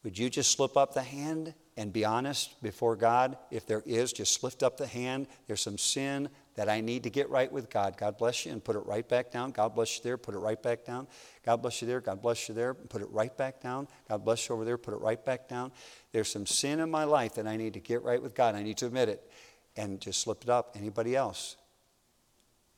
Would 0.04 0.18
you 0.18 0.28
just 0.28 0.52
slip 0.52 0.76
up 0.76 0.94
the 0.94 1.02
hand 1.02 1.54
and 1.76 1.92
be 1.92 2.04
honest 2.04 2.60
before 2.62 2.96
God? 2.96 3.36
If 3.50 3.66
there 3.66 3.82
is, 3.86 4.12
just 4.12 4.42
lift 4.42 4.62
up 4.62 4.76
the 4.76 4.86
hand. 4.86 5.26
There's 5.46 5.60
some 5.60 5.78
sin 5.78 6.28
that 6.54 6.68
I 6.68 6.80
need 6.80 7.04
to 7.04 7.10
get 7.10 7.30
right 7.30 7.50
with 7.50 7.70
God. 7.70 7.96
God 7.96 8.18
bless 8.18 8.44
you 8.44 8.52
and 8.52 8.62
put 8.62 8.76
it 8.76 8.84
right 8.84 9.08
back 9.08 9.30
down. 9.30 9.52
God 9.52 9.74
bless 9.74 9.96
you 9.96 10.02
there, 10.02 10.18
put 10.18 10.34
it 10.34 10.38
right 10.38 10.60
back 10.62 10.84
down. 10.84 11.06
God 11.46 11.62
bless 11.62 11.80
you 11.80 11.88
there, 11.88 12.00
God 12.00 12.20
bless 12.20 12.48
you 12.48 12.54
there, 12.54 12.74
put 12.74 13.00
it 13.00 13.10
right 13.10 13.34
back 13.36 13.60
down. 13.60 13.88
God 14.08 14.24
bless 14.24 14.48
you 14.48 14.54
over 14.54 14.64
there, 14.64 14.76
put 14.76 14.92
it 14.92 15.00
right 15.00 15.24
back 15.24 15.48
down. 15.48 15.72
There's 16.12 16.30
some 16.30 16.46
sin 16.46 16.80
in 16.80 16.90
my 16.90 17.04
life 17.04 17.34
that 17.36 17.46
I 17.46 17.56
need 17.56 17.74
to 17.74 17.80
get 17.80 18.02
right 18.02 18.20
with 18.20 18.34
God. 18.34 18.54
I 18.54 18.62
need 18.62 18.76
to 18.78 18.86
admit 18.86 19.08
it 19.08 19.30
and 19.76 20.00
just 20.00 20.20
slip 20.20 20.42
it 20.42 20.50
up. 20.50 20.76
Anybody 20.78 21.16
else? 21.16 21.56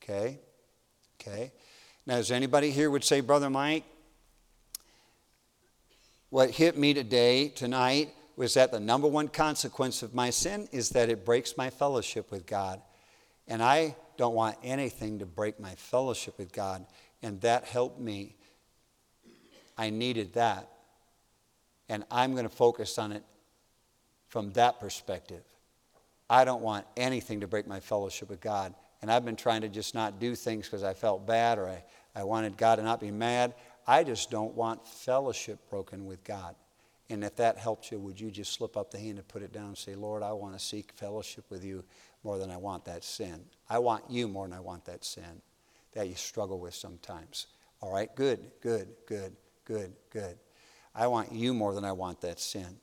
Okay? 0.04 0.38
Okay. 1.20 1.52
Now, 2.06 2.16
is 2.16 2.30
anybody 2.30 2.70
here 2.70 2.90
would 2.90 3.04
say, 3.04 3.20
Brother 3.20 3.48
Mike, 3.48 3.84
what 6.28 6.50
hit 6.50 6.76
me 6.76 6.92
today, 6.92 7.48
tonight, 7.48 8.10
was 8.36 8.54
that 8.54 8.70
the 8.70 8.80
number 8.80 9.08
one 9.08 9.28
consequence 9.28 10.02
of 10.02 10.14
my 10.14 10.30
sin 10.30 10.68
is 10.72 10.90
that 10.90 11.08
it 11.08 11.24
breaks 11.24 11.56
my 11.56 11.70
fellowship 11.70 12.30
with 12.30 12.44
God. 12.44 12.82
And 13.48 13.62
I 13.62 13.96
don't 14.18 14.34
want 14.34 14.56
anything 14.62 15.20
to 15.20 15.26
break 15.26 15.58
my 15.58 15.74
fellowship 15.76 16.36
with 16.36 16.52
God. 16.52 16.84
And 17.22 17.40
that 17.40 17.64
helped 17.64 18.00
me. 18.00 18.36
I 19.78 19.90
needed 19.90 20.34
that. 20.34 20.68
And 21.88 22.04
I'm 22.10 22.32
going 22.32 22.44
to 22.44 22.54
focus 22.54 22.98
on 22.98 23.12
it 23.12 23.22
from 24.28 24.50
that 24.52 24.80
perspective. 24.80 25.44
I 26.28 26.44
don't 26.44 26.62
want 26.62 26.84
anything 26.96 27.40
to 27.40 27.46
break 27.46 27.66
my 27.66 27.80
fellowship 27.80 28.28
with 28.28 28.40
God. 28.40 28.74
And 29.04 29.12
I've 29.12 29.26
been 29.26 29.36
trying 29.36 29.60
to 29.60 29.68
just 29.68 29.94
not 29.94 30.18
do 30.18 30.34
things 30.34 30.64
because 30.64 30.82
I 30.82 30.94
felt 30.94 31.26
bad 31.26 31.58
or 31.58 31.68
I, 31.68 31.84
I 32.16 32.24
wanted 32.24 32.56
God 32.56 32.76
to 32.76 32.82
not 32.82 33.00
be 33.00 33.10
mad. 33.10 33.52
I 33.86 34.02
just 34.02 34.30
don't 34.30 34.54
want 34.54 34.88
fellowship 34.88 35.58
broken 35.68 36.06
with 36.06 36.24
God. 36.24 36.54
And 37.10 37.22
if 37.22 37.36
that 37.36 37.58
helps 37.58 37.92
you, 37.92 37.98
would 37.98 38.18
you 38.18 38.30
just 38.30 38.54
slip 38.54 38.78
up 38.78 38.90
the 38.90 38.98
hand 38.98 39.18
and 39.18 39.28
put 39.28 39.42
it 39.42 39.52
down 39.52 39.66
and 39.66 39.76
say, 39.76 39.94
Lord, 39.94 40.22
I 40.22 40.32
want 40.32 40.54
to 40.54 40.58
seek 40.58 40.90
fellowship 40.92 41.44
with 41.50 41.62
you 41.62 41.84
more 42.22 42.38
than 42.38 42.50
I 42.50 42.56
want 42.56 42.86
that 42.86 43.04
sin. 43.04 43.44
I 43.68 43.78
want 43.78 44.04
you 44.08 44.26
more 44.26 44.48
than 44.48 44.56
I 44.56 44.60
want 44.60 44.86
that 44.86 45.04
sin 45.04 45.42
that 45.92 46.08
you 46.08 46.14
struggle 46.14 46.58
with 46.58 46.72
sometimes. 46.72 47.48
All 47.82 47.92
right, 47.92 48.08
good, 48.16 48.52
good, 48.62 48.88
good, 49.04 49.36
good, 49.66 49.92
good. 50.08 50.38
I 50.94 51.08
want 51.08 51.30
you 51.30 51.52
more 51.52 51.74
than 51.74 51.84
I 51.84 51.92
want 51.92 52.22
that 52.22 52.40
sin. 52.40 52.78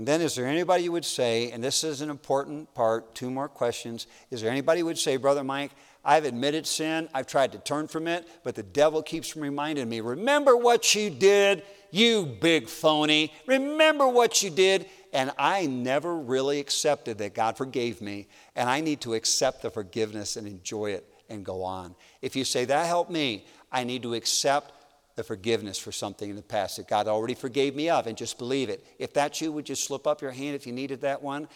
And 0.00 0.08
then, 0.08 0.22
is 0.22 0.34
there 0.34 0.46
anybody 0.46 0.84
you 0.84 0.92
would 0.92 1.04
say, 1.04 1.50
and 1.50 1.62
this 1.62 1.84
is 1.84 2.00
an 2.00 2.08
important 2.08 2.72
part, 2.72 3.14
two 3.14 3.30
more 3.30 3.50
questions. 3.50 4.06
Is 4.30 4.40
there 4.40 4.50
anybody 4.50 4.82
would 4.82 4.96
say, 4.96 5.18
Brother 5.18 5.44
Mike, 5.44 5.72
I've 6.02 6.24
admitted 6.24 6.66
sin. 6.66 7.10
I've 7.12 7.26
tried 7.26 7.52
to 7.52 7.58
turn 7.58 7.86
from 7.86 8.08
it, 8.08 8.26
but 8.42 8.54
the 8.54 8.62
devil 8.62 9.02
keeps 9.02 9.36
reminding 9.36 9.90
me 9.90 10.00
remember 10.00 10.56
what 10.56 10.94
you 10.94 11.10
did, 11.10 11.64
you 11.90 12.24
big 12.24 12.66
phony. 12.66 13.30
Remember 13.46 14.08
what 14.08 14.42
you 14.42 14.48
did. 14.48 14.86
And 15.12 15.32
I 15.38 15.66
never 15.66 16.16
really 16.16 16.60
accepted 16.60 17.18
that 17.18 17.34
God 17.34 17.58
forgave 17.58 18.00
me, 18.00 18.26
and 18.56 18.70
I 18.70 18.80
need 18.80 19.02
to 19.02 19.12
accept 19.12 19.60
the 19.60 19.70
forgiveness 19.70 20.36
and 20.36 20.46
enjoy 20.46 20.92
it 20.92 21.06
and 21.28 21.44
go 21.44 21.62
on. 21.62 21.94
If 22.22 22.34
you 22.36 22.44
say, 22.46 22.64
That 22.64 22.86
helped 22.86 23.10
me, 23.10 23.44
I 23.70 23.84
need 23.84 24.02
to 24.04 24.14
accept 24.14 24.72
the 25.20 25.24
forgiveness 25.24 25.78
for 25.78 25.92
something 25.92 26.30
in 26.30 26.34
the 26.34 26.40
past 26.40 26.78
that 26.78 26.88
God 26.88 27.06
already 27.06 27.34
forgave 27.34 27.76
me 27.76 27.90
of 27.90 28.06
and 28.06 28.16
just 28.16 28.38
believe 28.38 28.70
it. 28.70 28.82
If 28.98 29.12
that's 29.12 29.42
you, 29.42 29.52
would 29.52 29.68
you 29.68 29.74
slip 29.74 30.06
up 30.06 30.22
your 30.22 30.30
hand 30.30 30.56
if 30.56 30.66
you 30.66 30.72
needed 30.72 31.02
that 31.02 31.22
one? 31.22 31.46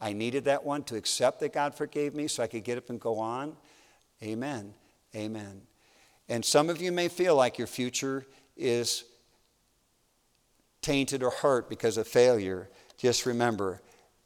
I 0.00 0.12
needed 0.12 0.46
that 0.46 0.64
one 0.64 0.82
to 0.84 0.96
accept 0.96 1.38
that 1.38 1.52
God 1.52 1.72
forgave 1.72 2.16
me 2.16 2.26
so 2.26 2.42
I 2.42 2.48
could 2.48 2.64
get 2.64 2.78
up 2.78 2.90
and 2.90 3.00
go 3.00 3.20
on. 3.20 3.56
Amen. 4.24 4.74
Amen. 5.14 5.62
And 6.28 6.44
some 6.44 6.68
of 6.68 6.82
you 6.82 6.90
may 6.90 7.06
feel 7.06 7.36
like 7.36 7.58
your 7.58 7.68
future 7.68 8.26
is 8.56 9.04
tainted 10.80 11.22
or 11.22 11.30
hurt 11.30 11.68
because 11.68 11.98
of 11.98 12.08
failure. 12.08 12.68
Just 12.96 13.24
remember, 13.24 13.80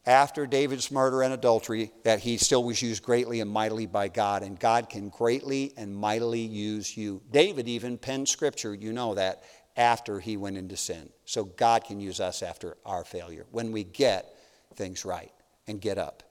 after 0.06 0.46
David's 0.46 0.92
murder 0.92 1.22
and 1.22 1.34
adultery, 1.34 1.90
that 2.04 2.20
he 2.20 2.36
still 2.36 2.62
was 2.62 2.80
used 2.80 3.02
greatly 3.02 3.40
and 3.40 3.50
mightily 3.50 3.86
by 3.86 4.06
God, 4.06 4.42
and 4.42 4.58
God 4.58 4.88
can 4.88 5.08
greatly 5.08 5.72
and 5.76 5.94
mightily 5.94 6.40
use 6.40 6.96
you. 6.96 7.20
David 7.32 7.66
even 7.66 7.98
penned 7.98 8.28
scripture, 8.28 8.72
you 8.72 8.92
know 8.92 9.14
that, 9.14 9.42
after 9.76 10.20
he 10.20 10.36
went 10.36 10.56
into 10.56 10.76
sin. 10.76 11.08
So 11.24 11.44
God 11.44 11.84
can 11.84 12.00
use 12.00 12.20
us 12.20 12.42
after 12.42 12.76
our 12.86 13.04
failure 13.04 13.46
when 13.50 13.72
we 13.72 13.84
get 13.84 14.32
things 14.76 15.04
right 15.04 15.32
and 15.66 15.80
get 15.80 15.98
up 15.98 16.22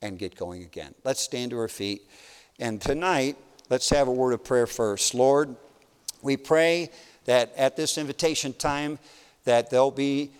and 0.00 0.18
get 0.18 0.34
going 0.34 0.62
again. 0.62 0.94
Let's 1.04 1.20
stand 1.20 1.50
to 1.50 1.58
our 1.58 1.68
feet. 1.68 2.08
And 2.58 2.80
tonight, 2.80 3.36
let's 3.68 3.90
have 3.90 4.08
a 4.08 4.12
word 4.12 4.32
of 4.32 4.42
prayer 4.42 4.66
first. 4.66 5.14
Lord, 5.14 5.54
we 6.22 6.36
pray 6.36 6.90
that 7.26 7.52
at 7.56 7.76
this 7.76 7.98
invitation 7.98 8.52
time 8.54 8.98
that 9.44 9.70
there'll 9.70 9.90
be 9.90 10.30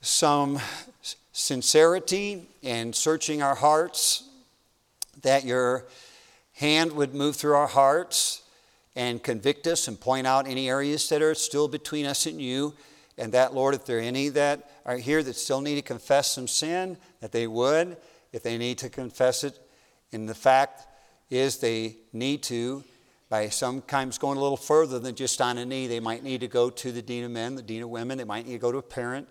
some 0.00 0.58
sincerity 1.38 2.48
and 2.62 2.96
searching 2.96 3.42
our 3.42 3.54
hearts, 3.54 4.24
that 5.20 5.44
your 5.44 5.84
hand 6.54 6.90
would 6.92 7.14
move 7.14 7.36
through 7.36 7.54
our 7.54 7.66
hearts 7.66 8.42
and 8.94 9.22
convict 9.22 9.66
us 9.66 9.86
and 9.86 10.00
point 10.00 10.26
out 10.26 10.48
any 10.48 10.70
areas 10.70 11.06
that 11.10 11.20
are 11.20 11.34
still 11.34 11.68
between 11.68 12.06
us 12.06 12.24
and 12.24 12.40
you. 12.40 12.72
And 13.18 13.32
that, 13.32 13.52
Lord, 13.52 13.74
if 13.74 13.84
there 13.84 13.98
are 13.98 14.00
any 14.00 14.30
that 14.30 14.70
are 14.86 14.96
here 14.96 15.22
that 15.22 15.36
still 15.36 15.60
need 15.60 15.74
to 15.74 15.82
confess 15.82 16.32
some 16.32 16.48
sin, 16.48 16.96
that 17.20 17.32
they 17.32 17.46
would. 17.46 17.98
If 18.32 18.42
they 18.42 18.56
need 18.56 18.78
to 18.78 18.88
confess 18.88 19.44
it, 19.44 19.58
and 20.12 20.26
the 20.26 20.34
fact 20.34 20.86
is 21.28 21.58
they 21.58 21.96
need 22.14 22.42
to, 22.44 22.82
by 23.28 23.50
sometimes 23.50 24.16
going 24.16 24.38
a 24.38 24.40
little 24.40 24.56
further 24.56 24.98
than 24.98 25.14
just 25.14 25.42
on 25.42 25.58
a 25.58 25.66
knee, 25.66 25.86
they 25.86 26.00
might 26.00 26.24
need 26.24 26.40
to 26.40 26.48
go 26.48 26.70
to 26.70 26.92
the 26.92 27.02
dean 27.02 27.24
of 27.24 27.30
men, 27.30 27.56
the 27.56 27.62
dean 27.62 27.82
of 27.82 27.90
women, 27.90 28.16
they 28.16 28.24
might 28.24 28.46
need 28.46 28.54
to 28.54 28.58
go 28.58 28.72
to 28.72 28.78
a 28.78 28.82
parent, 28.82 29.28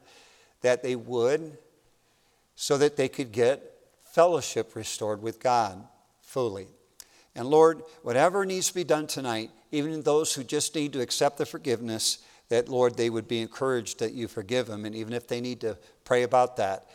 that 0.62 0.84
they 0.84 0.96
would 0.96 1.58
so 2.56 2.78
that 2.78 2.96
they 2.96 3.08
could 3.08 3.32
get 3.32 3.62
fellowship 4.04 4.76
restored 4.76 5.22
with 5.22 5.40
God 5.40 5.84
fully. 6.22 6.68
And 7.36 7.48
Lord, 7.48 7.82
whatever 8.02 8.46
needs 8.46 8.70
to 8.70 8.74
be 8.74 8.84
done 8.86 9.08
tonight, 9.08 9.52
even 9.72 10.02
those 10.02 10.34
who 10.34 10.44
just 10.44 10.74
need 10.74 10.94
to 10.94 11.02
accept 11.02 11.38
the 11.38 11.46
forgiveness, 11.46 12.20
that 12.50 12.70
Lord, 12.70 12.96
they 12.96 13.10
would 13.10 13.28
be 13.28 13.42
encouraged 13.42 14.00
that 14.00 14.14
you 14.14 14.28
forgive 14.28 14.68
them. 14.68 14.86
And 14.86 14.96
even 14.96 15.14
if 15.14 15.28
they 15.28 15.42
need 15.42 15.62
to 15.62 15.78
pray 16.06 16.24
about 16.24 16.58
that, 16.58 16.88